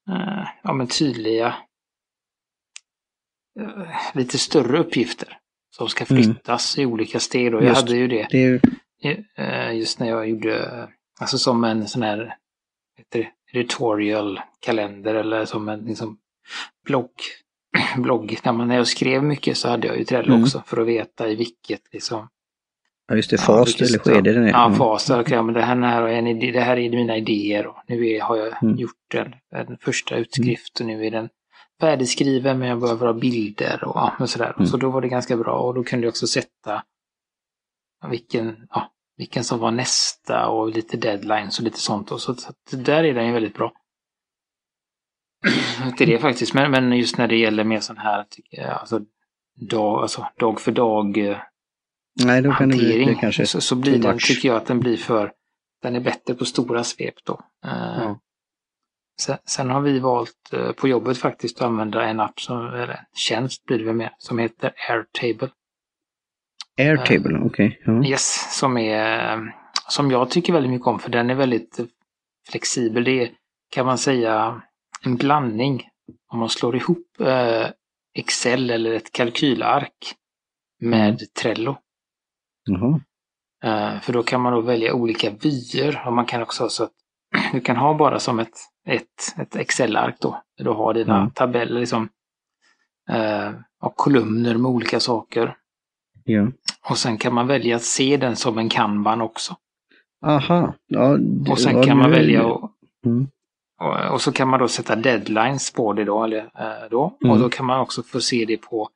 eh, 0.09 0.47
ja 0.63 0.73
men 0.73 0.87
tydliga, 0.87 1.55
lite 4.13 4.37
större 4.37 4.79
uppgifter 4.79 5.37
som 5.75 5.89
ska 5.89 6.05
mm. 6.05 6.23
flyttas 6.23 6.77
mm. 6.77 6.89
i 6.89 6.93
olika 6.93 7.19
steg. 7.19 7.55
Och 7.55 7.63
jag 7.63 7.73
hade 7.73 7.95
ju 7.95 8.07
det, 8.07 8.27
det 8.29 8.59
är... 9.37 9.71
just 9.71 9.99
när 9.99 10.09
jag 10.09 10.29
gjorde, 10.29 10.87
alltså 11.19 11.37
som 11.37 11.63
en 11.63 11.87
sån 11.87 12.03
här, 12.03 12.35
heter 12.97 13.19
det, 13.19 13.59
editorial 13.59 14.41
kalender 14.59 15.15
eller 15.15 15.45
som 15.45 15.69
en 15.69 15.79
liksom, 15.79 16.17
blogg 16.85 17.11
blogg, 17.97 18.37
när, 18.43 18.51
man, 18.51 18.67
när 18.67 18.75
jag 18.75 18.87
skrev 18.87 19.23
mycket 19.23 19.57
så 19.57 19.69
hade 19.69 19.87
jag 19.87 19.97
ju 19.97 20.03
Trello 20.03 20.33
mm. 20.33 20.43
också 20.43 20.63
för 20.65 20.81
att 20.81 20.87
veta 20.87 21.27
i 21.27 21.35
vilket 21.35 21.81
liksom. 21.91 22.27
Ja 23.07 23.15
just 23.15 23.29
det, 23.29 23.37
fas 23.37 23.79
ja, 23.79 23.85
eller 23.85 23.99
skede 23.99 24.33
den 24.33 24.43
är. 24.43 24.49
Ja, 24.49 24.65
mm. 24.65 24.77
fas. 24.77 25.09
Okay, 25.09 25.41
men 25.41 25.53
det, 25.53 25.61
här, 25.61 26.01
är 26.01 26.07
en 26.07 26.27
idé, 26.27 26.51
det 26.51 26.61
här 26.61 26.77
är 26.77 26.89
mina 26.89 27.17
idéer 27.17 27.67
och 27.67 27.77
nu 27.87 28.07
är, 28.07 28.21
har 28.21 28.37
jag 28.37 28.63
mm. 28.63 28.75
gjort 28.75 29.15
en, 29.15 29.33
en 29.55 29.77
första 29.77 30.15
utskrift 30.15 30.79
och 30.79 30.85
nu 30.85 31.05
är 31.05 31.11
den 31.11 31.29
färdigskriven 31.81 32.59
men 32.59 32.67
jag 32.67 32.79
behöver 32.79 33.05
ha 33.05 33.13
bilder 33.13 33.83
och, 33.83 34.09
och 34.19 34.29
sådär. 34.29 34.53
Mm. 34.57 34.67
Så 34.67 34.77
då 34.77 34.89
var 34.89 35.01
det 35.01 35.07
ganska 35.07 35.37
bra 35.37 35.59
och 35.59 35.73
då 35.73 35.83
kunde 35.83 36.05
jag 36.05 36.11
också 36.11 36.27
sätta 36.27 36.83
vilken, 38.09 38.55
ja, 38.69 38.91
vilken 39.17 39.43
som 39.43 39.59
var 39.59 39.71
nästa 39.71 40.47
och 40.47 40.69
lite 40.69 40.97
deadlines 40.97 41.59
och 41.59 41.65
lite 41.65 41.79
sånt. 41.79 42.11
Och 42.11 42.21
så, 42.21 42.35
så 42.35 42.75
där 42.75 43.03
är 43.03 43.13
den 43.13 43.27
ju 43.27 43.33
väldigt 43.33 43.55
bra 43.55 43.71
till 45.97 46.09
det 46.09 46.19
faktiskt. 46.19 46.53
Men, 46.53 46.71
men 46.71 46.97
just 46.97 47.17
när 47.17 47.27
det 47.27 47.35
gäller 47.35 47.63
mer 47.63 47.79
sån 47.79 47.97
här, 47.97 48.25
jag, 48.49 48.69
alltså, 48.69 48.99
dag, 49.69 50.01
alltså, 50.01 50.27
dag 50.39 50.61
för 50.61 50.71
dag 50.71 51.17
eh, 51.17 51.37
Nej, 52.15 52.41
då 52.41 52.51
kan 52.51 52.71
hantering, 52.71 53.07
det 53.07 53.15
bli, 53.19 53.31
det 53.37 53.45
så, 53.45 53.61
så 53.61 53.75
blir 53.75 53.99
den, 53.99 54.17
tycker 54.19 54.49
jag 54.49 54.57
att 54.57 54.65
den 54.65 54.79
blir 54.79 54.97
för, 54.97 55.31
den 55.81 55.95
är 55.95 55.99
bättre 55.99 56.33
på 56.33 56.45
stora 56.45 56.83
svep 56.83 57.15
då. 57.23 57.33
Uh, 57.65 58.03
ja. 58.03 58.19
sen, 59.21 59.37
sen, 59.45 59.69
har 59.69 59.81
vi 59.81 59.99
valt 59.99 60.53
uh, 60.53 60.71
på 60.71 60.87
jobbet 60.87 61.17
faktiskt 61.17 61.61
att 61.61 61.67
använda 61.67 62.03
en 62.03 62.19
app, 62.19 62.39
som, 62.39 62.67
eller 62.67 62.87
en 62.87 63.05
tjänst 63.15 63.65
blir 63.65 63.79
det 63.79 63.85
väl 63.85 63.95
mer, 63.95 64.11
som 64.17 64.37
heter 64.37 64.73
Airtable. 64.89 65.49
Airtable, 66.77 67.37
uh, 67.37 67.45
okej. 67.45 67.79
Okay. 67.81 67.95
Ja. 67.95 68.09
Yes, 68.09 68.57
som 68.59 68.77
är, 68.77 69.39
som 69.89 70.11
jag 70.11 70.29
tycker 70.29 70.53
väldigt 70.53 70.71
mycket 70.71 70.87
om 70.87 70.99
för 70.99 71.09
den 71.09 71.29
är 71.29 71.35
väldigt 71.35 71.79
flexibel. 72.49 73.03
Det 73.03 73.23
är, 73.23 73.29
kan 73.69 73.85
man 73.85 73.97
säga, 73.97 74.61
en 75.05 75.15
blandning. 75.15 75.89
Om 76.27 76.39
man 76.39 76.49
slår 76.49 76.75
ihop 76.75 77.07
eh, 77.19 77.67
Excel 78.13 78.69
eller 78.69 78.93
ett 78.93 79.11
kalkylark 79.11 80.15
med 80.79 81.09
mm. 81.09 81.17
Trello. 81.41 81.77
Mm. 82.69 82.93
Eh, 83.63 84.01
för 84.01 84.13
då 84.13 84.23
kan 84.23 84.41
man 84.41 84.53
då 84.53 84.61
välja 84.61 84.93
olika 84.93 85.29
vyer 85.29 86.03
och 86.05 86.13
man 86.13 86.25
kan 86.25 86.41
också 86.41 86.63
ha 86.63 86.69
så 86.69 86.83
att 86.83 86.91
du 87.53 87.59
kan 87.59 87.77
ha 87.77 87.93
bara 87.93 88.19
som 88.19 88.39
ett, 88.39 88.57
ett, 88.87 89.39
ett 89.39 89.55
Excel-ark 89.55 90.15
då. 90.19 90.41
Du 90.57 90.69
har 90.69 90.93
dina 90.93 91.17
mm. 91.17 91.31
tabeller, 91.31 91.79
liksom, 91.79 92.09
eh, 93.09 93.51
och 93.81 93.95
kolumner 93.95 94.57
med 94.57 94.71
olika 94.71 94.99
saker. 94.99 95.57
Ja. 96.23 96.47
Och 96.89 96.97
sen 96.97 97.17
kan 97.17 97.33
man 97.33 97.47
välja 97.47 97.75
att 97.75 97.83
se 97.83 98.17
den 98.17 98.35
som 98.35 98.57
en 98.57 98.69
kanban 98.69 99.21
också. 99.21 99.55
Aha. 100.25 100.73
Ja, 100.87 101.17
det, 101.17 101.51
och 101.51 101.59
sen 101.59 101.83
kan 101.83 101.97
man 101.97 102.11
välja 102.11 102.53
att 102.53 102.71
mm. 103.05 103.27
Och, 104.11 104.21
så 104.21 104.31
kan 104.31 104.47
man 104.47 104.59
då 104.59 104.67
sätta 104.67 104.95
deadlines 104.95 105.73
på 105.73 105.93
det 105.93 106.03
då. 106.03 106.23
Eller, 106.23 106.37
eh, 106.37 106.89
då. 106.89 107.17
Mm. 107.23 107.31
Och 107.31 107.39
då 107.39 107.49
kan 107.49 107.65
man 107.65 107.79
också 107.79 108.03
få 108.03 108.21
se 108.21 108.45
det 108.45 108.57
på 108.57 108.89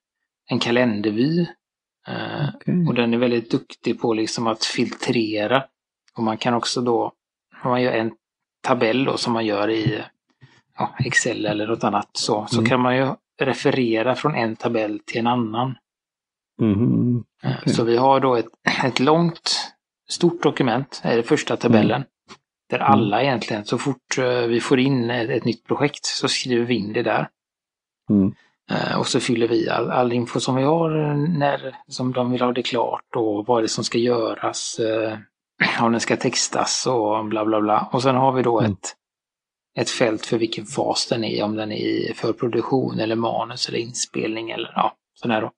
en 0.50 0.60
kalendervy. 0.60 1.42
Eh, 2.08 2.56
okay. 2.56 2.86
Och 2.88 2.94
den 2.94 3.14
är 3.14 3.18
väldigt 3.18 3.52
duktig 3.52 4.02
på 4.02 4.14
liksom 4.14 4.48
att 4.48 4.66
filtrera. 4.66 5.64
Och 6.18 6.24
man 6.24 6.38
kan 6.38 6.54
också 6.54 6.82
då, 6.82 7.12
om 7.64 7.72
man 7.72 7.82
gör 7.82 7.92
en 7.92 8.12
tabell 8.68 9.06
då 9.06 9.18
som 9.18 9.34
man 9.34 9.46
gör 9.46 9.70
i 9.70 10.04
ja, 10.78 10.96
Excel 11.00 11.46
eller 11.46 11.68
något 11.68 11.84
annat 11.84 12.10
så, 12.14 12.46
så 12.50 12.58
mm. 12.58 12.70
kan 12.70 12.80
man 12.80 12.98
ju 12.98 13.10
referera 13.40 14.16
från 14.16 14.36
en 14.36 14.56
tabell 14.56 15.00
till 15.06 15.20
en 15.20 15.28
annan. 15.28 15.76
Mm. 16.62 17.24
Okay. 17.44 17.74
Så 17.74 17.84
vi 17.84 17.98
har 17.98 18.20
då 18.20 18.36
ett, 18.36 18.48
ett 18.86 19.00
långt, 19.00 19.74
stort 20.10 20.44
dokument, 20.44 21.02
är 21.04 21.18
det 21.18 21.24
första 21.24 21.58
tabellen. 21.58 22.04
Mm. 22.72 22.80
Där 22.80 22.88
mm. 22.88 22.92
alla 22.92 23.24
egentligen, 23.24 23.66
så 23.66 23.78
fort 23.78 24.18
eh, 24.18 24.42
vi 24.42 24.60
får 24.60 24.80
in 24.80 25.10
ett, 25.10 25.30
ett, 25.30 25.46
nytt 25.46 25.68
projekt 25.68 26.06
så 26.06 26.28
skriver 26.28 26.66
vi 26.66 26.76
in 26.76 26.94
det 26.94 27.04
där. 27.04 27.30
Mm. 28.10 28.34
Eh, 28.72 29.00
och 29.00 29.08
så 29.08 29.20
fyller 29.20 29.48
vi 29.48 29.70
all, 29.70 29.92
all 29.92 30.14
info 30.14 30.40
som 30.40 30.56
vi 30.56 30.64
har 30.64 30.90
när 31.38 31.76
som 31.88 32.14
de 32.14 32.32
vill 32.32 32.42
ha 32.42 32.52
det 32.52 32.64
klart 32.64 33.16
och 33.16 33.46
vad 33.46 33.62
det 33.62 33.66
är 33.66 33.68
som 33.68 33.84
ska 33.84 33.98
göras. 33.98 34.80
Eh, 34.80 35.18
om 35.82 35.92
den 35.92 36.02
ska 36.02 36.18
textas 36.18 36.88
och 36.88 37.26
bla 37.26 37.46
bla 37.46 37.62
bla. 37.62 37.90
Och 37.92 38.02
sen 38.02 38.16
har 38.16 38.32
vi 38.32 38.44
då 38.44 38.60
mm. 38.60 38.72
ett, 38.72 38.96
ett 39.80 39.90
fält 39.90 40.26
för 40.26 40.38
vilken 40.38 40.66
fas 40.66 41.08
den 41.08 41.24
är, 41.24 41.44
om 41.44 41.56
den 41.56 41.72
är 41.72 41.76
i 41.76 42.14
förproduktion 42.16 43.00
eller 43.00 43.16
manus 43.16 43.70
eller 43.70 43.80
inspelning 43.80 44.52
eller 44.52 44.72
ja, 44.76 44.94
sådär 45.14 45.42
då. 45.42 45.52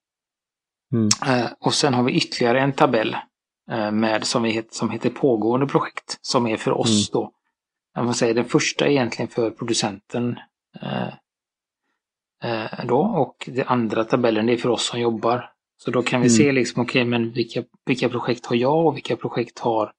Mm. 0.93 1.09
Eh, 1.27 1.51
och 1.59 1.73
sen 1.73 1.93
har 1.93 2.03
vi 2.03 2.13
ytterligare 2.13 2.59
en 2.59 2.73
tabell 2.73 3.13
eh, 3.13 3.19
med, 3.91 4.23
som, 4.23 4.43
vi 4.43 4.63
som 4.69 4.89
heter 4.89 5.09
pågående 5.09 5.67
projekt, 5.67 6.17
som 6.21 6.47
är 6.47 6.57
för 6.57 6.71
oss 6.71 7.09
mm. 7.09 7.23
då. 7.23 7.33
Man 8.03 8.13
säger, 8.13 8.33
den 8.33 8.45
första 8.45 8.85
är 8.85 8.89
egentligen 8.89 9.29
för 9.29 9.51
producenten 9.51 10.39
eh, 10.81 11.07
eh, 12.43 12.85
då 12.85 12.99
och 12.99 13.49
den 13.51 13.67
andra 13.67 14.03
tabellen 14.03 14.49
är 14.49 14.57
för 14.57 14.69
oss 14.69 14.87
som 14.87 14.99
jobbar. 14.99 15.51
Så 15.77 15.91
då 15.91 16.03
kan 16.03 16.21
vi 16.21 16.27
mm. 16.27 16.37
se 16.37 16.51
liksom, 16.51 16.81
okej, 16.81 17.01
okay, 17.01 17.09
men 17.09 17.31
vilka, 17.31 17.63
vilka 17.85 18.09
projekt 18.09 18.45
har 18.45 18.55
jag 18.55 18.85
och 18.85 18.95
vilka 18.95 19.15
projekt 19.15 19.59
har, 19.59 19.93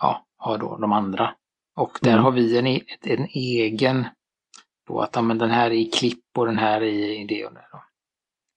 ja, 0.00 0.26
har 0.36 0.58
då 0.58 0.76
de 0.76 0.92
andra. 0.92 1.34
Och 1.76 1.98
där 2.02 2.12
mm. 2.12 2.24
har 2.24 2.30
vi 2.30 2.58
en, 2.58 2.66
e, 2.66 2.80
en 3.02 3.24
egen, 3.24 4.06
då 4.86 5.00
att 5.00 5.16
ja, 5.16 5.22
men 5.22 5.38
den 5.38 5.50
här 5.50 5.66
är 5.66 5.74
i 5.74 5.84
klipp 5.84 6.24
och 6.38 6.46
den 6.46 6.58
här 6.58 6.80
är 6.80 7.20
i 7.20 7.24
det 7.24 7.46
och 7.46 7.54
det. 7.54 7.66
Då. 7.72 7.82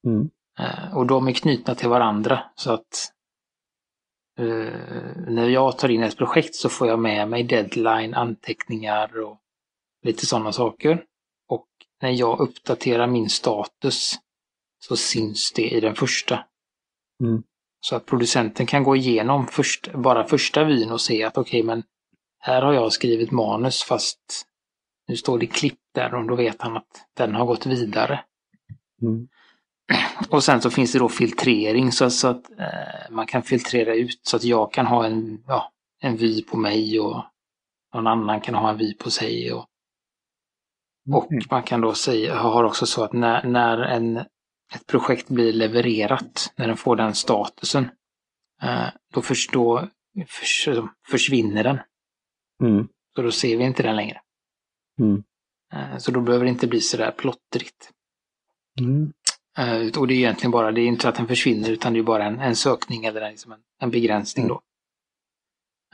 Mm. 0.09 0.29
Eh, 0.59 0.97
och 0.97 1.07
de 1.07 1.27
är 1.27 1.33
knutna 1.33 1.75
till 1.75 1.89
varandra 1.89 2.43
så 2.55 2.71
att 2.71 2.81
eh, 2.81 3.16
när 5.27 5.49
jag 5.49 5.77
tar 5.77 5.89
in 5.89 6.03
ett 6.03 6.17
projekt 6.17 6.55
så 6.55 6.69
får 6.69 6.87
jag 6.87 6.99
med 6.99 7.29
mig 7.29 7.43
deadline, 7.43 8.13
anteckningar 8.13 9.19
och 9.19 9.37
lite 10.03 10.25
sådana 10.25 10.51
saker. 10.51 11.03
Och 11.47 11.67
när 12.01 12.09
jag 12.09 12.39
uppdaterar 12.39 13.07
min 13.07 13.29
status 13.29 14.15
så 14.79 14.95
syns 14.95 15.51
det 15.55 15.69
i 15.69 15.79
den 15.79 15.95
första. 15.95 16.45
Mm. 17.23 17.43
Så 17.79 17.95
att 17.95 18.05
producenten 18.05 18.65
kan 18.65 18.83
gå 18.83 18.95
igenom 18.95 19.47
först, 19.47 19.93
bara 19.93 20.27
första 20.27 20.63
vyn 20.63 20.91
och 20.91 21.01
se 21.01 21.23
att 21.23 21.37
okej, 21.37 21.61
okay, 21.61 21.67
men 21.67 21.83
här 22.39 22.61
har 22.61 22.73
jag 22.73 22.93
skrivit 22.93 23.31
manus 23.31 23.83
fast 23.83 24.47
nu 25.07 25.15
står 25.15 25.39
det 25.39 25.47
klipp 25.47 25.79
där 25.93 26.15
och 26.15 26.27
då 26.27 26.35
vet 26.35 26.61
han 26.61 26.77
att 26.77 27.07
den 27.13 27.35
har 27.35 27.45
gått 27.45 27.65
vidare. 27.65 28.23
Mm. 29.01 29.27
Och 30.29 30.43
sen 30.43 30.61
så 30.61 30.69
finns 30.69 30.91
det 30.91 30.99
då 30.99 31.09
filtrering 31.09 31.91
så, 31.91 32.09
så 32.09 32.27
att 32.27 32.51
eh, 32.59 33.11
man 33.11 33.27
kan 33.27 33.43
filtrera 33.43 33.95
ut 33.95 34.19
så 34.23 34.35
att 34.35 34.43
jag 34.43 34.73
kan 34.73 34.85
ha 34.85 35.05
en, 35.05 35.43
ja, 35.47 35.71
en 36.01 36.17
vy 36.17 36.43
på 36.43 36.57
mig 36.57 36.99
och 36.99 37.23
någon 37.93 38.07
annan 38.07 38.41
kan 38.41 38.55
ha 38.55 38.69
en 38.69 38.77
vy 38.77 38.93
på 38.93 39.11
sig. 39.11 39.53
Och, 39.53 39.65
och 41.13 41.31
mm. 41.31 41.43
man 41.51 41.63
kan 41.63 41.81
då 41.81 41.93
säga, 41.93 42.35
har 42.35 42.63
också 42.63 42.85
så 42.85 43.03
att 43.03 43.13
när, 43.13 43.43
när 43.43 43.77
en, 43.77 44.17
ett 44.75 44.87
projekt 44.87 45.27
blir 45.27 45.53
levererat, 45.53 46.53
när 46.55 46.67
den 46.67 46.77
får 46.77 46.95
den 46.95 47.15
statusen, 47.15 47.89
eh, 48.61 48.87
då, 49.13 49.21
först, 49.21 49.53
då 49.53 49.87
förs, 50.27 50.69
försvinner 51.11 51.63
den. 51.63 51.79
Mm. 52.63 52.87
Så 53.15 53.21
då 53.21 53.31
ser 53.31 53.57
vi 53.57 53.63
inte 53.63 53.83
den 53.83 53.95
längre. 53.95 54.21
Mm. 54.99 55.23
Eh, 55.73 55.97
så 55.97 56.11
då 56.11 56.21
behöver 56.21 56.45
det 56.45 56.51
inte 56.51 56.67
bli 56.67 56.81
sådär 56.81 57.11
plottrigt. 57.11 57.91
Mm. 58.79 59.13
Uh, 59.59 59.99
och 59.99 60.07
det 60.07 60.13
är 60.13 60.17
egentligen 60.17 60.51
bara, 60.51 60.71
det 60.71 60.81
är 60.81 60.85
inte 60.85 61.01
så 61.01 61.09
att 61.09 61.15
den 61.15 61.27
försvinner 61.27 61.69
utan 61.69 61.93
det 61.93 61.99
är 61.99 62.03
bara 62.03 62.25
en, 62.25 62.39
en 62.39 62.55
sökning 62.55 63.05
eller 63.05 63.21
en, 63.21 63.31
liksom 63.31 63.51
en, 63.51 63.59
en 63.79 63.91
begränsning 63.91 64.47
då. 64.47 64.61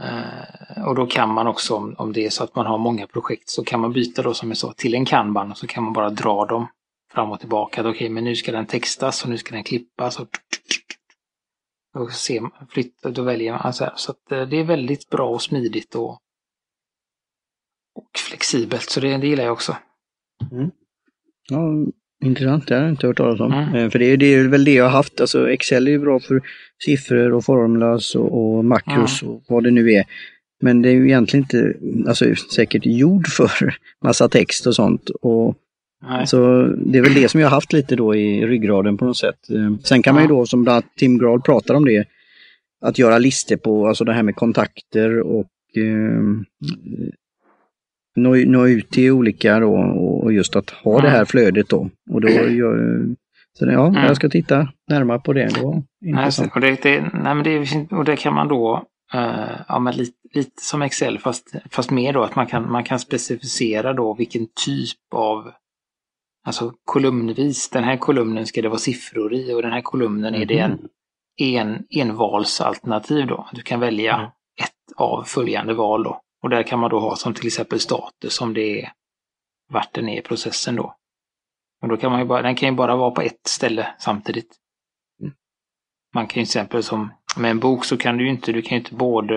Uh, 0.01 0.87
och 0.87 0.95
då 0.95 1.07
kan 1.07 1.33
man 1.33 1.47
också, 1.47 1.75
om, 1.75 1.95
om 1.97 2.13
det 2.13 2.25
är 2.25 2.29
så 2.29 2.43
att 2.43 2.55
man 2.55 2.65
har 2.65 2.77
många 2.77 3.07
projekt, 3.07 3.49
så 3.49 3.63
kan 3.63 3.79
man 3.79 3.93
byta 3.93 4.21
då 4.21 4.33
som 4.33 4.49
jag 4.49 4.57
sa 4.57 4.73
till 4.73 4.93
en 4.93 5.05
kanban 5.05 5.51
och 5.51 5.57
så 5.57 5.67
kan 5.67 5.83
man 5.83 5.93
bara 5.93 6.09
dra 6.09 6.45
dem 6.45 6.67
fram 7.11 7.31
och 7.31 7.39
tillbaka. 7.39 7.81
Okej, 7.81 7.91
okay, 7.91 8.09
men 8.09 8.23
nu 8.23 8.35
ska 8.35 8.51
den 8.51 8.65
textas 8.65 9.23
och 9.23 9.29
nu 9.29 9.37
ska 9.37 9.55
den 9.55 9.63
klippas. 9.63 10.19
Och, 10.19 10.27
och 11.95 12.11
se, 12.11 12.41
flytta, 12.69 13.09
då 13.09 13.23
väljer 13.23 13.51
man. 13.51 13.61
Alltså, 13.61 13.91
så 13.95 14.11
att 14.11 14.31
uh, 14.31 14.41
det 14.47 14.57
är 14.57 14.63
väldigt 14.63 15.09
bra 15.09 15.29
och 15.29 15.41
smidigt 15.41 15.95
och, 15.95 16.11
och 17.95 18.09
flexibelt. 18.17 18.89
Så 18.89 18.99
det, 18.99 19.17
det 19.17 19.27
gillar 19.27 19.43
jag 19.43 19.53
också. 19.53 19.77
Mm. 20.51 20.71
Ja, 21.49 21.59
Intressant, 22.23 22.67
det 22.67 22.75
har 22.75 22.81
jag 22.81 22.91
inte 22.91 23.07
hört 23.07 23.17
talas 23.17 23.39
om. 23.39 23.53
Mm. 23.53 23.91
För 23.91 23.99
det 23.99 24.05
är, 24.05 24.17
det 24.17 24.25
är 24.25 24.47
väl 24.47 24.65
det 24.65 24.73
jag 24.73 24.83
har 24.83 24.91
haft. 24.91 25.21
Alltså 25.21 25.49
Excel 25.49 25.87
är 25.87 25.91
ju 25.91 25.99
bra 25.99 26.19
för 26.19 26.41
siffror 26.85 27.33
och 27.33 27.45
formulas 27.45 28.15
och, 28.15 28.57
och 28.57 28.65
makros 28.65 29.21
mm. 29.21 29.33
och 29.33 29.43
vad 29.47 29.63
det 29.63 29.71
nu 29.71 29.91
är. 29.91 30.03
Men 30.61 30.81
det 30.81 30.89
är 30.89 30.93
ju 30.93 31.05
egentligen 31.05 31.43
inte, 31.43 31.73
alltså 32.07 32.25
säkert 32.55 32.85
gjord 32.85 33.27
för 33.27 33.75
massa 34.03 34.29
text 34.29 34.67
och 34.67 34.75
sånt. 34.75 35.09
Och, 35.09 35.55
Så 36.25 36.67
det 36.85 36.97
är 36.97 37.03
väl 37.03 37.13
det 37.13 37.29
som 37.29 37.39
jag 37.39 37.47
har 37.47 37.55
haft 37.55 37.73
lite 37.73 37.95
då 37.95 38.15
i 38.15 38.45
ryggraden 38.45 38.97
på 38.97 39.05
något 39.05 39.17
sätt. 39.17 39.49
Eh, 39.49 39.75
sen 39.83 40.03
kan 40.03 40.15
man 40.15 40.23
ju 40.23 40.29
då, 40.29 40.45
som 40.45 40.63
bland 40.63 40.75
annat 40.75 40.95
Tim 40.97 41.17
Grahl 41.17 41.41
pratar 41.41 41.73
om 41.73 41.85
det, 41.85 42.05
att 42.85 42.99
göra 42.99 43.17
listor 43.17 43.55
på, 43.55 43.87
alltså 43.87 44.03
det 44.03 44.13
här 44.13 44.23
med 44.23 44.35
kontakter 44.35 45.19
och 45.19 45.47
eh, 45.75 46.21
nå, 48.15 48.35
nå 48.35 48.67
ut 48.67 48.89
till 48.89 49.11
olika 49.11 49.59
då 49.59 49.75
och 50.23 50.33
just 50.33 50.55
att 50.55 50.69
ha 50.69 50.91
mm. 50.91 51.03
det 51.03 51.09
här 51.09 51.25
flödet 51.25 51.69
då. 51.69 51.89
Och 52.11 52.21
då 52.21 52.29
gör, 52.29 53.05
så 53.59 53.65
det, 53.65 53.73
ja, 53.73 53.87
mm. 53.87 54.03
jag 54.03 54.15
ska 54.15 54.29
titta 54.29 54.67
närmare 54.89 55.19
på 55.19 55.33
det. 55.33 55.49
Då. 55.61 55.83
Nej, 56.01 56.31
och, 56.55 56.61
det, 56.61 56.81
det, 56.81 57.01
nej, 57.13 57.35
men 57.35 57.43
det, 57.43 57.87
och 57.91 58.05
det 58.05 58.15
kan 58.15 58.33
man 58.33 58.47
då, 58.47 58.87
uh, 59.15 59.51
ja, 59.67 59.79
men 59.79 59.95
lite, 59.95 60.17
lite 60.33 60.61
som 60.61 60.81
Excel 60.81 61.19
fast, 61.19 61.55
fast 61.71 61.91
mer 61.91 62.13
då 62.13 62.23
att 62.23 62.35
man 62.35 62.47
kan, 62.47 62.71
man 62.71 62.83
kan 62.83 62.99
specificera 62.99 63.93
då 63.93 64.13
vilken 64.13 64.47
typ 64.65 65.13
av 65.15 65.51
Alltså 66.45 66.73
kolumnvis, 66.85 67.69
den 67.69 67.83
här 67.83 67.97
kolumnen 67.97 68.45
ska 68.45 68.61
det 68.61 68.67
vara 68.67 68.79
siffror 68.79 69.33
i 69.33 69.53
och 69.53 69.61
den 69.61 69.71
här 69.71 69.81
kolumnen 69.81 70.35
är 70.35 70.45
det 70.45 70.59
en, 70.59 70.71
mm. 70.71 70.87
en 71.39 71.85
envalsalternativ 71.89 73.27
då. 73.27 73.47
Du 73.53 73.61
kan 73.61 73.79
välja 73.79 74.13
mm. 74.13 74.25
ett 74.61 74.97
av 74.97 75.23
följande 75.23 75.73
val 75.73 76.03
då. 76.03 76.21
Och 76.43 76.49
där 76.49 76.63
kan 76.63 76.79
man 76.79 76.89
då 76.89 76.99
ha 76.99 77.15
som 77.15 77.33
till 77.33 77.47
exempel 77.47 77.79
status 77.79 78.41
om 78.41 78.53
det 78.53 78.81
är 78.81 78.89
vart 79.73 79.93
den 79.93 80.09
är 80.09 80.19
i 80.19 80.21
processen 80.21 80.75
då. 80.75 80.95
Och 81.81 81.89
då 81.89 81.97
kan 81.97 82.11
man 82.11 82.19
ju 82.19 82.25
bara, 82.25 82.41
den 82.41 82.55
kan 82.55 82.69
ju 82.69 82.75
bara 82.75 82.95
vara 82.95 83.11
på 83.11 83.21
ett 83.21 83.47
ställe 83.47 83.95
samtidigt. 83.99 84.55
Mm. 85.21 85.33
Man 86.13 86.27
kan 86.27 86.41
ju 86.41 86.45
till 86.45 86.49
exempel 86.49 86.83
som 86.83 87.13
med 87.37 87.51
en 87.51 87.59
bok 87.59 87.85
så 87.85 87.97
kan 87.97 88.17
du 88.17 88.23
ju 88.23 88.29
inte, 88.29 88.51
du 88.51 88.61
kan 88.61 88.77
ju 88.77 88.83
inte 88.83 88.95
både 88.95 89.35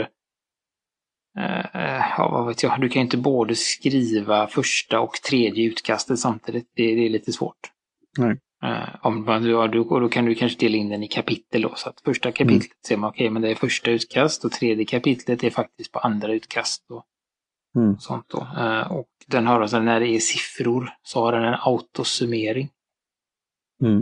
uh, 1.39 2.15
ja, 2.19 2.29
vad 2.33 2.47
vet 2.47 2.63
jag, 2.63 2.81
du 2.81 2.89
kan 2.89 3.03
inte 3.03 3.17
både 3.17 3.55
skriva 3.55 4.47
första 4.47 5.01
och 5.01 5.13
tredje 5.13 5.65
utkastet 5.65 6.19
samtidigt. 6.19 6.71
Det, 6.75 6.95
det 6.95 7.07
är 7.07 7.11
lite 7.11 7.33
svårt. 7.33 7.71
Nej. 8.19 8.37
Uh, 8.65 8.97
om 9.03 9.25
man, 9.25 9.45
ja, 9.45 9.67
då, 9.67 10.01
då 10.01 10.09
kan 10.09 10.25
du 10.25 10.35
kanske 10.35 10.59
dela 10.59 10.77
in 10.77 10.89
den 10.89 11.03
i 11.03 11.09
kapitel 11.09 11.63
då. 11.63 11.75
Så 11.75 11.89
att 11.89 12.01
första 12.01 12.33
kapitlet 12.33 12.63
mm. 12.63 12.87
ser 12.89 12.97
man, 12.97 13.11
okej, 13.11 13.25
okay, 13.25 13.31
men 13.31 13.43
det 13.43 13.51
är 13.51 13.55
första 13.55 13.91
utkast 13.91 14.45
och 14.45 14.53
tredje 14.53 14.85
kapitlet 14.85 15.45
är 15.45 15.51
faktiskt 15.51 15.93
på 15.93 15.99
andra 15.99 16.33
utkast. 16.33 16.91
Och, 16.91 17.05
mm. 17.77 17.99
sånt 17.99 18.29
då. 18.29 18.39
Uh, 18.39 18.93
och 18.93 19.09
den 19.27 19.47
har 19.47 19.61
alltså, 19.61 19.79
när 19.79 20.01
det 20.01 20.09
är 20.09 20.19
siffror 20.19 20.91
så 21.03 21.25
har 21.25 21.33
den 21.33 21.45
en 21.45 21.59
autosummering. 21.61 22.71
Mm. 23.83 24.01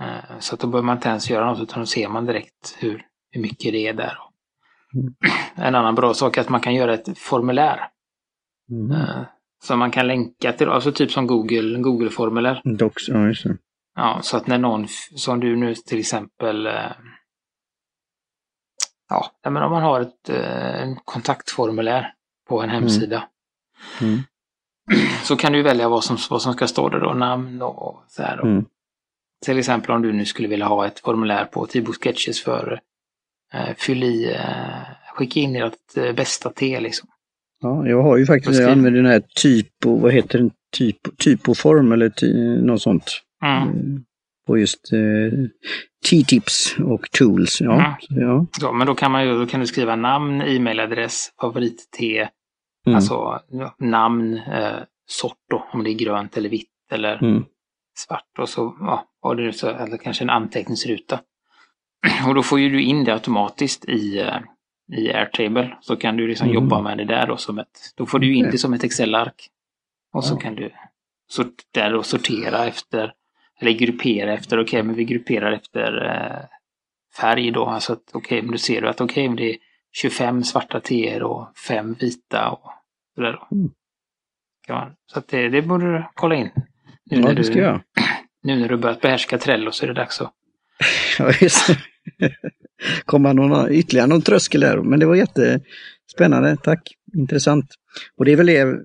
Uh, 0.00 0.38
så 0.40 0.54
att 0.54 0.60
då 0.60 0.66
behöver 0.66 0.86
man 0.86 0.96
inte 0.96 1.08
ens 1.08 1.30
göra 1.30 1.50
något 1.50 1.62
utan 1.62 1.80
då 1.80 1.86
ser 1.86 2.08
man 2.08 2.26
direkt 2.26 2.76
hur, 2.78 3.06
hur 3.30 3.42
mycket 3.42 3.72
det 3.72 3.88
är 3.88 3.94
där. 3.94 4.18
Mm. 4.94 5.14
En 5.54 5.74
annan 5.74 5.94
bra 5.94 6.14
sak 6.14 6.36
är 6.36 6.40
att 6.40 6.48
man 6.48 6.60
kan 6.60 6.74
göra 6.74 6.94
ett 6.94 7.18
formulär. 7.18 7.88
Mm. 8.70 9.24
som 9.64 9.78
man 9.78 9.90
kan 9.90 10.06
länka 10.06 10.52
till, 10.52 10.68
alltså 10.68 10.92
typ 10.92 11.10
som 11.10 11.26
Google, 11.26 11.78
Google-formulär. 11.78 12.62
Docs, 12.64 13.08
ja 13.08 13.26
just 13.26 13.44
det. 13.44 13.56
Ja, 13.94 14.18
så 14.22 14.36
att 14.36 14.46
när 14.46 14.58
någon, 14.58 14.86
som 15.16 15.40
du 15.40 15.56
nu 15.56 15.74
till 15.74 15.98
exempel, 15.98 16.66
eh, 16.66 16.92
ja, 19.08 19.30
men 19.42 19.62
om 19.62 19.70
man 19.70 19.82
har 19.82 20.00
ett 20.00 20.28
eh, 20.28 20.94
kontaktformulär 21.04 22.12
på 22.48 22.62
en 22.62 22.70
hemsida. 22.70 23.24
Mm. 24.00 24.12
Mm. 24.12 24.24
Så 25.22 25.36
kan 25.36 25.52
du 25.52 25.62
välja 25.62 25.88
vad 25.88 26.04
som, 26.04 26.16
vad 26.30 26.42
som 26.42 26.52
ska 26.52 26.66
stå 26.66 26.88
där 26.88 27.00
då, 27.00 27.14
namn 27.14 27.62
och 27.62 28.04
så 28.08 28.22
här. 28.22 28.42
Mm. 28.42 28.64
Till 29.44 29.58
exempel 29.58 29.90
om 29.90 30.02
du 30.02 30.12
nu 30.12 30.24
skulle 30.24 30.48
vilja 30.48 30.66
ha 30.66 30.86
ett 30.86 31.00
formulär 31.00 31.44
på 31.44 31.66
Tibo 31.66 31.92
Sketches 31.92 32.42
för 32.42 32.80
eh, 33.54 33.74
fyll 33.76 34.02
i, 34.02 34.32
eh, 34.32 35.14
skicka 35.14 35.40
in 35.40 35.56
ert 35.56 35.96
eh, 35.96 36.12
bästa 36.12 36.50
te 36.50 36.80
liksom. 36.80 37.08
Ja, 37.60 37.86
jag 37.86 38.02
har 38.02 38.16
ju 38.16 38.26
faktiskt, 38.26 38.60
jag 38.60 38.70
använder 38.70 39.02
den 39.02 39.12
här 39.12 39.22
typo, 39.42 39.96
vad 39.96 40.12
heter 40.12 40.38
den, 40.38 40.50
typo, 40.76 41.10
typoform 41.18 41.92
eller 41.92 42.08
ty, 42.08 42.32
något 42.62 42.82
sånt. 42.82 43.22
Mm. 43.44 43.68
Eh, 43.68 44.00
på 44.46 44.58
just 44.58 44.92
eh, 44.92 45.38
T-tips 46.10 46.76
och 46.78 47.10
tools. 47.10 47.60
Ja, 47.60 47.74
mm. 47.74 48.28
ja. 48.28 48.46
ja, 48.60 48.72
men 48.72 48.86
då 48.86 48.94
kan, 48.94 49.12
man 49.12 49.26
ju, 49.26 49.38
då 49.38 49.46
kan 49.46 49.60
du 49.60 49.66
skriva 49.66 49.96
namn, 49.96 50.42
e-mailadress, 50.42 51.32
favorit-te, 51.40 52.28
mm. 52.86 52.96
alltså 52.96 53.40
namn, 53.78 54.36
eh, 54.36 54.80
sort 55.06 55.38
då, 55.50 55.66
om 55.72 55.84
det 55.84 55.90
är 55.90 55.94
grönt 55.94 56.36
eller 56.36 56.48
vitt 56.48 56.68
eller 56.90 57.22
mm. 57.22 57.44
svart 57.98 58.38
och 58.38 58.48
så 58.48 58.76
ja, 58.80 59.04
har 59.22 59.34
du 59.34 59.52
så, 59.52 59.68
eller 59.68 59.96
kanske 59.96 60.24
en 60.24 60.30
anteckningsruta. 60.30 61.20
Och 62.28 62.34
då 62.34 62.42
får 62.42 62.60
ju 62.60 62.70
du 62.70 62.82
in 62.82 63.04
det 63.04 63.12
automatiskt 63.12 63.84
i, 63.84 64.18
eh, 64.18 64.38
i 64.98 65.12
Airtable. 65.12 65.76
Så 65.80 65.96
kan 65.96 66.16
du 66.16 66.28
liksom 66.28 66.48
mm. 66.48 66.54
jobba 66.54 66.82
med 66.82 66.98
det 66.98 67.04
där 67.04 67.26
då 67.26 67.36
som 67.36 67.58
ett, 67.58 67.92
då 67.96 68.06
får 68.06 68.18
du 68.18 68.34
in 68.34 68.50
det 68.50 68.58
som 68.58 68.74
ett 68.74 68.84
Excel-ark. 68.84 69.48
Och 70.12 70.24
så 70.24 70.36
kan 70.36 70.54
du 70.54 70.70
där 71.70 71.92
då 71.92 72.02
sortera 72.02 72.66
efter, 72.66 73.12
eller 73.60 73.72
gruppera 73.72 74.32
efter, 74.32 74.56
okej 74.56 74.62
okay, 74.62 74.82
men 74.82 74.94
vi 74.94 75.04
grupperar 75.04 75.52
efter 75.52 76.04
eh, 76.04 76.46
färg 77.20 77.50
då. 77.50 77.64
Alltså 77.64 77.92
okej, 77.92 78.18
okay, 78.18 78.42
men 78.42 78.50
då 78.50 78.58
ser 78.58 78.80
du 78.80 78.88
att 78.88 79.00
okej, 79.00 79.12
okay, 79.12 79.28
men 79.28 79.36
det 79.36 79.50
är 79.50 79.56
25 80.02 80.44
svarta 80.44 80.80
teer 80.80 81.22
och 81.22 81.58
5 81.68 81.94
vita 82.00 82.48
och 82.50 82.72
sådär 83.14 83.32
då. 83.32 83.56
Mm. 83.56 83.70
Så 85.12 85.18
att 85.18 85.28
det, 85.28 85.48
det 85.48 85.62
borde 85.62 85.92
du 85.92 86.04
kolla 86.14 86.34
in. 86.34 86.50
Nu 87.10 87.20
ja, 87.20 87.32
det 87.32 87.44
ska 87.44 87.54
du, 87.54 87.60
jag. 87.60 87.80
Nu 88.42 88.56
när 88.56 88.68
du 88.68 88.76
börjat 88.76 89.00
behärska 89.00 89.38
Trello 89.38 89.72
så 89.72 89.84
är 89.84 89.88
det 89.88 89.94
dags 89.94 90.20
att... 90.20 90.32
ja, 91.18 91.32
just 91.40 91.66
komma 93.04 93.32
någon, 93.32 93.72
ytterligare 93.72 94.06
någon 94.06 94.22
tröskel 94.22 94.60
där. 94.60 94.76
Men 94.76 95.00
det 95.00 95.06
var 95.06 95.14
jättespännande, 95.14 96.56
tack. 96.56 96.94
Intressant. 97.14 97.66
Och 98.16 98.24
det 98.24 98.32
är 98.32 98.36
väl 98.36 98.46
det 98.46 98.76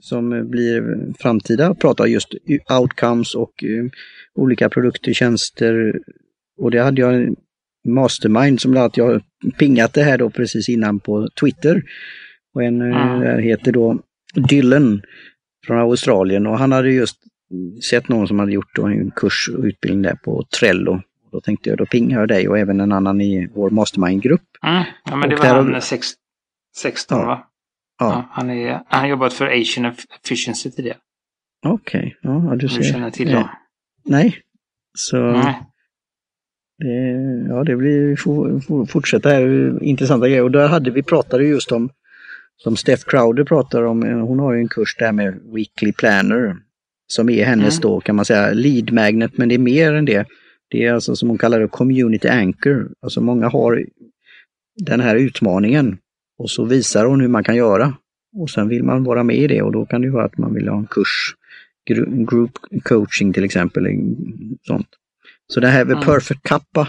som 0.00 0.50
blir 0.50 0.82
framtida 1.18 1.74
prata 1.74 2.06
just 2.06 2.34
outcomes 2.80 3.34
och 3.34 3.62
uh, 3.62 3.90
olika 4.34 4.68
produkter, 4.68 5.12
tjänster. 5.12 6.00
Och 6.58 6.70
det 6.70 6.82
hade 6.82 7.00
jag 7.00 7.34
mastermind 7.88 8.60
som 8.60 8.76
att 8.76 8.96
jag 8.96 9.22
pingat 9.58 9.92
det 9.92 10.02
här 10.02 10.18
då 10.18 10.30
precis 10.30 10.68
innan 10.68 11.00
på 11.00 11.28
Twitter. 11.40 11.82
Och 12.54 12.62
en 12.62 12.82
mm. 12.82 13.38
heter 13.38 13.72
då 13.72 13.98
Dylan 14.48 15.02
från 15.66 15.78
Australien 15.78 16.46
och 16.46 16.58
han 16.58 16.72
hade 16.72 16.90
just 16.90 17.16
sett 17.90 18.08
någon 18.08 18.28
som 18.28 18.38
hade 18.38 18.52
gjort 18.52 18.78
en 18.78 19.10
kurs 19.10 19.48
och 19.58 19.64
utbildning 19.64 20.02
där 20.02 20.14
på 20.14 20.44
Trello. 20.58 21.02
Då 21.32 21.40
tänkte 21.40 21.68
jag, 21.68 21.78
då 21.78 21.86
pingar 21.86 22.18
jag 22.18 22.28
dig 22.28 22.48
och 22.48 22.58
även 22.58 22.80
en 22.80 22.92
annan 22.92 23.20
i 23.20 23.48
vår 23.54 23.70
mastermind-grupp. 23.70 24.42
Mm. 24.66 24.84
Ja, 25.04 25.16
men 25.16 25.28
det 25.28 25.36
var 25.36 25.46
han 25.46 25.74
har... 25.74 25.80
16 26.76 27.18
ja. 27.18 27.26
va? 27.26 27.46
Ja. 27.98 28.06
ja. 28.06 28.28
han, 28.30 28.50
är, 28.50 28.82
han 28.86 29.00
har 29.00 29.08
jobbat 29.08 29.32
för 29.32 29.46
Asian 29.46 29.92
Efficiency 30.24 30.70
tidigare. 30.70 30.98
Okej, 31.66 32.16
okay. 32.22 32.48
ja 32.48 32.56
du 32.56 32.68
ser. 32.68 32.78
Du 32.78 32.84
känner 32.84 33.10
till 33.10 33.32
dem? 33.32 33.48
Nej. 34.04 34.36
Så... 34.94 35.16
Nej. 35.16 35.62
Det, 36.78 37.29
ja, 37.50 37.64
det 37.64 37.76
blir 37.76 38.16
fortsätta 38.86 39.28
här, 39.28 39.82
intressanta 39.82 40.28
grejer. 40.28 40.42
Och 40.42 40.50
där 40.50 40.68
hade 40.68 40.90
vi 40.90 41.02
pratade 41.02 41.44
just 41.44 41.72
om, 41.72 41.90
som 42.56 42.76
Steph 42.76 43.02
Crowder 43.06 43.44
pratar 43.44 43.82
om, 43.82 44.02
hon 44.02 44.38
har 44.38 44.52
ju 44.52 44.60
en 44.60 44.68
kurs 44.68 44.96
där 44.98 45.12
med 45.12 45.40
Weekly 45.54 45.92
Planner. 45.92 46.56
Som 47.06 47.28
är 47.28 47.44
hennes 47.44 47.78
mm. 47.78 47.82
då 47.82 48.00
kan 48.00 48.16
man 48.16 48.24
säga 48.24 48.52
lead 48.52 48.92
magnet, 48.92 49.38
men 49.38 49.48
det 49.48 49.54
är 49.54 49.58
mer 49.58 49.94
än 49.94 50.04
det. 50.04 50.26
Det 50.70 50.86
är 50.86 50.92
alltså 50.92 51.16
som 51.16 51.28
hon 51.28 51.38
kallar 51.38 51.60
det 51.60 51.68
community 51.68 52.28
anchor. 52.28 52.88
Alltså 53.02 53.20
många 53.20 53.48
har 53.48 53.86
den 54.76 55.00
här 55.00 55.16
utmaningen 55.16 55.98
och 56.38 56.50
så 56.50 56.64
visar 56.64 57.04
hon 57.06 57.20
hur 57.20 57.28
man 57.28 57.44
kan 57.44 57.56
göra. 57.56 57.94
Och 58.36 58.50
sen 58.50 58.68
vill 58.68 58.84
man 58.84 59.04
vara 59.04 59.22
med 59.22 59.36
i 59.36 59.46
det 59.46 59.62
och 59.62 59.72
då 59.72 59.86
kan 59.86 60.00
det 60.00 60.10
vara 60.10 60.24
att 60.24 60.38
man 60.38 60.54
vill 60.54 60.68
ha 60.68 60.78
en 60.78 60.86
kurs, 60.86 61.34
group 62.30 62.50
coaching 62.82 63.32
till 63.32 63.44
exempel. 63.44 63.86
Sånt. 64.62 64.88
Så 65.52 65.60
det 65.60 65.68
här 65.68 65.84
med 65.84 65.92
mm. 65.92 66.04
Perfect 66.04 66.42
Kappa 66.42 66.88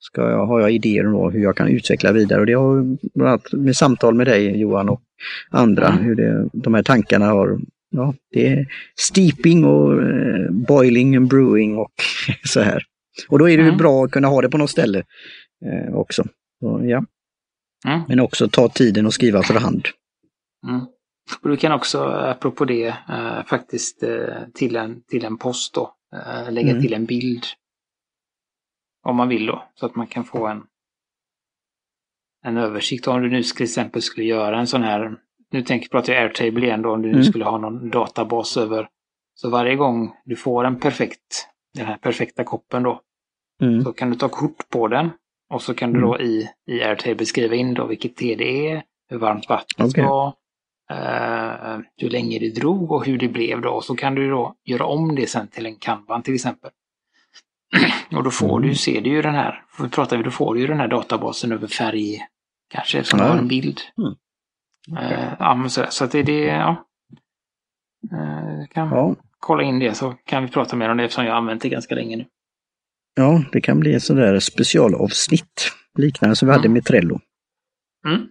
ska 0.00 0.30
jag, 0.30 0.46
har 0.46 0.60
jag 0.60 0.72
idéer 0.72 1.14
om 1.14 1.32
hur 1.32 1.42
jag 1.42 1.56
kan 1.56 1.68
utveckla 1.68 2.12
vidare 2.12 2.40
och 2.40 2.46
det 2.46 2.52
har 2.52 2.96
bland 3.14 3.30
annat 3.30 3.52
med 3.52 3.76
samtal 3.76 4.14
med 4.14 4.26
dig 4.26 4.60
Johan 4.60 4.88
och 4.88 5.02
andra, 5.50 5.88
mm. 5.88 6.04
hur 6.04 6.14
det, 6.14 6.48
de 6.52 6.74
här 6.74 6.82
tankarna 6.82 7.26
har 7.26 7.58
ja, 7.90 8.14
det 8.32 8.46
är 8.46 8.66
steeping 8.98 9.64
och 9.64 10.02
eh, 10.02 10.50
boiling 10.50 11.16
and 11.16 11.28
brewing 11.28 11.78
och 11.78 11.92
så 12.44 12.60
här. 12.60 12.82
Och 13.28 13.38
då 13.38 13.48
är 13.48 13.56
det 13.56 13.62
mm. 13.62 13.76
bra 13.76 14.04
att 14.04 14.10
kunna 14.10 14.28
ha 14.28 14.40
det 14.40 14.48
på 14.48 14.58
något 14.58 14.70
ställe 14.70 15.02
eh, 15.66 15.94
också. 15.94 16.24
Så, 16.60 16.80
ja. 16.84 17.04
Mm. 17.86 18.00
Men 18.08 18.20
också 18.20 18.48
ta 18.48 18.68
tiden 18.68 19.06
och 19.06 19.14
skriva 19.14 19.42
för 19.42 19.54
hand. 19.54 19.86
Mm. 20.68 20.80
Och 21.42 21.48
du 21.48 21.56
kan 21.56 21.72
också, 21.72 22.04
apropå 22.04 22.64
det, 22.64 22.86
eh, 22.86 23.44
faktiskt 23.46 24.02
eh, 24.02 24.34
till, 24.54 24.76
en, 24.76 25.02
till 25.02 25.24
en 25.24 25.38
post 25.38 25.74
då, 25.74 25.94
lägga 26.50 26.70
mm. 26.70 26.82
till 26.82 26.94
en 26.94 27.04
bild. 27.04 27.44
Om 29.02 29.16
man 29.16 29.28
vill 29.28 29.46
då, 29.46 29.64
så 29.74 29.86
att 29.86 29.96
man 29.96 30.06
kan 30.06 30.24
få 30.24 30.46
en, 30.46 30.62
en 32.44 32.56
översikt. 32.56 33.08
Om 33.08 33.22
du 33.22 33.30
nu 33.30 33.42
till 33.42 33.62
exempel 33.62 34.02
skulle 34.02 34.26
göra 34.26 34.58
en 34.58 34.66
sån 34.66 34.82
här 34.82 35.16
nu 35.52 35.62
tänker 35.62 35.88
jag 35.92 36.10
Airtable 36.10 36.66
igen 36.66 36.82
då, 36.82 36.92
om 36.92 37.02
du 37.02 37.10
mm. 37.10 37.24
skulle 37.24 37.44
ha 37.44 37.58
någon 37.58 37.90
databas 37.90 38.56
över. 38.56 38.88
Så 39.34 39.50
varje 39.50 39.76
gång 39.76 40.12
du 40.24 40.36
får 40.36 40.64
en 40.64 40.80
perfekt, 40.80 41.48
den 41.74 41.86
här 41.86 41.96
perfekta 41.96 42.44
koppen 42.44 42.82
då, 42.82 43.00
mm. 43.62 43.82
så 43.82 43.92
kan 43.92 44.10
du 44.10 44.16
ta 44.16 44.28
kort 44.28 44.68
på 44.68 44.88
den 44.88 45.10
och 45.50 45.62
så 45.62 45.74
kan 45.74 45.92
du 45.92 46.00
då 46.00 46.14
mm. 46.14 46.26
i, 46.26 46.48
i 46.66 46.82
Airtable 46.82 47.26
skriva 47.26 47.54
in 47.54 47.74
då 47.74 47.86
vilket 47.86 48.16
te 48.16 48.34
det 48.34 48.68
är, 48.68 48.82
hur 49.08 49.18
varmt 49.18 49.48
vattnet 49.48 49.88
okay. 49.88 50.04
var, 50.04 50.26
uh, 50.92 51.80
hur 51.96 52.10
länge 52.10 52.38
det 52.38 52.50
drog 52.50 52.92
och 52.92 53.06
hur 53.06 53.18
det 53.18 53.28
blev 53.28 53.60
då. 53.60 53.70
Och 53.70 53.84
så 53.84 53.96
kan 53.96 54.14
du 54.14 54.30
då 54.30 54.54
göra 54.64 54.86
om 54.86 55.14
det 55.14 55.26
sen 55.26 55.48
till 55.48 55.66
en 55.66 55.76
kanban 55.76 56.22
till 56.22 56.34
exempel. 56.34 56.70
och 58.16 58.24
då 58.24 58.30
får 58.30 58.58
mm. 58.58 58.68
du, 58.68 58.74
ser 58.74 59.00
du 59.00 59.10
ju 59.10 59.22
den 59.22 59.34
här, 59.34 59.64
pratar 59.90 60.16
vi, 60.16 60.22
då 60.22 60.30
får 60.30 60.54
du 60.54 60.60
ju 60.60 60.66
den 60.66 60.80
här 60.80 60.88
databasen 60.88 61.52
över 61.52 61.66
färg, 61.66 62.18
kanske, 62.68 63.04
som 63.04 63.20
har 63.20 63.36
en 63.36 63.48
bild. 63.48 63.80
Mm. 63.98 64.14
Eh, 64.98 65.34
ja, 65.38 65.54
men 65.54 65.70
så, 65.70 65.84
så 65.90 66.04
att 66.04 66.12
det 66.12 66.18
är 66.18 66.24
det, 66.24 66.44
ja. 66.44 66.86
Eh, 68.12 68.66
kan 68.70 68.88
ja. 68.88 69.16
kolla 69.38 69.62
in 69.62 69.78
det 69.78 69.94
så 69.94 70.14
kan 70.24 70.42
vi 70.42 70.48
prata 70.48 70.76
mer 70.76 70.88
om 70.88 70.96
det 70.96 71.04
eftersom 71.04 71.24
jag 71.24 71.32
har 71.32 71.38
använt 71.38 71.62
det 71.62 71.68
ganska 71.68 71.94
länge 71.94 72.16
nu. 72.16 72.26
Ja, 73.14 73.42
det 73.52 73.60
kan 73.60 73.80
bli 73.80 73.94
ett 73.94 74.02
sådär 74.02 74.38
specialavsnitt 74.38 75.72
liknande 75.98 76.36
som 76.36 76.48
vi 76.48 76.52
mm. 76.52 76.60
hade 76.60 76.68
med 76.68 76.84
Trello. 76.84 77.20
Mm. 78.06 78.28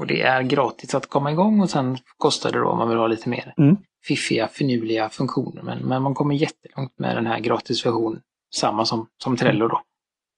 Och 0.00 0.06
det 0.06 0.22
är 0.22 0.42
gratis 0.42 0.94
att 0.94 1.08
komma 1.08 1.32
igång 1.32 1.60
och 1.60 1.70
sen 1.70 1.98
kostar 2.16 2.52
det 2.52 2.58
då 2.58 2.68
om 2.68 2.78
man 2.78 2.88
vill 2.88 2.98
ha 2.98 3.06
lite 3.06 3.28
mer 3.28 3.54
mm. 3.58 3.76
Fiffiga, 4.04 4.48
finurliga 4.48 5.08
funktioner. 5.08 5.62
Men, 5.62 5.78
men 5.78 6.02
man 6.02 6.14
kommer 6.14 6.34
jättelångt 6.34 6.98
med 6.98 7.16
den 7.16 7.26
här 7.26 7.40
gratisversionen. 7.40 8.22
Samma 8.54 8.84
som, 8.84 9.08
som 9.22 9.36
Trello 9.36 9.68
då. 9.68 9.82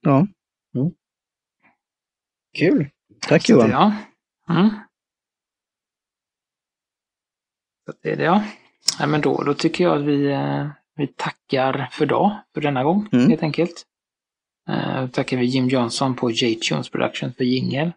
Ja. 0.00 0.26
Mm. 0.74 0.92
Kul! 2.58 2.90
Tack 3.20 3.46
Så 3.46 3.52
Johan! 3.52 3.68
Det, 3.68 3.72
ja. 3.72 3.92
Mm. 4.50 4.70
Så 7.86 7.92
det 8.02 8.12
är 8.12 8.16
det 8.16 8.24
ja. 8.24 8.44
ja 8.98 9.06
men 9.06 9.20
då, 9.20 9.42
då 9.42 9.54
tycker 9.54 9.84
jag 9.84 9.98
att 9.98 10.04
vi, 10.04 10.26
eh, 10.26 10.68
vi 10.96 11.06
tackar 11.06 11.88
för 11.92 12.06
dag, 12.06 12.36
för 12.54 12.60
denna 12.60 12.84
gång 12.84 13.08
mm. 13.12 13.30
helt 13.30 13.42
enkelt. 13.42 13.86
Uh, 14.70 15.08
tackar 15.08 15.36
vi 15.36 15.44
Jim 15.44 15.68
Johnson 15.68 16.16
på 16.16 16.30
J-Tunes 16.30 16.90
Production 16.90 17.32
för 17.32 17.44
jingel. 17.44 17.92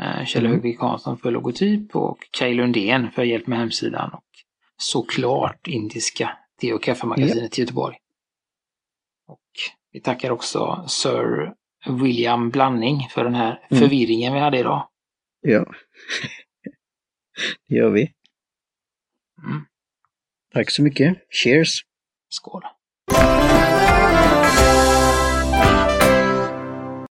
Uh, 0.00 0.24
Kjell 0.24 0.44
mm. 0.44 0.52
Högvik 0.52 0.80
Hansson 0.80 1.18
för 1.18 1.30
logotyp 1.30 1.96
och 1.96 2.18
Kaj 2.30 2.54
Lundén 2.54 3.10
för 3.10 3.22
hjälp 3.22 3.46
med 3.46 3.58
hemsidan. 3.58 4.10
Och 4.10 4.24
såklart 4.80 5.66
indiska 5.66 6.38
te 6.60 6.72
och 6.72 6.82
kaffemagasinet 6.82 7.58
i 7.58 7.60
Göteborg. 7.60 7.96
Och 9.26 9.40
vi 9.92 10.00
tackar 10.00 10.30
också 10.30 10.84
Sir 10.88 11.54
William 12.02 12.50
Blanding 12.50 13.08
för 13.10 13.24
den 13.24 13.34
här 13.34 13.66
mm. 13.70 13.82
förvirringen 13.82 14.32
vi 14.32 14.38
hade 14.38 14.58
idag. 14.58 14.88
Ja, 15.40 15.64
det 17.68 17.74
gör 17.74 17.90
vi. 17.90 18.12
Mm. 19.46 19.66
Tack 20.52 20.70
så 20.70 20.82
mycket. 20.82 21.18
Cheers! 21.30 21.84
Skål! 22.28 22.62